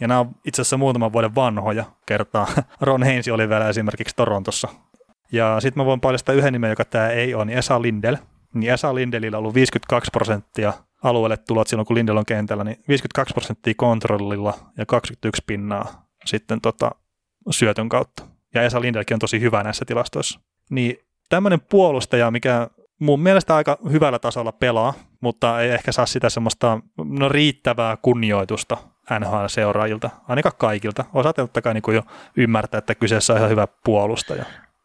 [0.01, 2.47] Ja nämä on itse asiassa muutaman vuoden vanhoja kertaa.
[2.80, 4.68] Ron Heinsi oli vielä esimerkiksi Torontossa.
[5.32, 8.16] Ja sitten mä voin paljastaa yhden nimen, joka tämä ei ole, niin Esa Lindel.
[8.55, 10.72] Niin Esa Lindelillä on ollut 52 prosenttia
[11.03, 16.61] alueelle tulot silloin, kun Lindel on kentällä, niin 52 prosenttia kontrollilla ja 21 pinnaa sitten
[16.61, 16.91] tota,
[17.51, 18.23] syötön kautta.
[18.55, 20.41] Ja Esa Lindelkin on tosi hyvä näissä tilastoissa.
[20.70, 20.99] Niin
[21.29, 22.69] tämmöinen puolustaja, mikä
[22.99, 28.77] mun mielestä aika hyvällä tasolla pelaa, mutta ei ehkä saa sitä semmoista no, riittävää kunnioitusta
[29.20, 31.05] NHL-seuraajilta, ainakaan kaikilta.
[31.15, 32.03] Osa totta kai niin jo
[32.37, 34.45] ymmärtää, että kyseessä on ihan hyvä puolustaja.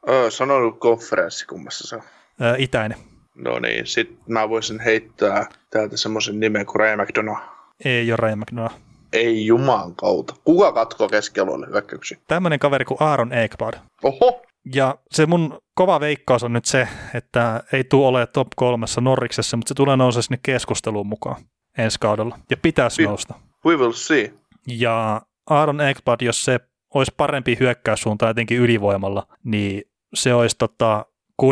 [0.09, 2.01] Öö, sanonut konferenssi, kummassa se on?
[2.41, 2.97] Öö, itäinen.
[3.37, 7.41] No niin, sit mä voisin heittää täältä semmoisen nimen kuin Ray McDonough.
[7.85, 8.75] Ei ole Ray McDonough.
[9.13, 10.35] Ei juman kautta.
[10.43, 12.17] Kuka katkoo keskialueelle hyökkäyksiä?
[12.27, 13.73] Tämmöinen kaveri kuin Aaron Ekblad.
[14.03, 14.41] Oho!
[14.73, 19.57] Ja se mun kova veikkaus on nyt se, että ei tule ole top kolmessa Norriksessa,
[19.57, 21.41] mutta se tulee nousee sinne keskusteluun mukaan
[21.77, 22.39] ensi kaudella.
[22.49, 23.33] Ja pitäisi we, nousta.
[23.65, 24.33] We will see.
[24.67, 26.59] Ja Aaron Ekblad, jos se
[26.93, 29.83] olisi parempi hyökkäyssuunta etenkin ylivoimalla, niin
[30.13, 31.05] se olisi tota
[31.41, 31.45] 60-70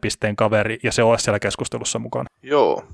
[0.00, 2.26] pisteen kaveri ja se olisi siellä keskustelussa mukana.
[2.42, 2.84] Joo.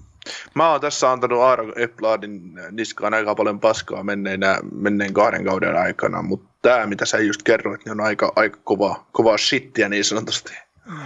[0.55, 2.41] Mä oon tässä antanut Aaron Ekbladin
[2.71, 7.85] niskaan aika paljon paskaa menneinä, menneen kahden kauden aikana, mutta tämä, mitä sä just kerroit,
[7.85, 10.53] niin on aika, aika kova, kova shittiä niin sanotusti.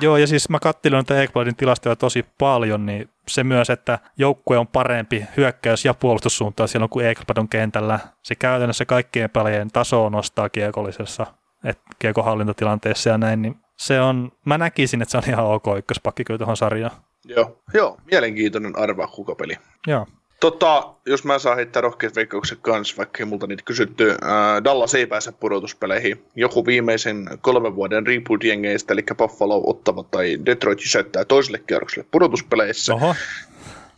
[0.01, 4.59] Joo, ja siis mä kattelin näitä Ekbladin tilastoja tosi paljon, niin se myös, että joukkue
[4.59, 7.99] on parempi hyökkäys- ja puolustussuuntaan silloin, kun Ekblad on kentällä.
[8.23, 11.27] Se käytännössä kaikkien pelaajien tasoa nostaa kiekollisessa,
[11.65, 16.25] että kiekohallintatilanteessa ja näin, niin se on, mä näkisin, että se on ihan ok ykköspakki
[16.25, 16.97] kyllä tuohon sarjaan.
[17.25, 19.57] Joo, joo, mielenkiintoinen arva kukapeli.
[19.87, 20.07] Joo.
[20.41, 24.95] Tota, jos mä saan heittää rohkeat veikkaukset kanssa, vaikka ei multa niitä kysytty, äh, Dallas
[24.95, 26.25] ei pääse pudotuspeleihin.
[26.35, 32.95] Joku viimeisen kolmen vuoden reboot-jengeistä, eli Buffalo, Ottava tai Detroit sysättää toiselle kierrokselle pudotuspeleissä.
[32.95, 33.15] Oho.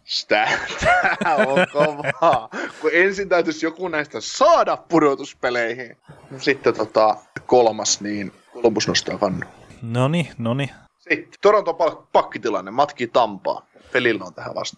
[0.04, 0.48] Sitä,
[1.46, 2.48] on kovaa.
[2.80, 5.96] Kun ensin täytyisi joku näistä saada pudotuspeleihin.
[6.38, 9.18] Sitten tota, kolmas, niin Columbus nostaa
[9.80, 10.00] kannu.
[10.00, 10.70] Noni, noni.
[10.98, 11.78] Sitten Toronto
[12.12, 13.68] pakkitilanne, matki Tampaa.
[13.92, 14.76] Pelillä on tähän vasta.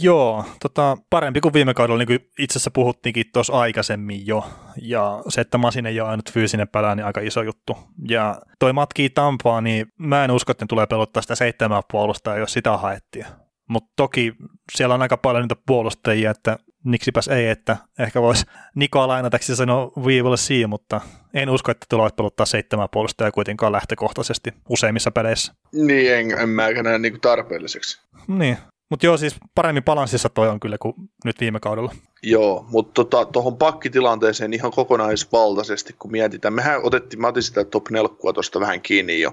[0.00, 4.44] Joo, tota, parempi kuin viime kaudella, niin kuin itse asiassa puhuttiinkin tuossa aikaisemmin jo.
[4.82, 7.78] Ja se, että Masin ei ole ainut fyysinen pelää, niin aika iso juttu.
[8.08, 12.36] Ja toi matkii Tampaa, niin mä en usko, että ne tulee pelottaa sitä seitsemän puolustaa,
[12.36, 13.26] jos sitä haettiin.
[13.68, 14.34] Mutta toki
[14.76, 19.92] siellä on aika paljon niitä puolustajia, että miksipäs ei, että ehkä voisi Nikoa lainataksi sanoa
[19.96, 21.00] we will see, mutta
[21.34, 25.54] en usko, että tulevat peluttaa seitsemän puolustajaa kuitenkaan lähtökohtaisesti useimmissa peleissä.
[25.72, 28.00] Niin, en, en mä näe niin tarpeelliseksi.
[28.28, 28.58] Niin,
[28.90, 30.94] mutta joo, siis paremmin balanssissa toi on kyllä kuin
[31.24, 31.94] nyt viime kaudella.
[32.22, 36.54] Joo, mutta tuohon tota, pakkitilanteeseen ihan kokonaisvaltaisesti, kun mietitään.
[36.54, 39.32] Mehän otettiin, mä otin sitä top 4 tuosta vähän kiinni jo.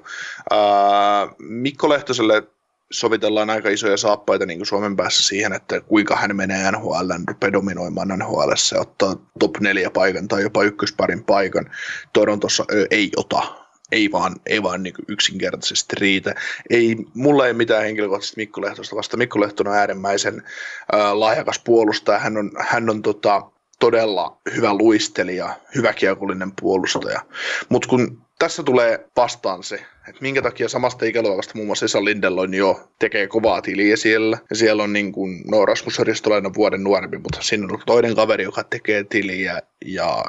[0.52, 2.44] Ää, Mikko Lehtoselle
[2.92, 7.54] sovitellaan aika isoja saappaita niin kuin Suomen päässä siihen, että kuinka hän menee NHL, rupeaa
[7.54, 11.70] dominoimaan NHL ja ottaa top 4 paikan tai jopa ykkösparin paikan.
[12.14, 13.56] Torontossa ei ota,
[13.92, 16.36] ei vaan, ei vaan niin yksinkertaisesti riitä.
[16.70, 19.18] Ei, mulla ei mitään henkilökohtaisesti Mikko Lehtosta vasta.
[19.18, 20.44] Mikko Lehtonen on äärimmäisen
[20.92, 22.20] ää, lahjakas puolustaja.
[22.20, 27.22] Hän on, hän on tota, todella hyvä luistelija, hyvä kiekollinen puolustaja.
[27.70, 29.76] Mutta kun tässä tulee vastaan se,
[30.10, 34.38] että minkä takia samasta ikäluokasta muun muassa Esa Lindelloin jo tekee kovaa tiliä siellä.
[34.49, 38.44] Ja siellä on niin kuin, no Rasmus Ristolainen vuoden nuorempi, mutta siinä on toinen kaveri,
[38.44, 39.62] joka tekee tiliä.
[39.86, 40.24] Ja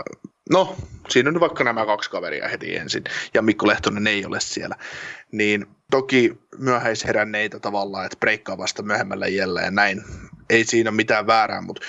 [0.51, 0.77] no,
[1.09, 3.05] siinä on vaikka nämä kaksi kaveria heti ensin.
[3.35, 4.77] Ja Mikko Lehtonen ei ole siellä.
[5.33, 10.03] Niin toki myöhäisheränneitä tavallaan, että breikkaa vasta myöhemmällä jällä ja näin
[10.51, 11.87] ei siinä mitään väärää, mutta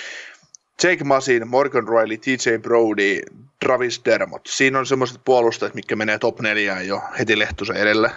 [0.82, 3.20] Jake Masin, Morgan Riley, TJ Brody,
[3.64, 4.46] Travis Dermott.
[4.46, 8.10] Siinä on semmoiset puolustajat, mitkä menee top 4 jo heti Lehtosen edelle.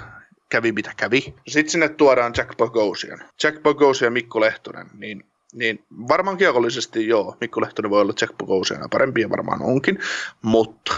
[0.50, 1.34] Kävi mitä kävi.
[1.48, 3.20] Sitten sinne tuodaan Jack Bogosian.
[3.44, 4.88] Jack Bogosian ja Mikko Lehtonen.
[4.98, 5.24] Niin
[5.54, 8.34] niin varmaan kiekollisesti joo, Mikko Lehtonen voi olla Jack
[8.92, 10.00] parempi ja varmaan onkin,
[10.42, 10.94] mutta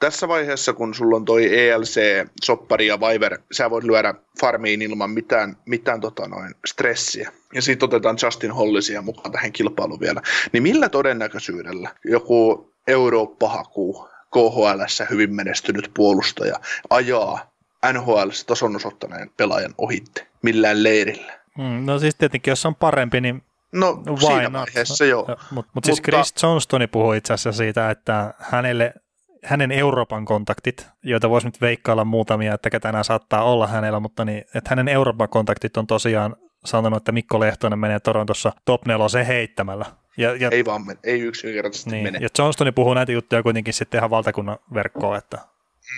[0.00, 2.00] tässä vaiheessa, kun sulla on toi ELC,
[2.42, 7.32] Soppari ja Viver, sä voit lyödä farmiin ilman mitään, mitään tota noin, stressiä.
[7.54, 10.22] Ja sitten otetaan Justin Hollisia mukaan tähän kilpailuun vielä.
[10.52, 16.60] Niin millä todennäköisyydellä joku Eurooppa hakuu KHL hyvin menestynyt puolustaja
[16.90, 17.52] ajaa
[17.92, 21.32] NHL tason osoittaneen pelaajan ohitte millään leirillä?
[21.58, 23.42] Mm, no siis tietenkin, jos on parempi, niin
[23.76, 24.52] No Why siinä not?
[24.52, 25.24] vaiheessa joo.
[25.28, 28.94] Mutta mut, mut siis Chris Johnstoni puhui itse asiassa siitä, että hänelle,
[29.44, 34.24] hänen Euroopan kontaktit, joita voisi nyt veikkailla muutamia, että ketä nämä saattaa olla hänellä, mutta
[34.24, 39.26] niin, että hänen Euroopan kontaktit on tosiaan sanonut, että Mikko Lehtonen menee Torontossa top se
[39.26, 39.84] heittämällä.
[40.16, 42.18] Ja, ja, ei vaan mene, ei yksinkertaisesti niin, mene.
[42.22, 45.38] Ja Johnstoni puhuu näitä juttuja kuitenkin sitten ihan valtakunnan verkkoon, että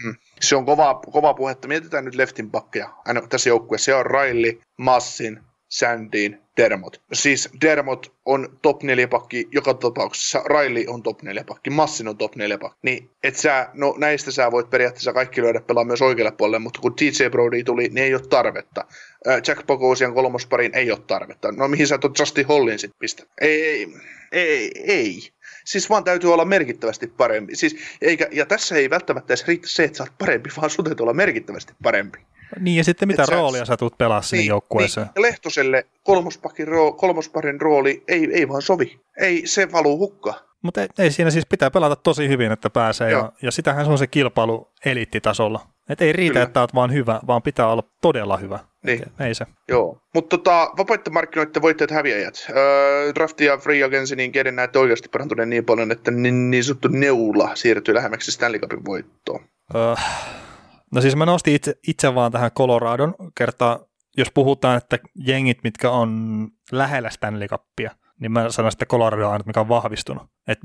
[0.04, 0.14] Mm.
[0.40, 1.68] Se on kova, kova puhetta.
[1.68, 2.90] Mietitään nyt leftin pakkeja
[3.28, 3.84] tässä joukkueessa.
[3.84, 7.02] Se on Riley, Massin, Sandin, Dermot.
[7.12, 12.16] Siis Dermot on top 4 pakki joka tapauksessa, Riley on top 4 pakki, Massin on
[12.16, 12.78] top 4 pakki.
[12.82, 16.80] Niin, et sä, no näistä sä voit periaatteessa kaikki löydä pelaa myös oikealle puolelle, mutta
[16.80, 18.84] kun DJ Brody tuli, niin ei ole tarvetta.
[19.48, 21.52] Jack Pogosian kolmosparin ei ole tarvetta.
[21.52, 23.22] No mihin sä tuot Justin Hollin sit pistä?
[23.40, 23.88] Ei, ei,
[24.32, 25.32] ei, ei.
[25.64, 27.56] Siis vaan täytyy olla merkittävästi parempi.
[27.56, 30.84] Siis, eikä, ja tässä ei välttämättä edes riitä se, että sä oot parempi, vaan sun
[30.84, 32.18] täytyy olla merkittävästi parempi.
[32.60, 35.00] Niin ja sitten mitä Et roolia sä, tulet pelaa niin, joukkueessa?
[35.00, 39.00] Niin, Lehtoselle kolmospakin roo, kolmosparin rooli ei, ei vaan sovi.
[39.16, 40.34] Ei, se valuu hukka.
[40.62, 43.10] Mutta ei, ei, siinä siis pitää pelata tosi hyvin, että pääsee.
[43.10, 45.60] Ja, ja sitähän se on se kilpailu eliittitasolla.
[45.88, 46.42] Että ei riitä, Kyllä.
[46.42, 48.58] että olet vaan hyvä, vaan pitää olla todella hyvä.
[48.82, 49.02] Niin.
[49.02, 49.46] Et ei se.
[49.68, 49.98] Joo.
[50.14, 52.46] Mutta tota, vapaiden markkinoiden voittajat häviäjät.
[52.56, 56.64] Öö, drafti ja free agency, niin kenen näette oikeasti parantuneen niin paljon, että niin, niin
[56.64, 59.40] sanottu neula siirtyy lähemmäksi Stanley Cupin voittoon?
[59.74, 59.94] Öö,
[60.94, 63.78] No siis mä nostin itse, itse vaan tähän Coloradon kertaa,
[64.16, 67.90] jos puhutaan, että jengit, mitkä on lähellä Stanley Cupia,
[68.20, 70.22] niin mä sanon, että Colorado on mikä on vahvistunut.
[70.48, 70.58] Et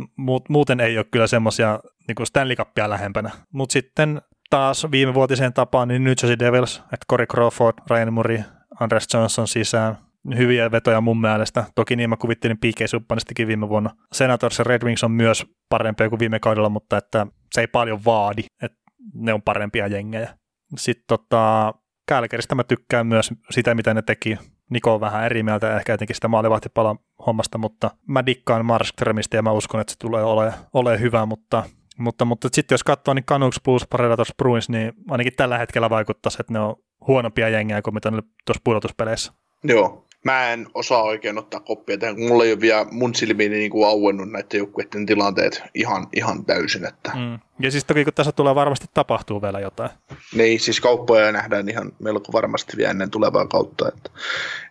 [0.50, 3.32] muuten ei ole kyllä semmoisia niin Stanley Cupia lähempänä.
[3.54, 8.40] Mutta sitten taas viime vuotiseen tapaan, niin New Jersey Devils, että Corey Crawford, Ryan Murray,
[8.80, 9.98] Andres Johnson sisään,
[10.38, 11.64] hyviä vetoja mun mielestä.
[11.76, 13.90] Toki niin mä kuvittelin PK Subbanistikin viime vuonna.
[14.14, 18.06] Senators ja Red Wings on myös parempia kuin viime kaudella, mutta että se ei paljon
[18.06, 18.44] vaadi.
[18.62, 18.72] Et
[19.14, 20.38] ne on parempia jengejä.
[20.78, 21.74] Sitten tota,
[22.08, 24.38] Kälkeristä mä tykkään myös sitä, mitä ne teki.
[24.70, 29.42] Niko on vähän eri mieltä ehkä jotenkin sitä maalivahtipala hommasta, mutta mä dikkaan Markströmistä ja
[29.42, 31.64] mä uskon, että se tulee ole, ole hyvä, mutta,
[31.98, 36.38] mutta, mutta sitten jos katsoo, niin Canucks plus Predators Bruins, niin ainakin tällä hetkellä vaikuttaisi,
[36.40, 36.76] että ne on
[37.08, 39.34] huonompia jengejä kuin mitä ne tuossa pudotuspeleissä.
[39.64, 43.56] Joo, mä en osaa oikein ottaa koppia tähän, kun mulla ei ole vielä mun silmiini
[43.56, 46.86] niin kuin auennut näiden joukkueiden tilanteet ihan, ihan täysin.
[46.86, 47.12] Että.
[47.16, 47.40] Mm.
[47.60, 49.90] Ja siis toki kun tässä tulee varmasti tapahtuu vielä jotain.
[50.36, 53.88] Niin, siis kauppoja nähdään ihan melko varmasti vielä ennen tulevaa kautta.
[53.88, 54.10] Että,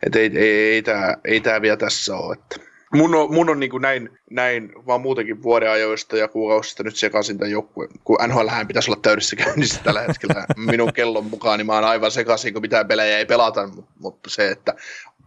[0.07, 2.33] että ei, ei, ei, tämä, ei tämä vielä tässä ole.
[2.35, 2.73] Että.
[2.95, 6.97] Mun on, mun on niin kuin näin, näin, vaan muutenkin vuoden ajoista ja kuukausista nyt
[6.97, 11.67] sekaisin tämän joukkueen, kun NHL pitäisi olla täydessä käynnissä tällä hetkellä minun kellon mukaan, niin
[11.67, 13.69] mä oon aivan sekaisin, kun mitään pelejä ei pelata,
[13.99, 14.75] mutta se, että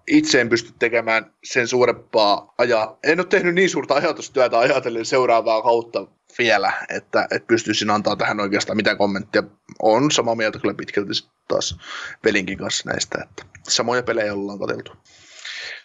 [0.08, 3.00] itse en pysty tekemään sen suurempaa ajaa.
[3.04, 6.08] En ole tehnyt niin suurta ajatustyötä ajatellen seuraavaa kautta
[6.38, 9.44] vielä, että, että pystyisin antaa tähän oikeastaan mitä kommenttia.
[9.82, 11.12] On samaa mieltä kyllä pitkälti
[11.48, 11.78] taas
[12.24, 14.92] Velinkin kanssa näistä, että samoja pelejä ollaan katseltu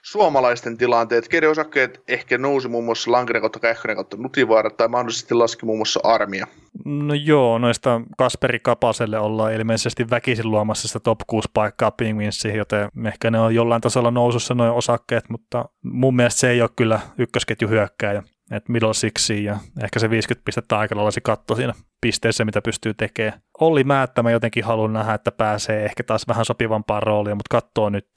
[0.03, 1.29] suomalaisten tilanteet.
[1.51, 6.01] Osakkeet ehkä nousi muun muassa Lankinen kautta Kähkönen kautta Nutivaara tai mahdollisesti laski muun muassa
[6.03, 6.47] Armia.
[6.85, 12.89] No joo, noista Kasperi Kapaselle ollaan ilmeisesti väkisin luomassa sitä top 6 paikkaa Penguinsiin, joten
[13.07, 17.01] ehkä ne on jollain tasolla nousussa noin osakkeet, mutta mun mielestä se ei ole kyllä
[17.19, 18.23] ykkösketju hyökkääjä.
[18.51, 22.63] että middle sixi ja ehkä se 50 pistettä aika lailla se katto siinä pisteessä, mitä
[22.63, 23.41] pystyy tekemään.
[23.61, 27.91] Olli Määttä mä jotenkin haluan nähdä, että pääsee ehkä taas vähän sopivampaan rooliin, mutta katsoo
[27.91, 28.09] nyt.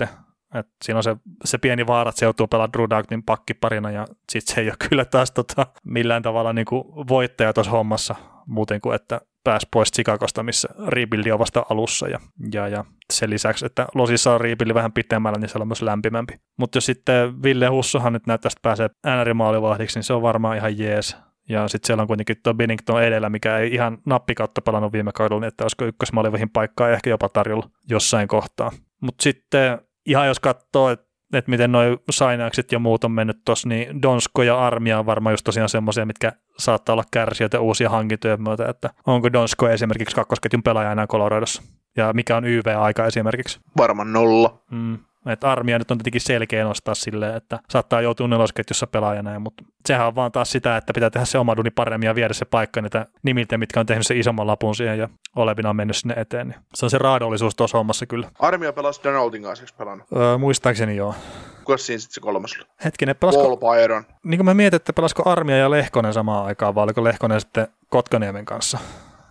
[0.53, 1.15] Et siinä on se,
[1.45, 4.75] se pieni vaara, että se joutuu pelaamaan Drew Dagnin pakkiparina ja sitten se ei ole
[4.89, 8.15] kyllä taas tota, millään tavalla niin kuin voittaja tuossa hommassa
[8.45, 12.19] muuten kuin, että pääsi pois Chicagosta, missä rebuildi on vasta alussa ja,
[12.53, 16.33] ja, ja sen lisäksi, että Losissa on rebuildi vähän pitemmällä, niin se on myös lämpimämpi.
[16.57, 20.77] Mutta jos sitten Ville Hussohan nyt näyttää, että pääsee NR-maalivahdiksi, niin se on varmaan ihan
[20.77, 21.17] jees.
[21.49, 25.39] Ja sitten siellä on kuitenkin tuo Binnington edellä, mikä ei ihan nappikautta pelannut viime kaudella,
[25.39, 28.71] niin että olisiko ykkösmaalivahin paikkaa ehkä jopa tarjolla jossain kohtaa.
[29.01, 33.69] Mutta sitten ihan jos katsoo, että että miten noin sainaukset ja muut on mennyt tuossa,
[33.69, 38.37] niin Donsko ja Armia on varmaan just tosiaan semmoisia, mitkä saattaa olla kärsijöitä uusia hankintoja
[38.37, 41.63] myötä, että onko Donsko esimerkiksi kakkosketjun pelaaja enää Coloradossa,
[41.97, 43.59] ja mikä on YV-aika esimerkiksi?
[43.77, 44.63] Varmaan nolla.
[44.71, 44.97] Mm.
[45.31, 50.07] Että armia nyt on tietenkin selkeä nostaa silleen, että saattaa joutua nelosketjussa pelaajana, mutta sehän
[50.07, 52.81] on vaan taas sitä, että pitää tehdä se oma duuni paremmin ja viedä se paikka
[52.81, 56.47] niitä nimiltä, mitkä on tehnyt se isomman lapun siihen ja olevina on mennyt sinne eteen.
[56.47, 58.29] Niin se on se raadollisuus tuossa hommassa kyllä.
[58.39, 60.07] Armia pelasi Donaldin kanssa, pelannut?
[60.15, 61.15] Öö, muistaakseni joo.
[61.63, 62.67] Kuka siinä sitten se kolmas oli?
[62.85, 63.57] Hetkinen, pelasko...
[63.57, 64.03] Paul Byron.
[64.23, 67.67] Niin kuin mä mietin, että pelasko Armia ja Lehkonen samaan aikaan, vai oliko Lehkonen sitten
[67.89, 68.77] Kotkaniemen kanssa?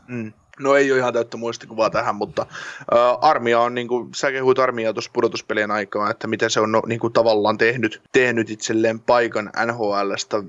[0.09, 0.33] Mm.
[0.61, 2.47] No ei ole ihan täyttä muistikuvaa tähän, mutta
[2.93, 6.73] ä, Armia on, niin kuin, sä kehuit Armia tuossa pudotuspelien aikaa, että miten se on
[6.73, 10.43] no, niin kuin, tavallaan tehnyt, tehnyt itselleen paikan NHLstä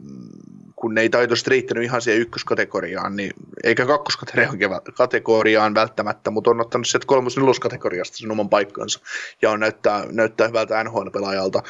[0.84, 3.31] kun ne ei taitoisesti riittänyt ihan siihen ykköskategoriaan, niin,
[3.64, 8.99] eikä kakkoskategoriaan välttämättä, mutta on ottanut sieltä kolmos neloskategoriasta sen oman paikkansa
[9.41, 11.64] ja on näyttää, näyttää hyvältä NHL-pelaajalta.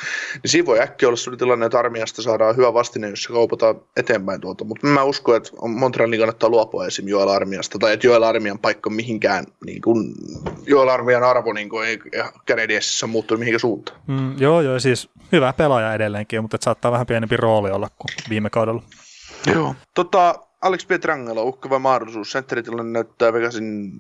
[0.44, 3.76] Niin siinä voi äkkiä olla sellainen tilanne, että armiasta saadaan hyvä vastine, jos se kaupataan
[3.98, 4.64] eteenpäin tuolta.
[4.64, 7.07] Mutta mä uskon, että Montrealin kannattaa luopua esim.
[7.07, 10.14] Joel Armiasta, tai että Joel Armian paikka mihinkään, niin kuin
[10.65, 11.99] Joel Armian arvo niin kuin ei
[12.48, 13.99] Canadiensissa muuttunut mihinkään suuntaan.
[14.07, 18.49] Mm, joo, joo, siis hyvä pelaaja edelleenkin, mutta saattaa vähän pienempi rooli olla kuin viime
[18.49, 18.84] kaudella.
[19.48, 19.76] Joo.
[19.94, 22.32] Tota, Alex Pietrangelo, uhkava mahdollisuus.
[22.32, 23.91] Sentteritilanne näyttää Vegasin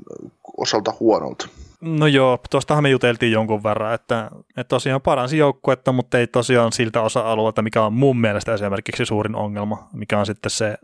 [0.57, 1.47] osalta huonolta.
[1.81, 6.71] No joo, tuostahan me juteltiin jonkun verran, että, että tosiaan paransi joukkuetta, mutta ei tosiaan
[6.71, 10.77] siltä osa-alueelta, mikä on mun mielestä esimerkiksi suurin ongelma, mikä on sitten se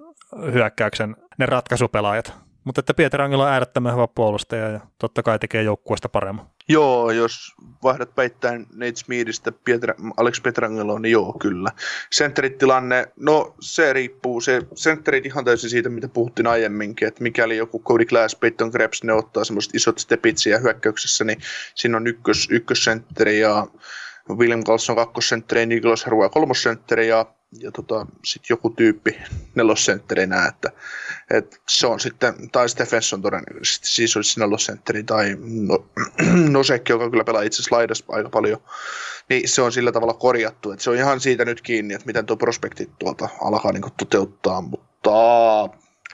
[0.53, 2.33] hyökkäyksen ne ratkaisupelaajat.
[2.63, 6.45] Mutta että Pieter Angelo on äärettömän hyvä puolustaja ja totta kai tekee joukkueesta paremmin.
[6.71, 11.69] Joo, jos vaihdat peittäin Nate Smithistä Pietra, Alex Petrangelo, niin joo, kyllä.
[12.11, 17.83] Sentterit-tilanne, no se riippuu, se sentterit ihan täysin siitä, mitä puhuttiin aiemminkin, että mikäli joku
[17.83, 21.39] Cody Glass, Peyton Krebs, ne ottaa semmoiset isot stepitsiä hyökkäyksessä, niin
[21.75, 23.67] siinä on ykkös, ykkössentteri ja
[24.29, 29.17] William Carlson kakkosentteri, Niklas Harua kolmosentteri ja ja tota, sitten joku tyyppi
[29.55, 30.71] nelossentterinä, että,
[31.29, 35.85] että se on sitten, tai Stephenson todennäköisesti, siis olisi nelosentteri, tai no,
[36.49, 38.61] Nosek, joka kyllä pelaa itse asiassa laidassa aika paljon,
[39.29, 42.25] niin se on sillä tavalla korjattu, että se on ihan siitä nyt kiinni, että miten
[42.25, 45.11] tuo prospekti tuolta alkaa niin toteuttaa, mutta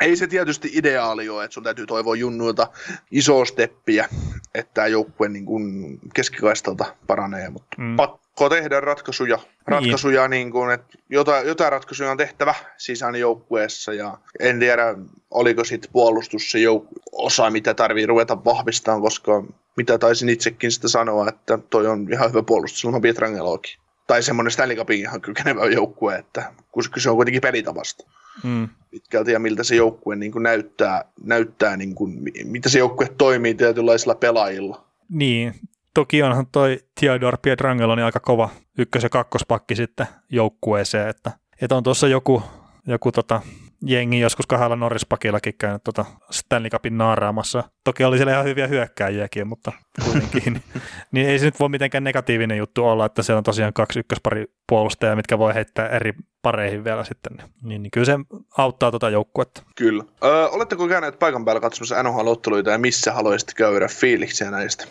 [0.02, 2.68] ei se tietysti ideaali ole, että sun täytyy toivoa junnuilta
[3.12, 4.10] isoa steppiä,
[4.56, 7.96] että tämä joukkue niin kuin keskikaistalta paranee, mutta mm.
[7.96, 10.30] pakko tehdä ratkaisuja, ratkaisuja niin.
[10.30, 14.96] Niin kuin, että jotain, jotain ratkaisuja on tehtävä sisään joukkueessa ja en tiedä,
[15.32, 19.44] oliko sitten puolustus se jouk- osa, mitä tarvii ruveta vahvistamaan, koska
[19.78, 23.80] mitä taisin itsekin sitä sanoa, että toi on ihan hyvä puolustus ilman Pietrangeloakin.
[24.08, 28.06] Tai semmoinen Stanley Cupin ihan kykenevä joukkue, että kun se on kuitenkin pelitavasta
[28.44, 28.70] mm.
[28.92, 33.54] pitkälti ja miltä se joukkue niin kuin näyttää, näyttää niin kuin, mitä se joukkue toimii
[33.54, 34.86] tietynlaisilla pelaajilla.
[35.10, 35.56] Niin,
[35.96, 41.32] toki onhan toi Theodor Pietrangelo niin aika kova ykkös- ja kakkospakki sitten joukkueeseen, että,
[41.62, 42.44] että on tuossa joku,
[42.88, 43.42] joku tota,
[43.86, 47.64] jengi joskus kahdella Norrispakillakin käynyt tota Stanley Cupin naaraamassa.
[47.84, 49.72] Toki oli siellä ihan hyviä hyökkääjiäkin, mutta
[50.04, 50.64] kuitenkin.
[51.12, 54.46] niin, ei se nyt voi mitenkään negatiivinen juttu olla, että siellä on tosiaan kaksi ykköspari
[54.70, 57.38] puolustajaa, mitkä voi heittää eri pareihin vielä sitten.
[57.64, 58.20] Niin, niin kyllä se
[58.58, 59.64] auttaa tuota joukkuetta.
[59.76, 60.04] Kyllä.
[60.24, 64.86] Ö, oletteko käyneet paikan päällä katsomassa NHL-otteluita ja missä haluaisitte käydä fiiliksiä näistä?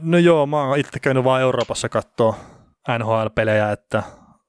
[0.00, 2.36] No joo, mä oon itse käynyt vaan Euroopassa katsoa
[2.98, 4.02] NHL-pelejä, että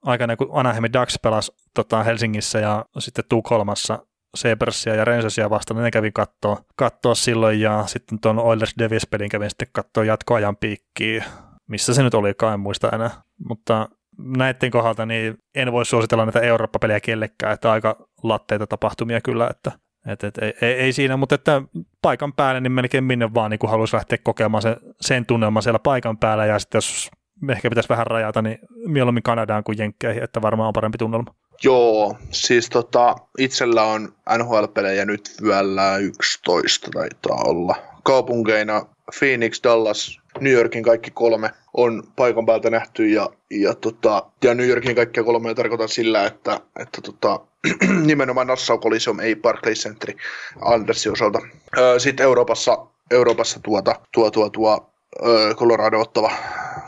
[0.05, 4.05] aikana kun Anaheim Ducks pelasi tota, Helsingissä ja sitten Tukholmassa
[4.37, 9.07] Sebersia ja Rangersia vastaan, niin ne kävi katsoa, katsoa silloin ja sitten tuon Oilers Davis
[9.07, 11.23] pelin kävin sitten katsoa jatkoajan piikkiä,
[11.69, 13.11] missä se nyt olikaan, en muista enää,
[13.49, 19.47] mutta näiden kohdalta niin en voi suositella näitä Eurooppa-pelejä kellekään, että aika latteita tapahtumia kyllä,
[19.49, 19.71] että
[20.07, 21.61] et, et, ei, ei, siinä, mutta että
[22.03, 26.17] paikan päälle niin melkein minne vaan niin haluaisi lähteä kokemaan se, sen tunnelman siellä paikan
[26.17, 27.11] päällä ja sitten jos
[27.49, 31.33] ehkä pitäisi vähän rajata, niin mieluummin Kanadaan kuin Jenkkeihin, että varmaan on parempi tunnelma.
[31.63, 37.75] Joo, siis tota, itsellä on NHL-pelejä nyt vielä 11 taitaa olla.
[38.03, 38.85] Kaupunkeina
[39.19, 44.67] Phoenix, Dallas, New Yorkin kaikki kolme on paikan päältä nähty ja, ja, tota, ja New
[44.67, 47.39] Yorkin kaikkia kolme tarkoitan sillä, että, että tota,
[48.05, 50.13] nimenomaan Nassau Coliseum, ei Barclays Center
[50.61, 51.39] Andersin osalta.
[51.97, 52.77] Sitten Euroopassa,
[53.11, 54.93] Euroopassa tuota, tuo, tuo, tuo
[55.55, 56.31] Colorado ottava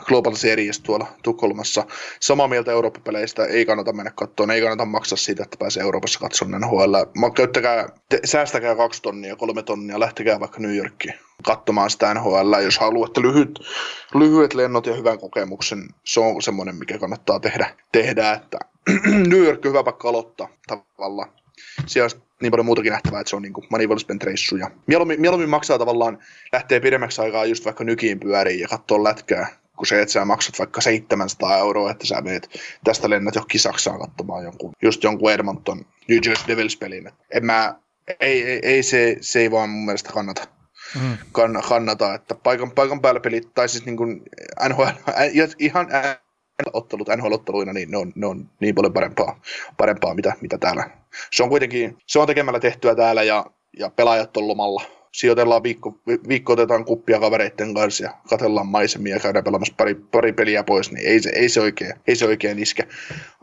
[0.06, 1.84] Global Series tuolla Tukholmassa.
[2.20, 6.60] Samaa mieltä Eurooppa-peleistä ei kannata mennä katsomaan, ei kannata maksaa siitä, että pääsee Euroopassa katsomaan
[6.60, 6.94] NHL.
[7.34, 12.78] Käyttäkää, te, säästäkää kaksi tonnia, kolme tonnia, lähtekää vaikka New Yorkiin katsomaan sitä NHL, jos
[12.78, 13.58] haluatte lyhyt,
[14.14, 15.88] lyhyet lennot ja hyvän kokemuksen.
[16.04, 18.58] Se on semmoinen, mikä kannattaa tehdä, tehdä että
[19.30, 21.30] New York on hyvä paikka aloittaa tavallaan.
[21.86, 24.56] Siellä on niin paljon muutakin nähtävää, että se on niin kuin money well spent reissu.
[24.56, 26.18] Ja mieluummin, mieluummin, maksaa tavallaan,
[26.52, 30.58] lähtee pidemmäksi aikaa just vaikka nykiin pyöriin ja katsoo lätkää, kun se, että sä maksat
[30.58, 32.48] vaikka 700 euroa, että sä meet
[32.84, 37.10] tästä lennät johonkin Saksaan katsomaan jonkun, just jonkun Edmonton New Jersey Devils-pelin.
[37.30, 37.74] En mä,
[38.20, 40.46] ei, ei, ei se, se, ei vaan mun mielestä kannata,
[41.00, 41.18] mm.
[41.32, 44.22] kann, kannata, että paikan, paikan päällä pelit, tai siis niin kuin
[44.68, 44.86] NHL,
[45.58, 45.88] ihan
[46.72, 49.40] ottelut NHL-otteluina, niin ne on, ne on niin paljon parempaa,
[49.76, 50.90] parempaa mitä, mitä täällä.
[51.32, 53.46] Se on kuitenkin, se on tekemällä tehtyä täällä ja,
[53.78, 54.95] ja pelaajat on lomalla.
[55.16, 55.98] Sijoitellaan viikko,
[56.28, 60.92] viikko otetaan kuppia kavereiden kanssa ja katellaan maisemia ja käydään pelaamassa pari, pari peliä pois,
[60.92, 62.88] niin ei se, ei se oikein, ei se oikein iske.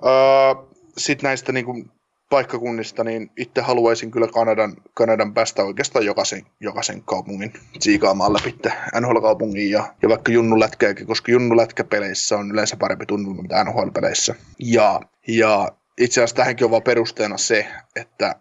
[0.06, 0.66] Öö,
[0.98, 1.92] Sitten näistä niin kuin,
[2.30, 8.56] paikkakunnista, niin itse haluaisin kyllä Kanadan, Kanadan päästä oikeastaan jokaisen, jokaisen kaupungin siikaamaan läpi
[9.00, 14.36] NHL-kaupungin ja, ja vaikka junnulätkäjäkin, koska junnulätkäpeleissä on yleensä parempi tunnelma mitä NHL-peleissä.
[14.60, 18.36] Ja, ja itse asiassa tähänkin on vaan perusteena se, että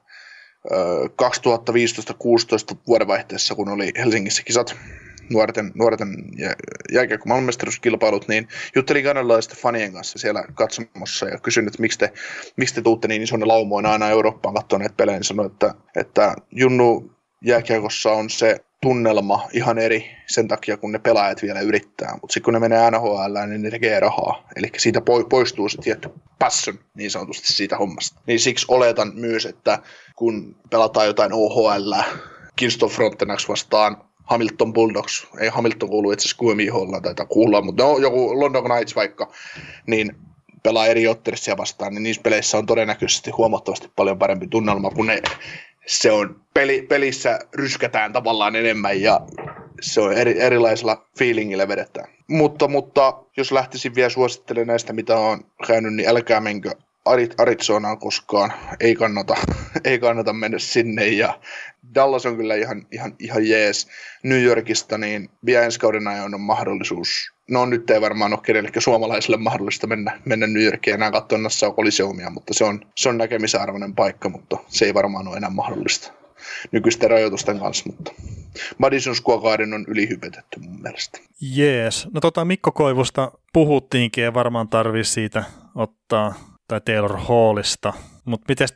[2.72, 4.76] 2015-16 vuodenvaihteessa, kun oli Helsingissä kisat,
[5.30, 6.08] nuorten, nuorten
[6.92, 12.12] jääkiekko maailmanmestaruuskilpailut, niin juttelin kanadalaisten fanien kanssa siellä katsomossa ja kysyin, että miksi te,
[12.56, 16.34] miksi te tuutte niin isoina laumoina aina Eurooppaan katsoa näitä pelejä, niin sanoin, että, että
[16.50, 17.10] Junnu
[17.44, 22.18] jääkiekossa on se tunnelma ihan eri sen takia, kun ne pelaajat vielä yrittää.
[22.20, 24.48] Mutta sitten kun ne menee NHL, niin ne tekee rahaa.
[24.56, 28.20] Eli siitä poistuu se tietty passion niin sanotusti siitä hommasta.
[28.26, 29.78] Niin siksi oletan myös, että
[30.16, 31.92] kun pelataan jotain OHL,
[32.56, 37.98] Kingston Frontenax vastaan Hamilton Bulldogs, ei Hamilton kuulu itse asiassa QMIHlla tai kuulla, mutta no,
[37.98, 39.32] joku London Knights vaikka,
[39.86, 40.16] niin
[40.62, 45.22] pelaa eri ottelissa vastaan, niin niissä peleissä on todennäköisesti huomattavasti paljon parempi tunnelma, kun ne,
[45.86, 49.20] se on peli, pelissä ryskätään tavallaan enemmän ja
[49.80, 52.08] se on eri, erilaisella feelingillä vedetään.
[52.28, 56.70] Mutta, mutta jos lähtisin vielä suosittelemaan näistä, mitä on käynyt, niin älkää menkö
[57.38, 58.52] Arizonaan koskaan.
[58.80, 59.34] Ei kannata,
[59.84, 61.38] ei kannata mennä sinne ja
[61.94, 63.88] Dallas on kyllä ihan, ihan, ihan jees.
[64.22, 67.32] New Yorkista niin vielä ensi kauden ajan on mahdollisuus.
[67.52, 71.74] No nyt ei varmaan ole kenellekään suomalaisille mahdollista mennä, mennä New Yorkiin enää katsoa Nassau
[71.74, 76.12] Coliseumia, mutta se on, se on näkemisarvoinen paikka, mutta se ei varmaan ole enää mahdollista
[76.72, 78.12] nykyisten rajoitusten kanssa, mutta
[78.78, 81.18] Madison Square Garden on ylihypetetty mun mielestä.
[81.40, 82.08] Jees.
[82.14, 86.34] No tota Mikko Koivusta puhuttiinkin ja varmaan tarvii siitä ottaa
[86.68, 87.92] tai Taylor Hallista.
[88.24, 88.68] Mutta miten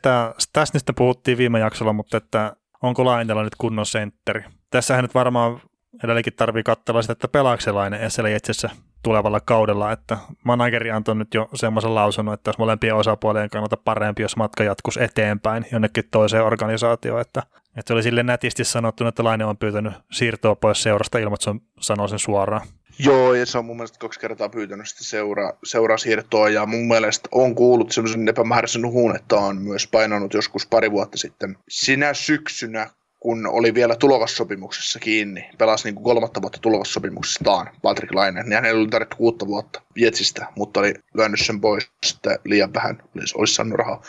[0.53, 4.43] tässä niistä puhuttiin viime jaksolla, mutta että onko Lainella nyt kunnon sentteri?
[4.69, 5.61] Tässähän nyt varmaan
[6.03, 8.67] edelleenkin tarvii katsella sitä, että pelaako se Laine SL itse
[9.03, 14.21] tulevalla kaudella, että manageri antoi nyt jo semmoisen lausunnon, että olisi molempien osapuolien kannalta parempi,
[14.21, 17.43] jos matka jatkuisi eteenpäin jonnekin toiseen organisaatioon, että,
[17.77, 21.65] että se oli sille nätisti sanottu, että Laine on pyytänyt siirtoa pois seurasta ilman, että
[21.79, 22.67] sanoo sen suoraan.
[22.99, 27.29] Joo, ja se on mun mielestä kaksi kertaa pyytänyt sitä seura, seurasiirtoa, ja mun mielestä
[27.31, 31.57] on kuullut semmoisen epämääräisen huun, että on myös painanut joskus pari vuotta sitten.
[31.69, 32.89] Sinä syksynä,
[33.27, 38.81] kun oli vielä tulokassopimuksessa kiinni, pelasi niin kuin kolmatta vuotta tulokassopimuksestaan Patrick Laine, niin hänellä
[38.81, 43.53] oli tarvittu kuutta vuotta Jetsistä, mutta oli lyönyt sen pois sitten liian vähän, olisi, olisi
[43.53, 44.01] saanut rahaa.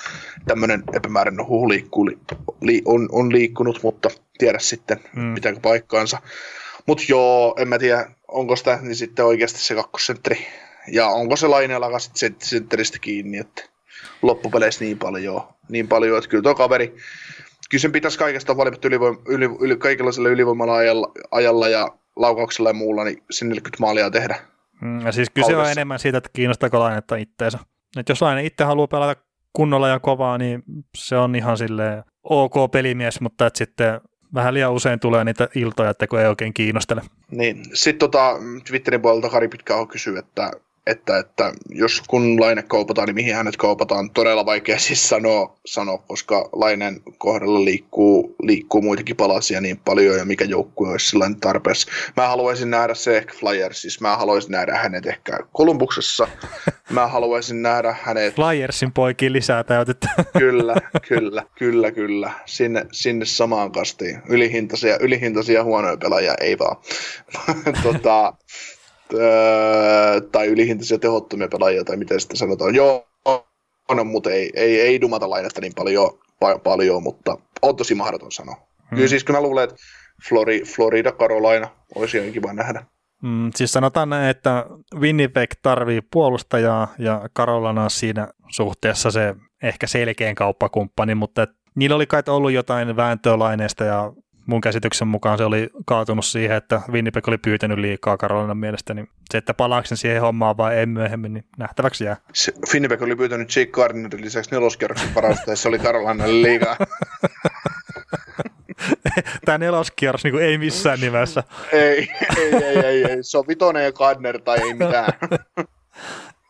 [0.46, 2.10] Tämmöinen epämääräinen huhu liikkuu,
[2.60, 5.34] li, on, on liikkunut, mutta tiedä sitten, mm.
[5.34, 6.18] pitääkö paikkaansa.
[6.86, 10.46] Mutta joo, en mä tiedä, onko sitä niin sitten oikeasti se kakkosentteri.
[10.92, 13.62] Ja onko se Laineella sitten sentteristä kiinni, että
[14.22, 16.94] loppupeleissä niin paljon, niin paljon, että kyllä tuo kaveri,
[17.68, 22.70] kyllä sen pitäisi kaikesta huolimatta ylivoim, yli, yli, kaikilla sillä ylivoimalla ajalla, ajalla ja laukauksella
[22.70, 24.38] ja muulla, niin sen 40 maalia tehdä.
[24.80, 27.58] Mm, ja siis kyse on enemmän siitä, että kiinnostaako lainetta itteensä.
[27.96, 29.20] Et jos laine itse haluaa pelata
[29.52, 30.62] kunnolla ja kovaa, niin
[30.96, 34.00] se on ihan sille ok pelimies, mutta että sitten
[34.34, 37.02] vähän liian usein tulee niitä iltoja, että kun ei oikein kiinnostele.
[37.30, 38.36] Niin, sitten tota,
[38.68, 40.50] Twitterin puolelta Kari Pitkä kysyy, että
[40.88, 45.98] että, että jos kun Laine kaupataan, niin mihin hänet kaupataan, todella vaikea siis sanoa, sanoa
[45.98, 51.90] koska Lainen kohdalla liikkuu, liikkuu muitakin palasia niin paljon ja mikä joukkue olisi sellainen tarpeessa.
[52.16, 56.28] Mä haluaisin nähdä se ehkä Flyersissa, mä haluaisin nähdä hänet ehkä Kolumbuksessa,
[56.90, 58.34] mä haluaisin nähdä hänet...
[58.34, 60.08] Flyersin poikiin lisää täytettä.
[60.38, 60.74] kyllä,
[61.08, 62.32] kyllä, kyllä, kyllä.
[62.46, 64.22] Sinne, sinne samaan kastiin.
[64.28, 66.76] Ylihintaisia, ylihintaisia huonoja pelaajia, ei vaan.
[67.82, 68.34] tota,
[69.14, 72.74] öö, tai ylihintaisia tehottomia pelaajia, tai miten sitten sanotaan.
[72.74, 76.10] Joo, on, mutta ei, ei, ei dumata lainetta niin paljon,
[76.44, 78.54] pa- paljon, mutta on tosi mahdoton sanoa.
[78.54, 78.96] Hmm.
[78.96, 79.76] Kyllä siis kyllä mä luulen, että
[80.28, 82.84] Flori, Florida, Carolina olisi ihan kiva nähdä.
[83.22, 90.34] Mm, siis sanotaan näin, että Winnipeg tarvii puolustajaa ja Carolina siinä suhteessa se ehkä selkeän
[90.34, 94.12] kauppakumppani, mutta niillä oli kai ollut jotain vääntöä laineesta ja
[94.48, 99.08] mun käsityksen mukaan se oli kaatunut siihen, että Winnipeg oli pyytänyt liikaa Karolinan mielestä, niin
[99.30, 102.16] se, että palaako siihen hommaan vai ei myöhemmin, niin nähtäväksi jää.
[102.32, 106.76] Se, Winnipeg oli pyytänyt Jake Gardnerin lisäksi neloskierroksen parasta, ja se oli Karolinalle liikaa.
[109.44, 111.42] Tämä neloskierros niin ei missään nimessä.
[111.72, 115.12] ei, ei, ei, ei, ei, se on vitonen ja Gardner tai ei mitään.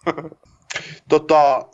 [1.09, 1.69] tota,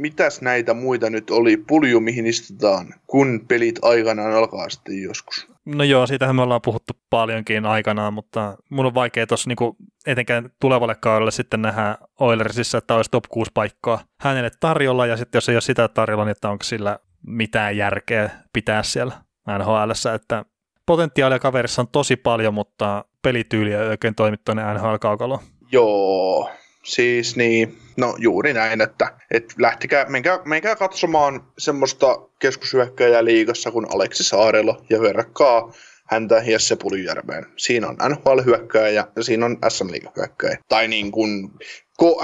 [0.00, 5.46] mitäs näitä muita nyt oli, pulju mihin istutaan, kun pelit aikanaan alkaa sitten joskus.
[5.64, 9.76] No joo, siitähän me ollaan puhuttu paljonkin aikanaan, mutta mun on vaikea tuossa niinku,
[10.06, 15.36] etenkään tulevalle kaudelle sitten nähdä Oilersissa, että olisi top 6 paikkaa hänelle tarjolla, ja sitten
[15.36, 19.12] jos ei ole sitä tarjolla, niin että onko sillä mitään järkeä pitää siellä
[19.58, 20.44] nhl että
[20.86, 25.40] potentiaalia kaverissa on tosi paljon, mutta pelityyli ei oikein toimi tuonne NHL-kaukaloon.
[25.72, 26.50] Joo,
[26.88, 33.86] siis niin, no juuri näin, että, että lähtikää, menkää, menkää katsomaan semmoista keskushyökkäjää liigassa kuin
[33.94, 35.72] Aleksi Saarelo ja verkkaa
[36.06, 37.46] häntä Jesse Puljärveen.
[37.56, 41.50] Siinä on NHL-hyökkäjä ja siinä on SM hyökkäjä Tai niin kuin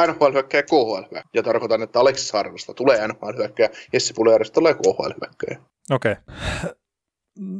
[0.06, 1.22] NHL-hyökkäjä ja KHL-hyökkäjä.
[1.34, 5.58] Ja tarkoitan, että Aleksi Saarelosta tulee NHL-hyökkäjä, Jesse Puljärvestä tulee KHL-hyökkäjä.
[5.90, 6.12] Okei.
[6.12, 6.24] Okay.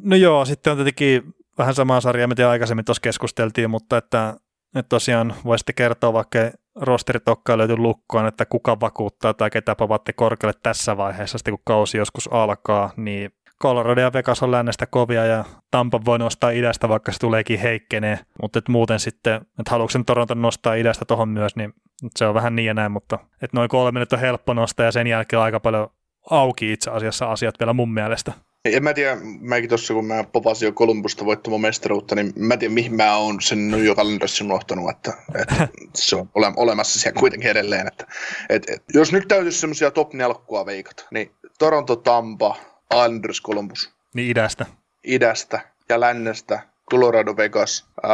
[0.03, 1.23] No joo, sitten on tietenkin
[1.59, 4.37] vähän samaa sarjaa, mitä aikaisemmin tuossa keskusteltiin, mutta että,
[4.75, 6.39] että tosiaan voisitte kertoa vaikka
[6.77, 11.99] rosteritokkaan löyty lukkoon, että kuka vakuuttaa tai ketä pavatte korkealle tässä vaiheessa, sitten kun kausi
[11.99, 13.31] joskus alkaa, niin
[13.63, 18.19] Colorado ja Vegas on lännestä kovia ja Tampa voi nostaa idästä, vaikka se tuleekin heikkenee,
[18.43, 21.73] mutta et muuten sitten, että haluatko Toronto nostaa idästä tuohon myös, niin
[22.17, 24.93] se on vähän niin ja näin, mutta että noin kolme nyt on helppo nostaa ja
[24.93, 25.89] sen jälkeen aika paljon
[26.31, 28.33] auki itse asiassa asiat vielä mun mielestä.
[28.65, 32.61] En mä tiedä, mäkin tuossa kun mä popasin jo Kolumbusta voittamaan mestaruutta, niin mä en
[32.61, 35.65] tiedä mihin mä oon sen New York Islandersin unohtanut, että, että
[35.95, 37.87] se on ole, olemassa siellä kuitenkin edelleen.
[37.87, 38.07] Että,
[38.49, 40.37] että, että jos nyt täytyisi semmoisia top 4
[40.67, 42.57] veikata, niin Toronto, Tampa,
[42.93, 43.91] Islanders, Columbus.
[44.15, 44.67] Niin idästä.
[45.05, 47.87] Idästä ja lännestä Colorado Vegas.
[48.03, 48.13] Ää,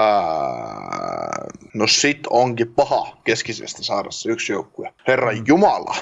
[1.75, 4.95] no sit onkin paha keskisestä saada se yksi joukkue.
[5.09, 5.45] Herra mm.
[5.47, 5.97] Jumala.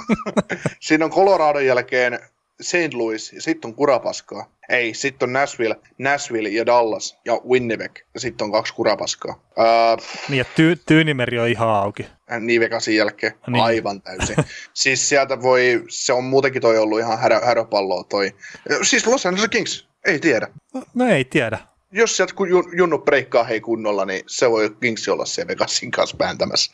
[0.80, 2.20] Siinä on Colorado jälkeen
[2.60, 2.94] St.
[2.94, 4.50] Louis ja sitten on kurapaskaa.
[4.68, 9.34] Ei, sitten on Nashville, Nashville ja Dallas ja Winnipeg ja sitten on kaksi kurapaskaa.
[9.34, 12.06] Uh, niin ja ty- Tyynimeri on ihan auki.
[12.32, 13.62] Äh, niin Vegasin jälkeen, niin.
[13.62, 14.36] aivan täysin.
[14.74, 18.34] siis sieltä voi, se on muutenkin toi ollut ihan härö, häröpalloa toi.
[18.82, 20.46] Siis Los Angeles Kings, ei tiedä.
[20.74, 21.58] No, no ei tiedä.
[21.92, 26.16] Jos sieltä kun Junnu breikkaa hei kunnolla, niin se voi Kings olla se Vegasin kanssa
[26.16, 26.72] pääntämässä.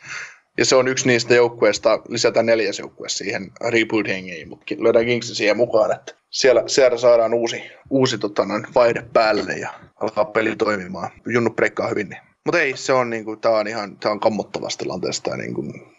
[0.57, 5.57] Ja se on yksi niistä joukkueista, lisätään neljäs joukkue siihen rebuildingiin, mutta löydään Kingsin siihen
[5.57, 8.43] mukaan, että siellä, siellä saadaan uusi, uusi tota,
[8.75, 9.69] vaihde päälle ja
[10.01, 11.09] alkaa peli toimimaan.
[11.33, 12.09] Junnu breikkaa hyvin.
[12.09, 12.21] Niin.
[12.45, 15.37] Mutta ei, se on, niinku, tää on ihan tää on kammottavasta tilanteesta.
[15.37, 15.96] Niin kuin,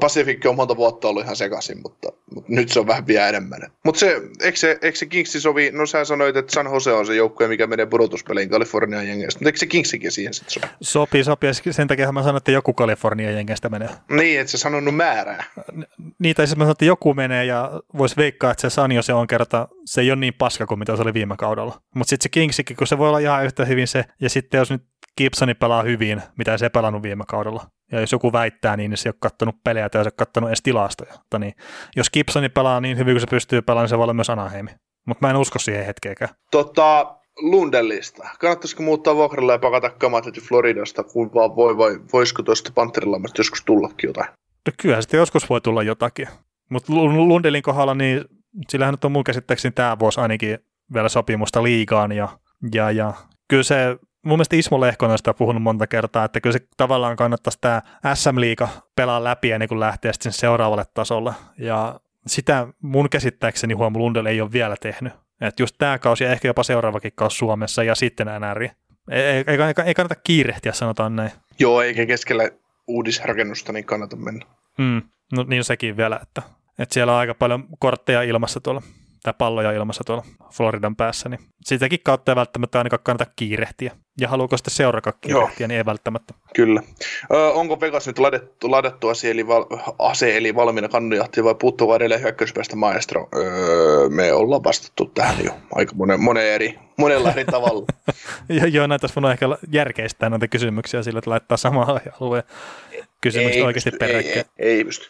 [0.00, 3.60] Pacific on monta vuotta ollut ihan sekaisin, mutta, mutta nyt se on vähän vielä enemmän.
[3.84, 7.06] Mutta se, eikö se, eikö se Kingsi sovi, no sä sanoit, että San Jose on
[7.06, 10.66] se joukkue, mikä menee pudotuspeliin Kalifornian jengeistä, mutta eikö se Kingsikin siihen sitten sovi?
[10.80, 13.88] Sopii, sopii, sen takia mä sanoin, että joku Kalifornian jengeistä menee.
[14.10, 15.44] Niin, että se sanonut määrää.
[16.18, 19.26] Niitä siis mä sanoin, että joku menee ja voisi veikkaa, että se San Jose on
[19.26, 21.80] kerta, se ei ole niin paska kuin mitä se oli viime kaudella.
[21.94, 24.70] Mutta sitten se Kingsikin, kun se voi olla ihan yhtä hyvin se, ja sitten jos
[24.70, 24.82] nyt
[25.18, 27.66] Gibsoni pelaa hyvin, mitä se pelannut viime kaudella.
[27.92, 30.50] Ja jos joku väittää niin, se ei ole kattonut pelejä tai se ei ole kattonut
[30.50, 31.12] edes tilastoja.
[31.12, 31.54] Mutta niin,
[31.96, 34.70] jos Gibsoni pelaa niin hyvin kuin se pystyy pelaamaan, niin se voi olla myös Anaheimi.
[35.06, 36.34] Mutta mä en usko siihen hetkeäkään.
[36.50, 38.28] Tota, Lundellista.
[38.40, 43.62] Kannattaisiko muuttaa vuokralla ja pakata kamat Floridasta, kun vaan voi, vai voisiko tuosta Panterilammasta joskus
[43.64, 44.28] tullakin jotain?
[44.66, 46.28] No kyllähän sitten joskus voi tulla jotakin.
[46.70, 48.24] Mutta Lundelin kohdalla, niin
[48.68, 50.58] sillähän nyt on mun käsittääkseni tämä vuosi ainakin
[50.94, 52.28] vielä sopimusta liigaan ja,
[52.74, 53.12] ja, ja
[53.48, 57.16] kyllä se mun mielestä Ismo Lehkonen on sitä puhunut monta kertaa, että kyllä se tavallaan
[57.16, 57.82] kannattaisi tämä
[58.14, 61.32] SM-liiga pelaa läpi ennen kuin lähtee sitten seuraavalle tasolle.
[61.58, 65.12] Ja sitä mun käsittääkseni Huom Lundell ei ole vielä tehnyt.
[65.40, 68.62] Että just tämä kausi ja ehkä jopa seuraavakin kausi Suomessa ja sitten NR.
[68.62, 68.70] Ei,
[69.10, 71.30] ei, ei, ei kannata kiirehtiä, sanotaan näin.
[71.58, 72.50] Joo, eikä keskellä
[72.86, 74.46] uudisrakennusta niin kannata mennä.
[74.78, 75.02] Mm,
[75.36, 76.42] no niin sekin vielä, että,
[76.78, 78.82] että siellä on aika paljon kortteja ilmassa tuolla
[79.22, 83.92] tai palloja ilmassa tuolla Floridan päässä, niin sitäkin kautta ei välttämättä ainakaan kannata kiirehtiä.
[84.20, 85.68] Ja haluuko sitten seuraakaan kiirehtiä, Joo.
[85.68, 86.34] niin ei välttämättä.
[86.54, 86.82] Kyllä.
[87.32, 89.64] Ö, onko Vegas nyt ladettu, ladettu ase, eli, val,
[89.98, 93.28] ase, eli valmiina kannujahti vai puuttuu edelleen hyökkäyspäästä maestro?
[93.36, 97.86] Öö, me ollaan vastattu tähän jo aika monen, monen eri, monella eri tavalla.
[98.72, 102.44] Joo, näitä olisi voinut ehkä järkeistää näitä kysymyksiä sillä, että laittaa samaa alueen
[103.22, 104.44] kysymykset ei oikeasti peräkkäin.
[104.58, 105.06] Ei, ei, ei pysty.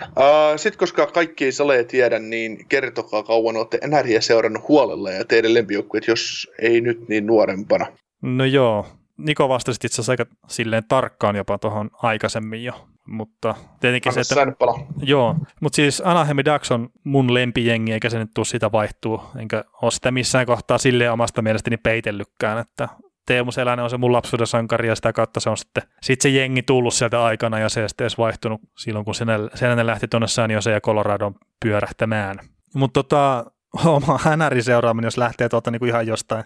[0.00, 5.24] Uh, Sitten koska kaikki ei sale tiedä, niin kertokaa kauan olette NRiä seurannut huolella ja
[5.24, 7.86] teidän lempijoukkueet, jos ei nyt, niin nuorempana.
[8.22, 8.86] No joo,
[9.18, 14.40] Niko vastasi itse asiassa aika silleen tarkkaan jopa tuohon aikaisemmin jo, mutta tietenkin Anna se,
[14.42, 14.64] että...
[15.02, 19.64] Joo, mutta siis Anaheim Ducks on mun lempijengi, eikä se nyt tule sitä vaihtuu, enkä
[19.82, 22.88] ole sitä missään kohtaa silleen omasta mielestäni peitellykään, että
[23.26, 26.28] Teemu Selänen on se mun lapsuuden sankari ja sitä kautta se on sitten sit se
[26.28, 29.14] jengi tullut sieltä aikana ja se ei sitten edes vaihtunut silloin, kun
[29.54, 31.34] Selänen lähti tuonne San Jose ja Coloradon
[31.64, 32.38] pyörähtämään.
[32.74, 33.44] Mutta tota,
[33.84, 36.44] oma NRin seuraaminen, jos lähtee tuolta niin kuin ihan jostain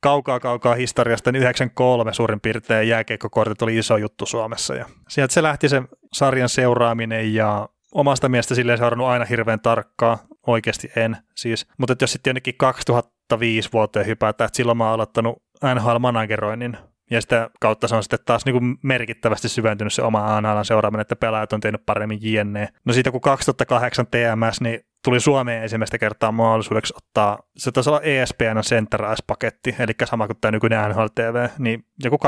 [0.00, 4.74] kaukaa kaukaa historiasta, niin 93 suurin piirtein jääkeikkokortit oli iso juttu Suomessa.
[4.74, 5.82] Ja sieltä se lähti se
[6.12, 11.66] sarjan seuraaminen ja omasta mielestä silleen seurannut aina hirveän tarkkaa, oikeasti en siis.
[11.78, 16.76] Mutta jos sitten jonnekin 2005 vuoteen hypätään, että silloin mä oon aloittanut NHL-manageroinnin,
[17.10, 21.00] ja sitä kautta se on sitten taas niin kuin merkittävästi syventynyt se oma NHL seuraaminen,
[21.00, 22.68] että pelaajat on tehnyt paremmin JNE.
[22.84, 28.00] No siitä kun 2008 TMS, niin tuli Suomeen ensimmäistä kertaa mahdollisuudeksi ottaa, se taisi olla
[28.00, 32.20] ESPN Center paketti eli sama kuin tämä nykyinen NHL TV, niin joku 2008-2009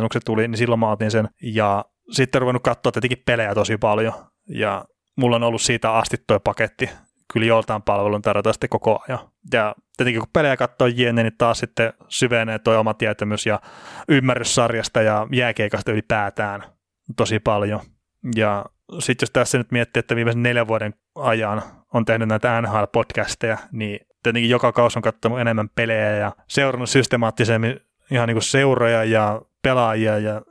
[0.00, 3.78] kun se tuli, niin silloin mä otin sen, ja sitten ruvennut katsoa tietenkin pelejä tosi
[3.78, 4.12] paljon,
[4.48, 4.84] ja
[5.16, 6.90] mulla on ollut siitä asti tuo paketti,
[7.32, 9.18] kyllä joltain palvelun tarjota sitten koko ajan.
[9.52, 13.60] Ja tietenkin kun pelejä katsoo jenne, niin taas sitten syvenee tuo oma tietämys ja
[14.08, 16.64] ymmärrys sarjasta ja jääkeikasta ylipäätään
[17.16, 17.80] tosi paljon.
[18.36, 18.64] Ja
[18.98, 21.62] sitten jos tässä nyt miettii, että viimeisen neljän vuoden ajan
[21.94, 27.80] on tehnyt näitä NHL-podcasteja, niin tietenkin joka kausi on katsonut enemmän pelejä ja seurannut systemaattisemmin
[28.10, 30.42] ihan niin kuin seuroja ja pelaajia ja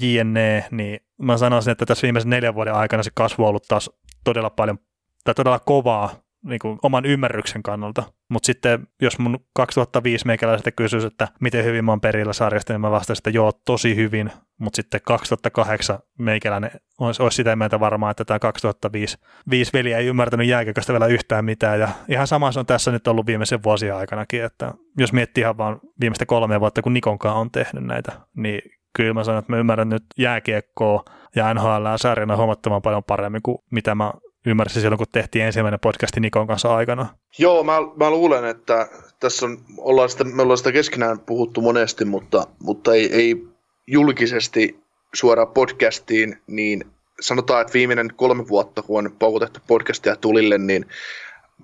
[0.00, 3.90] JNE, niin mä sanoisin, että tässä viimeisen neljän vuoden aikana se kasvu on ollut taas
[4.24, 4.78] todella paljon
[5.24, 8.02] tai todella kovaa niin kuin oman ymmärryksen kannalta.
[8.30, 12.80] Mutta sitten jos mun 2005 meikäläiseltä kysyisi, että miten hyvin mä oon perillä sarjasta, niin
[12.80, 14.32] mä vastaisin, että joo, tosi hyvin.
[14.58, 16.70] Mutta sitten 2008 meikäläinen
[17.00, 19.18] olisi, olisi sitä mieltä varmaan, että tämä 2005
[19.50, 21.80] viisi veli ei ymmärtänyt jääkököstä vielä yhtään mitään.
[21.80, 25.58] Ja ihan sama se on tässä nyt ollut viimeisen vuosien aikanakin, että jos miettii ihan
[25.58, 28.62] vaan viimeistä kolme vuotta, kun Nikonkaan on tehnyt näitä, niin
[28.96, 31.04] kyllä mä sanon, että mä ymmärrän nyt jääkiekkoa
[31.36, 34.12] ja NHL sarjana huomattavan paljon paremmin kuin mitä mä
[34.46, 37.08] ymmärsin silloin, kun tehtiin ensimmäinen podcasti Nikon kanssa aikana.
[37.38, 38.88] Joo, mä, mä luulen, että
[39.20, 43.44] tässä on, ollaan sitä, me ollaan sitä keskenään puhuttu monesti, mutta, mutta ei, ei
[43.86, 44.82] julkisesti
[45.14, 46.84] suoraan podcastiin, niin
[47.20, 50.86] sanotaan, että viimeinen kolme vuotta, kun on paukutettu podcastia tulille, niin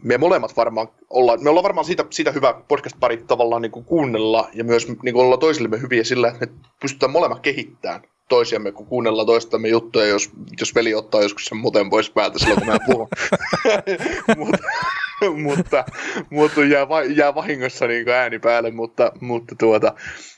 [0.02, 4.48] me molemmat varmaan ollaan, me ollaan varmaan siitä, siitä hyvä podcast-pari tavallaan niin kuin kuunnella
[4.54, 8.86] ja myös niin kuin olla toisillemme hyviä sillä, että me pystytään molemmat kehittämään toisiamme, kun
[8.86, 10.30] kuunnellaan toistamme juttuja, jos,
[10.60, 13.08] jos veli ottaa joskus sen muuten pois päältä silloin, kun mä puhun.
[14.44, 14.58] mutta,
[15.42, 15.84] mutta,
[16.30, 19.94] mutta jää, jää vahingossa niin ääni päälle, mutta, mutta, tuota,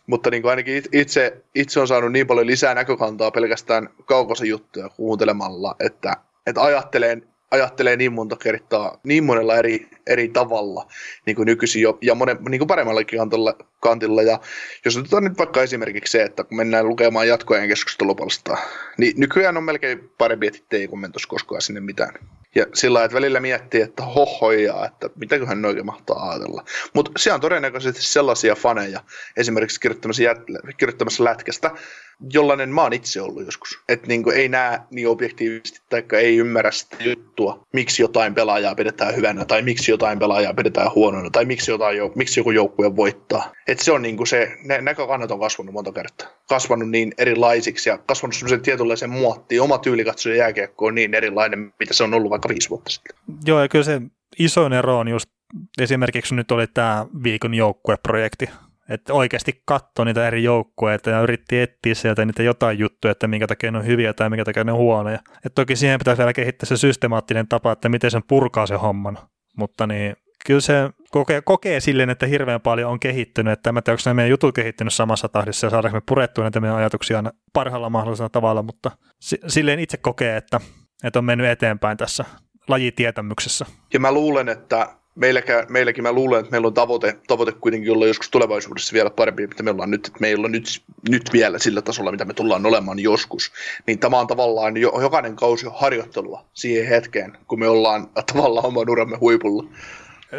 [0.07, 4.89] mutta niin kuin ainakin itse, itse on saanut niin paljon lisää näkökantaa pelkästään kaukosen juttuja
[4.89, 6.17] kuuntelemalla, että,
[6.47, 10.87] että ajattelen ajattelee niin monta kertaa, niin monella eri, eri tavalla
[11.27, 14.23] niin kuin nykyisin jo, ja monen, niin kuin paremmallakin kantilla, kantilla.
[14.23, 14.41] Ja
[14.85, 18.59] jos otetaan nyt vaikka esimerkiksi se, että kun mennään lukemaan jatkojen keskustelupalstaa,
[18.99, 22.15] niin nykyään on melkein parempi, että ei kommentoisi koskaan sinne mitään.
[22.55, 26.65] Ja sillä että välillä miettii, että hohoja, että mitäköhän ne oikein mahtaa ajatella.
[26.95, 29.01] Mutta se on todennäköisesti sellaisia faneja,
[29.37, 30.39] esimerkiksi kirjoittamassa, jät,
[30.77, 31.71] kirjoittamassa lätkästä,
[32.33, 33.79] jollainen mä oon itse ollut joskus.
[33.89, 39.17] Että niinku ei näe niin objektiivisesti tai ei ymmärrä sitä juttua, miksi jotain pelaajaa pidetään
[39.17, 43.53] hyvänä tai miksi jotain pelaajaa pidetään huonona tai miksi, jotain, miksi joku joukkue voittaa.
[43.69, 46.29] Että se on niinku se, ne näkökannat on kasvanut monta kertaa.
[46.49, 49.63] Kasvanut niin erilaisiksi ja kasvanut semmoisen tietynlaisen muottiin.
[49.63, 53.17] Oma tyylikatsojen jääkiekko on niin erilainen, mitä se on ollut vaikka viisi vuotta sitten.
[53.47, 54.01] Joo, ja kyllä se
[54.39, 55.31] isoin ero on just
[55.81, 58.49] esimerkiksi nyt oli tämä viikon joukkueprojekti,
[58.91, 63.47] että oikeasti katsoi niitä eri joukkueita ja yritti etsiä sieltä niitä jotain juttuja, että minkä
[63.47, 65.19] takia ne on hyviä tai minkä takia ne on huonoja.
[65.47, 69.19] Et toki siihen pitäisi vielä kehittää se systemaattinen tapa, että miten sen purkaa se homman,
[69.57, 73.99] mutta niin kyllä se kokee, kokee silleen, että hirveän paljon on kehittynyt, että en tiedä,
[74.07, 77.23] onko meidän jutut kehittynyt samassa tahdissa ja saadaanko me purettua näitä meidän ajatuksia
[77.53, 78.91] parhaalla mahdollisella tavalla, mutta
[79.47, 80.61] silleen itse kokee, että,
[81.05, 82.25] että on mennyt eteenpäin tässä
[82.69, 83.67] lajitietämyksessä.
[83.93, 84.89] Ja mä luulen, että
[85.21, 89.47] meilläkin, meilläkin mä luulen, että meillä on tavoite, tavoite kuitenkin olla joskus tulevaisuudessa vielä parempi,
[89.47, 92.67] mitä me ollaan nyt, että meillä on nyt, nyt vielä sillä tasolla, mitä me tullaan
[92.67, 93.53] olemaan joskus.
[93.87, 98.91] Niin tämä on tavallaan jo, jokainen kausi harjoittelua siihen hetkeen, kun me ollaan tavallaan oman
[98.91, 99.65] uramme huipulla.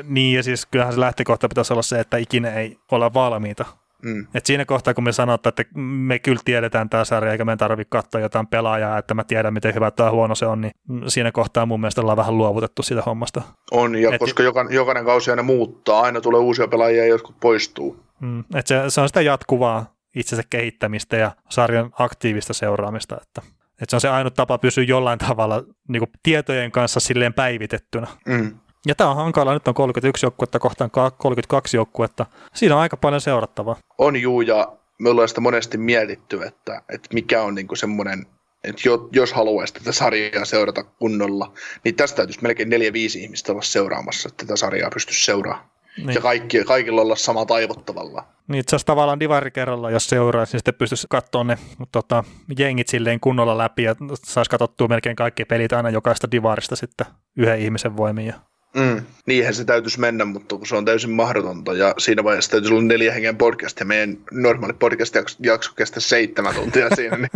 [0.04, 3.66] Niin, ja siis kyllähän se lähtökohta pitäisi olla se, että ikinä ei olla valmiita
[4.04, 4.28] Mm.
[4.34, 7.90] Et siinä kohtaa, kun me sanotaan, että me kyllä tiedetään tämä sarja, eikä me tarvitse
[7.90, 10.74] katsoa jotain pelaajaa, että mä tiedän, miten hyvä tai huono se on, niin
[11.08, 13.42] siinä kohtaa mun mielestä ollaan vähän luovutettu sitä hommasta.
[13.72, 17.36] On, ja Et, koska jokainen, jokainen kausi aina muuttaa, aina tulee uusia pelaajia ja jotkut
[17.40, 18.04] poistuu.
[18.20, 18.44] Mm.
[18.56, 23.42] Et se, se on sitä jatkuvaa itsensä kehittämistä ja sarjan aktiivista seuraamista, että
[23.82, 28.08] et se on se ainut tapa pysyä jollain tavalla niin tietojen kanssa silleen päivitettynä.
[28.28, 28.60] Mm.
[28.86, 32.26] Ja tämä on hankala, nyt on 31 joukkuetta kohtaan 32 joukkuetta.
[32.54, 33.76] Siinä on aika paljon seurattavaa.
[33.98, 38.26] On juu, ja me ollaan sitä monesti mietitty, että, että mikä on niinku semmoinen,
[38.64, 38.82] että
[39.12, 41.54] jos haluaisi tätä sarjaa seurata kunnolla,
[41.84, 42.72] niin tästä täytyisi melkein 4-5
[43.18, 45.72] ihmistä olla seuraamassa, että tätä sarjaa pystyisi seuraamaan.
[45.98, 46.16] Niin.
[46.16, 48.24] Ja kaikki, kaikilla olla sama taivottavalla.
[48.48, 51.58] Niin itse asiassa tavallaan divari kerralla, jos seuraisi, niin sitten pystyisi katsoa ne
[51.92, 52.24] tota,
[52.58, 57.60] jengit silleen kunnolla läpi ja saisi katsottua melkein kaikki pelit aina jokaista divarista sitten yhden
[57.60, 58.26] ihmisen voimin.
[58.26, 58.34] Ja
[58.76, 59.06] Mm.
[59.26, 62.84] Niinhän se täytyisi mennä, mutta kun se on täysin mahdotonta ja siinä vaiheessa täytyisi olla
[62.84, 67.30] neljä hengen podcast ja meidän normaali podcast jakso kestää seitsemän tuntia siinä, niin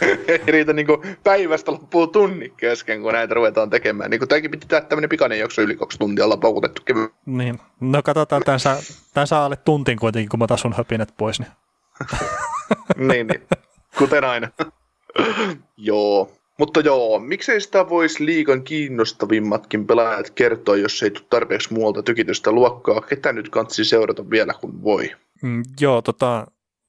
[0.28, 0.86] ei riitä niin
[1.24, 4.10] päivästä loppuu tunni kesken, kun näitä ruvetaan tekemään.
[4.10, 7.08] Niin tämäkin piti tehdä tämmöinen pikainen jakso yli kaksi tuntia, ollaan paukutettu kevy.
[7.26, 8.76] Niin, no katsotaan, tämän saa,
[9.14, 11.40] tämän saa alle tuntin kuitenkin, kun mä otan sun höpinet pois.
[11.40, 11.52] Niin,
[13.08, 13.42] niin, niin.
[13.98, 14.48] kuten aina.
[15.76, 16.32] Joo,
[16.62, 22.52] mutta joo, miksei sitä voisi liikan kiinnostavimmatkin pelaajat kertoa, jos ei tule tarpeeksi muualta tykitystä
[22.52, 23.00] luokkaa.
[23.00, 25.10] Ketä nyt kansi seurata vielä kun voi?
[25.42, 26.46] Mm, joo, tota,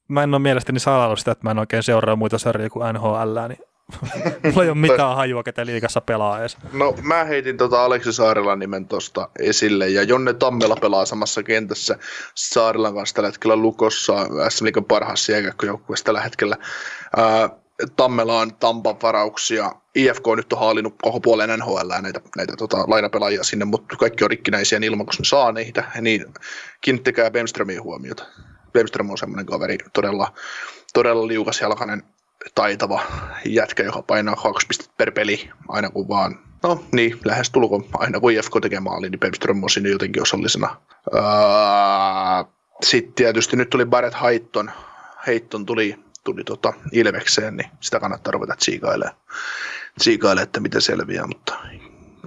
[0.07, 3.39] mä en ole mielestäni salannut sitä, että mä en oikein seuraa muita sarjoja kuin NHL,
[3.47, 3.59] niin
[4.43, 6.57] Mulla ei ole mitään hajua, ketä liikassa pelaa edes.
[6.73, 11.97] No mä heitin tota Aleksi Saarelan nimen tosta esille ja Jonne Tammela pelaa samassa kentässä
[12.35, 14.13] Saarelan kanssa tällä hetkellä Lukossa
[14.49, 16.57] SM Liikan parhaassa jääkäkköjoukkueessa tällä hetkellä.
[17.17, 17.62] Ää,
[17.95, 19.71] Tammelaan Tampan varauksia.
[19.95, 24.29] IFK nyt on haalinnut koko puolen NHL näitä, näitä tota, lainapelaajia sinne, mutta kaikki on
[24.29, 25.83] rikkinäisiä niin ilman, kun ne saa niitä.
[26.01, 26.25] Niin
[26.81, 28.25] kiinnittäkää Bemströmiin huomiota.
[28.73, 30.33] Bemström on semmoinen kaveri, todella,
[30.93, 32.03] todella liukas jalkainen,
[32.55, 33.01] taitava
[33.45, 38.19] jätkä, joka painaa kaksi pistettä per peli aina kun vaan No niin, lähes tulko aina
[38.19, 40.75] kun IFK tekee maali, niin Bemström on sinne jotenkin osallisena.
[41.13, 41.21] Öö,
[42.83, 44.71] Sitten tietysti nyt tuli Barrett Haitton.
[45.27, 49.17] Heitton tuli tuli tota Ilvekseen, niin sitä kannattaa ruveta tsiikailemaan,
[49.99, 51.59] tsiikailemaan että miten selviää, mutta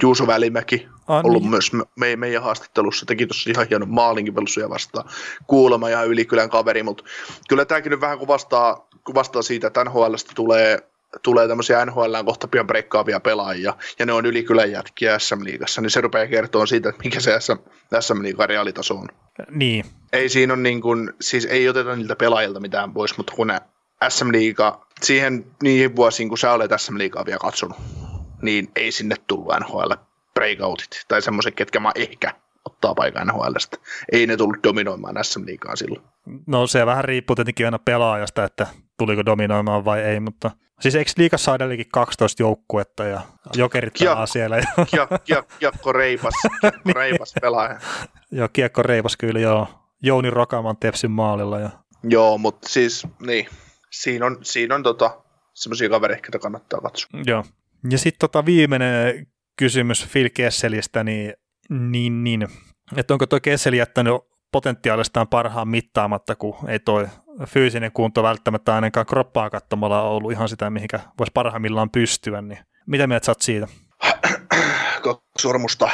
[0.02, 1.51] Juuso Välimäki ah, ollut niin.
[1.51, 5.09] myös me, meidän haastattelussa, teki tuossa ihan hienon maalinkin Velsuja vastaan,
[5.47, 7.05] kuulemma ihan ylikylän kaveri, mutta
[7.48, 10.89] kyllä tämäkin nyt vähän kuvastaa, kuvastaa siitä, että NHLstä tulee
[11.23, 16.01] tulee tämmöisiä NHL kohta pian breikkaavia pelaajia, ja ne on ylikylän jätkiä SM-liigassa, niin se
[16.01, 17.59] rupeaa kertoa siitä, että mikä se SM,
[18.01, 19.09] SM-liigan reaalitaso on.
[19.51, 19.85] Niin.
[20.12, 23.60] Ei siinä on niin kuin, siis ei oteta niiltä pelaajilta mitään pois, mutta kun ne
[24.09, 27.77] SM Liiga, siihen niihin vuosiin, kun sä olet SM Liigaa vielä katsonut,
[28.43, 29.93] niin ei sinne tullut NHL
[30.35, 33.77] breakoutit, tai semmoiset, ketkä mä ehkä ottaa paikan NHLstä.
[34.12, 36.02] Ei ne tullut dominoimaan SM Liigaa silloin.
[36.47, 38.66] No se vähän riippuu tietenkin aina pelaajasta, että
[38.98, 40.51] tuliko dominoimaan vai ei, mutta
[40.81, 43.20] siis eikö liikassa edelleenkin 12 joukkuetta ja
[43.55, 44.56] jokerit pelaa siellä?
[45.59, 46.97] Kiekko reipas, kiekko niin.
[46.97, 47.78] reipas pelaaja.
[48.31, 49.68] joo, kiekko reipas kyllä joo.
[50.02, 51.60] Jouni Rokaman Tepsin maalilla.
[51.60, 51.70] Ja...
[52.02, 53.47] Joo, mutta siis niin,
[53.91, 55.23] siinä on, siinä on tota,
[55.55, 57.21] semmoisia kavereita, joita kannattaa katsoa.
[57.27, 57.45] Joo.
[57.91, 59.27] Ja sitten tota viimeinen
[59.59, 61.35] kysymys Phil Kesselistä, niin,
[61.71, 62.49] niin, niin
[62.97, 64.15] että onko tuo Kessel jättänyt
[64.53, 67.07] potentiaalistaan parhaan mittaamatta, kun ei toi
[67.47, 73.07] fyysinen kunto välttämättä ainakaan kroppaa katsomalla ollut ihan sitä, mihinkä voisi parhaimmillaan pystyä, niin mitä
[73.07, 73.69] mieltä sä oot siitä?
[75.39, 75.89] Sormusta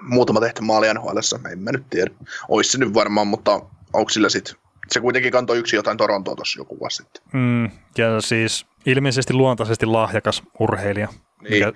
[0.00, 1.18] muutama tehty maali nhl
[1.52, 2.10] en mä nyt tiedä.
[2.48, 3.60] Ois se nyt varmaan, mutta
[3.92, 4.54] onko sillä sitten
[4.90, 7.22] se kuitenkin kantoi yksi jotain Torontoa tuossa joku vuosi sitten.
[7.32, 7.64] Mm,
[7.98, 11.08] ja siis ilmeisesti luontaisesti lahjakas urheilija.
[11.42, 11.66] Niin.
[11.66, 11.72] Mikä...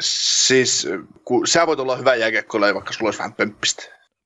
[0.00, 0.88] Siis
[1.24, 3.82] kun sä voit olla hyvä jääkiekkoilija, vaikka sulla olisi vähän pömppistä.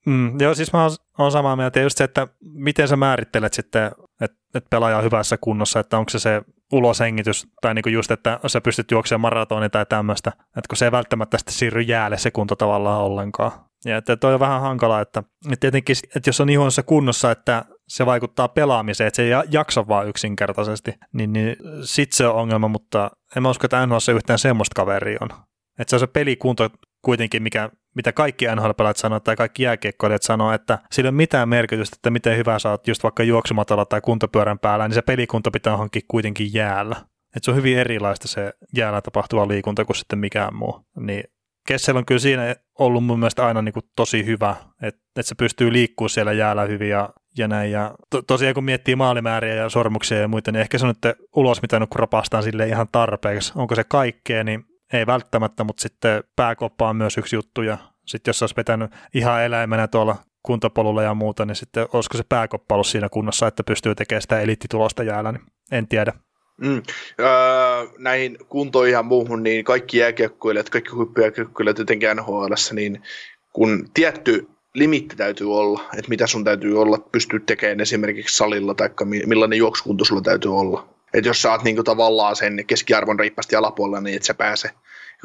[0.07, 0.89] Mm, joo, siis mä
[1.19, 1.81] oon samaa mieltä.
[1.81, 3.87] Just se, että miten sä määrittelet sitten,
[4.21, 6.43] että, että pelaaja on hyvässä kunnossa, että onko se se
[6.73, 10.93] uloshengitys, tai niinku just, että sä pystyt juoksemaan maratonia tai tämmöistä, että kun se ei
[10.93, 13.53] välttämättä sitten siirry jäälle se kunto tavallaan ollenkaan.
[13.85, 17.65] Ja että toi on vähän hankala, että, että tietenkin, että jos on ihonsa kunnossa, että
[17.91, 22.69] se vaikuttaa pelaamiseen, että se ei jaksa vaan yksinkertaisesti, niin, niin sit se on ongelma,
[22.69, 25.29] mutta en mä usko, että NHL yhtään semmoista kaveria on.
[25.79, 26.71] Että se on se pelikunto
[27.03, 31.49] kuitenkin, mikä, mitä kaikki NHL-pelaajat sanoo tai kaikki jääkiekkoilijat sanoo, että sillä ei ole mitään
[31.49, 35.51] merkitystä, että miten hyvä sä oot just vaikka juoksumatolla tai kuntopyörän päällä, niin se pelikunto
[35.51, 36.97] pitää hankkia kuitenkin jäällä.
[37.37, 40.81] Että se on hyvin erilaista se jäällä tapahtuva liikunta kuin sitten mikään muu.
[40.97, 41.25] Niin
[41.67, 45.35] Kessel on kyllä siinä ollut mun mielestä aina niin kuin tosi hyvä, että, että se
[45.35, 47.71] pystyy liikkumaan siellä jäällä hyvin ja, ja näin.
[47.71, 51.17] Ja to, tosiaan kun miettii maalimääriä ja sormuksia ja muita, niin ehkä se on nyt
[51.37, 53.53] ulos mitä nyt rapastaan sille ihan tarpeeksi.
[53.57, 58.29] Onko se kaikkea, niin ei välttämättä, mutta sitten pääkoppa on myös yksi juttu ja sitten
[58.31, 62.87] jos olisi vetänyt ihan eläimenä tuolla kuntopolulla ja muuta, niin sitten olisiko se pääkoppa ollut
[62.87, 65.43] siinä kunnossa, että pystyy tekemään sitä eliittitulosta jäällä, niin
[65.73, 66.13] en tiedä.
[66.61, 66.83] Mm.
[67.21, 67.27] Öö,
[67.99, 73.03] näihin kuntoihin ja muuhun, niin kaikki jääkiekkoilijat, kaikki huippujääkiekkoilijat jotenkin nhl niin
[73.53, 78.91] kun tietty limitti täytyy olla, että mitä sun täytyy olla, pystyy tekemään esimerkiksi salilla, tai
[79.27, 80.89] millainen juoksukunto sulla täytyy olla.
[81.15, 84.71] Että jos sä oot niinku tavallaan sen keskiarvon riippasti alapuolella, niin et sä pääse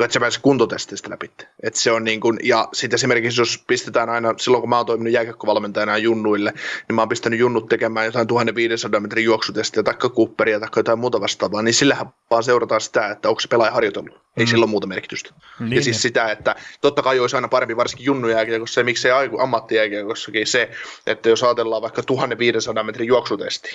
[0.04, 1.32] että se pääsee kuntotestistä läpi.
[1.64, 4.86] Et se on niin kuin, ja sitten esimerkiksi jos pistetään aina, silloin kun mä oon
[4.86, 6.54] toiminut jääkiekkovalmentajana junnuille,
[6.88, 11.22] niin mä oon pistänyt junnut tekemään jotain 1500 metrin juoksutestiä, tai kupperia, tai jotain muuta
[11.22, 14.26] vastaavaa, niin sillähän vaan seurataan sitä, että onko se pelaaja harjoitellut.
[14.38, 14.48] Ei mm.
[14.48, 15.34] sillä ole muuta merkitystä.
[15.60, 15.74] Niin.
[15.74, 20.72] Ja siis sitä, että totta kai olisi aina parempi, varsinkin junnujääkiekossa se, miksei ammattijääkiekossakin se,
[21.08, 23.70] että jos ajatellaan vaikka 1500 metrin juoksutesti,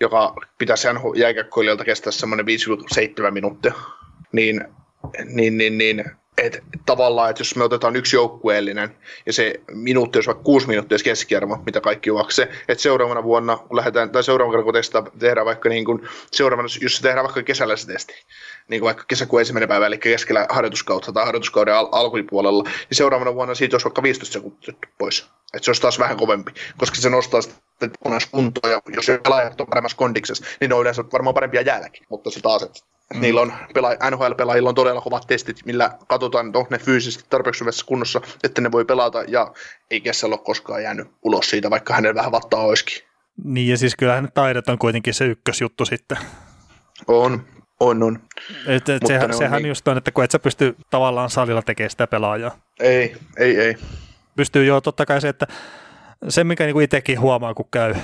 [0.00, 2.46] joka pitäisi jääkiekkoilijalta kestää semmoinen
[3.28, 3.72] 5-7 minuuttia,
[4.32, 4.64] niin
[5.24, 6.04] niin, niin, niin
[6.38, 10.98] että tavallaan, että jos me otetaan yksi joukkueellinen ja se minuutti olisi vaikka kuusi minuuttia
[11.04, 15.68] keskiarvo, mitä kaikki juoksee, että seuraavana vuonna, kun lähdetään, tai seuraavana kun testaa, tehdään vaikka
[15.68, 18.14] niin kuin, seuraavana, jos se tehdään vaikka kesällä se testi,
[18.68, 23.34] niin kuin vaikka kesäkuun ensimmäinen päivä, eli keskellä harjoituskautta tai harjoituskauden al- alkupuolella, niin seuraavana
[23.34, 25.26] vuonna siitä olisi vaikka 15 sekuntia pois.
[25.54, 27.90] Että se olisi taas vähän kovempi, koska se nostaa sitten
[28.30, 32.30] kuntoa, ja jos pelaajat on paremmassa kondiksessa, niin ne on yleensä varmaan parempia jäälläkin, mutta
[32.30, 33.20] se taas, että Mm.
[33.20, 37.60] Niillä on pela- NHL-pelaajilla on todella kovat testit, millä katsotaan, että onko ne fyysisesti tarpeeksi
[37.60, 39.52] hyvässä kunnossa, että ne voi pelata, ja
[39.90, 43.08] ei Kessel ole koskaan jäänyt ulos siitä, vaikka hänellä vähän vattaa olisikin.
[43.44, 46.18] Niin, ja siis kyllähän taidot on kuitenkin se ykkösjuttu sitten.
[47.08, 47.44] On,
[47.80, 48.18] on, on.
[48.66, 49.68] Et, et sehän, on sehän niin...
[49.68, 52.58] just on, että kun et sä pysty tavallaan salilla tekemään sitä pelaajaa.
[52.80, 53.76] Ei, ei, ei.
[54.36, 55.46] Pystyy jo totta kai se, että
[56.28, 57.94] se mikä niinku itsekin huomaa, kun käy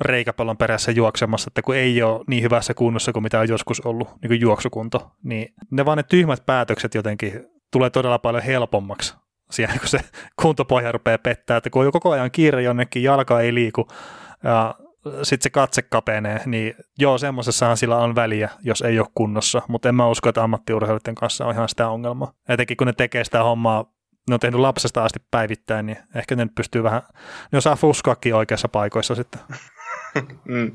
[0.00, 4.08] reikäpallon perässä juoksemassa, että kun ei ole niin hyvässä kunnossa kuin mitä on joskus ollut
[4.08, 9.14] niin kuin juoksukunto, niin ne vaan ne tyhmät päätökset jotenkin tulee todella paljon helpommaksi
[9.50, 10.00] siihen, kun se
[10.42, 13.88] kuntopohja rupeaa pettää, että kun on koko ajan kiire jonnekin, jalka ei liiku
[14.44, 14.74] ja
[15.22, 19.88] sitten se katse kapenee, niin joo, semmoisessahan sillä on väliä, jos ei ole kunnossa, mutta
[19.88, 22.32] en mä usko, että ammattiurheilijoiden kanssa on ihan sitä ongelmaa.
[22.48, 23.84] Etenkin kun ne tekee sitä hommaa,
[24.28, 27.02] ne on tehnyt lapsesta asti päivittäin, niin ehkä ne nyt pystyy vähän,
[27.52, 29.40] ne osaa fuskoakin oikeassa paikoissa sitten.
[30.44, 30.72] mm.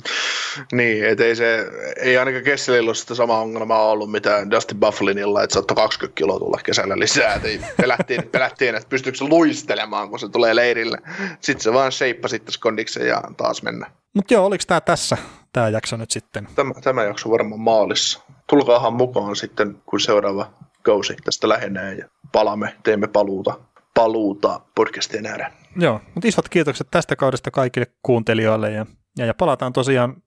[0.72, 5.44] Niin, et ei, se, ei ainakaan Kesselillä ole sitä sama ongelmaa ollut, mitä Dustin Bufflinilla,
[5.44, 7.34] että saattoi 20 kiloa tulla kesällä lisää.
[7.34, 10.98] Et ei, pelättiin, pelättiin, että pystyykö se luistelemaan, kun se tulee leirille.
[11.42, 13.92] Sitten se vaan sheippa sitten skondiksen ja taas mennä.
[14.14, 15.18] Mutta joo, oliko tämä tässä,
[15.54, 16.48] tämä jakso nyt sitten?
[16.56, 18.22] Tämä, tämä jakso varmaan maalissa.
[18.50, 20.52] Tulkaahan mukaan sitten, kun seuraava
[20.82, 23.60] kausi tästä lähenee ja palaamme, teemme paluuta,
[23.94, 25.52] paluuta podcastien ääreen.
[25.76, 28.86] Joo, mutta isot kiitokset tästä kaudesta kaikille kuuntelijoille ja
[29.18, 30.24] ja, ja palataan tosiaan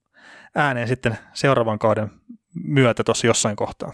[0.54, 2.10] ääneen sitten seuraavan kauden
[2.64, 3.92] myötä tuossa jossain kohtaa.